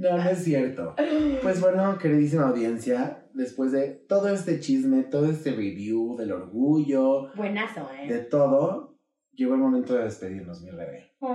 No, 0.00 0.16
no 0.16 0.30
es 0.30 0.44
cierto. 0.44 0.94
Pues 1.42 1.60
bueno, 1.60 1.98
queridísima 1.98 2.48
audiencia, 2.48 3.26
después 3.34 3.70
de 3.70 3.90
todo 4.08 4.28
este 4.28 4.58
chisme, 4.58 5.02
todo 5.02 5.30
este 5.30 5.50
review 5.50 6.16
del 6.16 6.32
orgullo, 6.32 7.30
Buenazo, 7.34 7.86
de 8.08 8.16
¿eh? 8.16 8.18
todo, 8.30 8.96
llegó 9.32 9.54
el 9.54 9.60
momento 9.60 9.94
de 9.94 10.04
despedirnos, 10.04 10.62
mi 10.62 10.70
bebé. 10.70 11.12
Me 11.20 11.30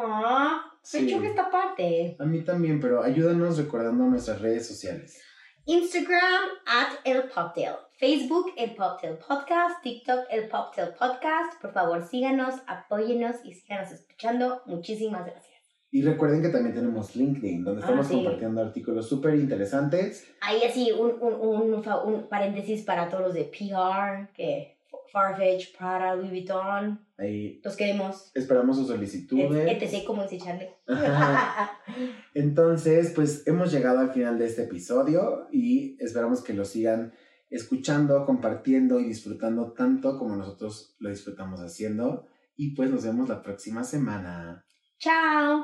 Sí. 0.81 1.07
choca 1.11 1.27
esta 1.27 1.49
parte. 1.51 2.15
A 2.19 2.25
mí 2.25 2.43
también, 2.43 2.79
pero 2.79 3.03
ayúdanos 3.03 3.57
recordando 3.57 4.05
nuestras 4.05 4.41
redes 4.41 4.67
sociales. 4.67 5.21
Instagram 5.65 6.43
at 6.65 6.93
El 7.03 7.23
Poptail. 7.29 7.75
Facebook 7.99 8.47
El 8.57 8.75
Poptail 8.75 9.17
Podcast. 9.17 9.81
TikTok 9.83 10.25
El 10.29 10.47
Poptail 10.47 10.89
Podcast. 10.89 11.61
Por 11.61 11.71
favor, 11.71 12.03
síganos, 12.03 12.55
apóyenos 12.67 13.37
y 13.43 13.53
síganos 13.53 13.91
escuchando. 13.91 14.61
Muchísimas 14.65 15.25
gracias. 15.25 15.54
Y 15.95 16.01
recuerden 16.01 16.41
que 16.41 16.49
también 16.49 16.75
tenemos 16.75 17.15
LinkedIn, 17.15 17.63
donde 17.63 17.81
Ah, 17.81 17.85
estamos 17.85 18.07
sí. 18.07 18.15
compartiendo 18.15 18.59
artículos 18.61 19.07
súper 19.07 19.35
interesantes. 19.35 20.27
Ahí 20.41 20.61
así 20.69 20.91
un, 20.91 21.13
un, 21.21 21.73
un, 21.73 22.27
paréntesis 22.27 22.83
para 22.83 23.07
todos 23.07 23.23
los 23.23 23.33
de 23.33 23.45
PR, 23.45 24.27
que 24.33 24.77
Farfetch, 25.13 25.77
Prada, 25.77 26.13
Louis 26.17 26.31
Vuitton. 26.31 26.99
Ahí 27.17 27.61
Los 27.63 27.77
queremos. 27.77 28.29
esperamos 28.33 28.75
sus 28.75 28.87
solicitudes. 28.87 29.81
etc. 29.81 30.03
como 30.05 30.23
dice 30.23 30.37
Charlie. 30.43 30.67
Entonces, 32.33 33.13
pues 33.15 33.47
hemos 33.47 33.71
llegado 33.71 33.99
al 33.99 34.11
final 34.11 34.37
de 34.37 34.47
este 34.47 34.63
episodio 34.63 35.47
y 35.49 35.95
esperamos 36.03 36.43
que 36.43 36.53
lo 36.53 36.65
sigan 36.65 37.13
escuchando, 37.49 38.25
compartiendo 38.25 38.99
y 38.99 39.05
disfrutando 39.05 39.71
tanto 39.71 40.17
como 40.19 40.35
nosotros 40.35 40.95
lo 40.99 41.09
disfrutamos 41.09 41.61
haciendo. 41.61 42.25
Y 42.57 42.75
pues 42.75 42.89
nos 42.91 43.05
vemos 43.05 43.29
la 43.29 43.41
próxima 43.41 43.85
semana. 43.85 44.64
Chao. 44.99 45.63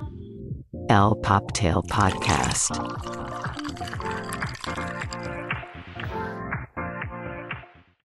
El 0.89 1.15
Poptail 1.21 1.81
Podcast. 1.87 2.71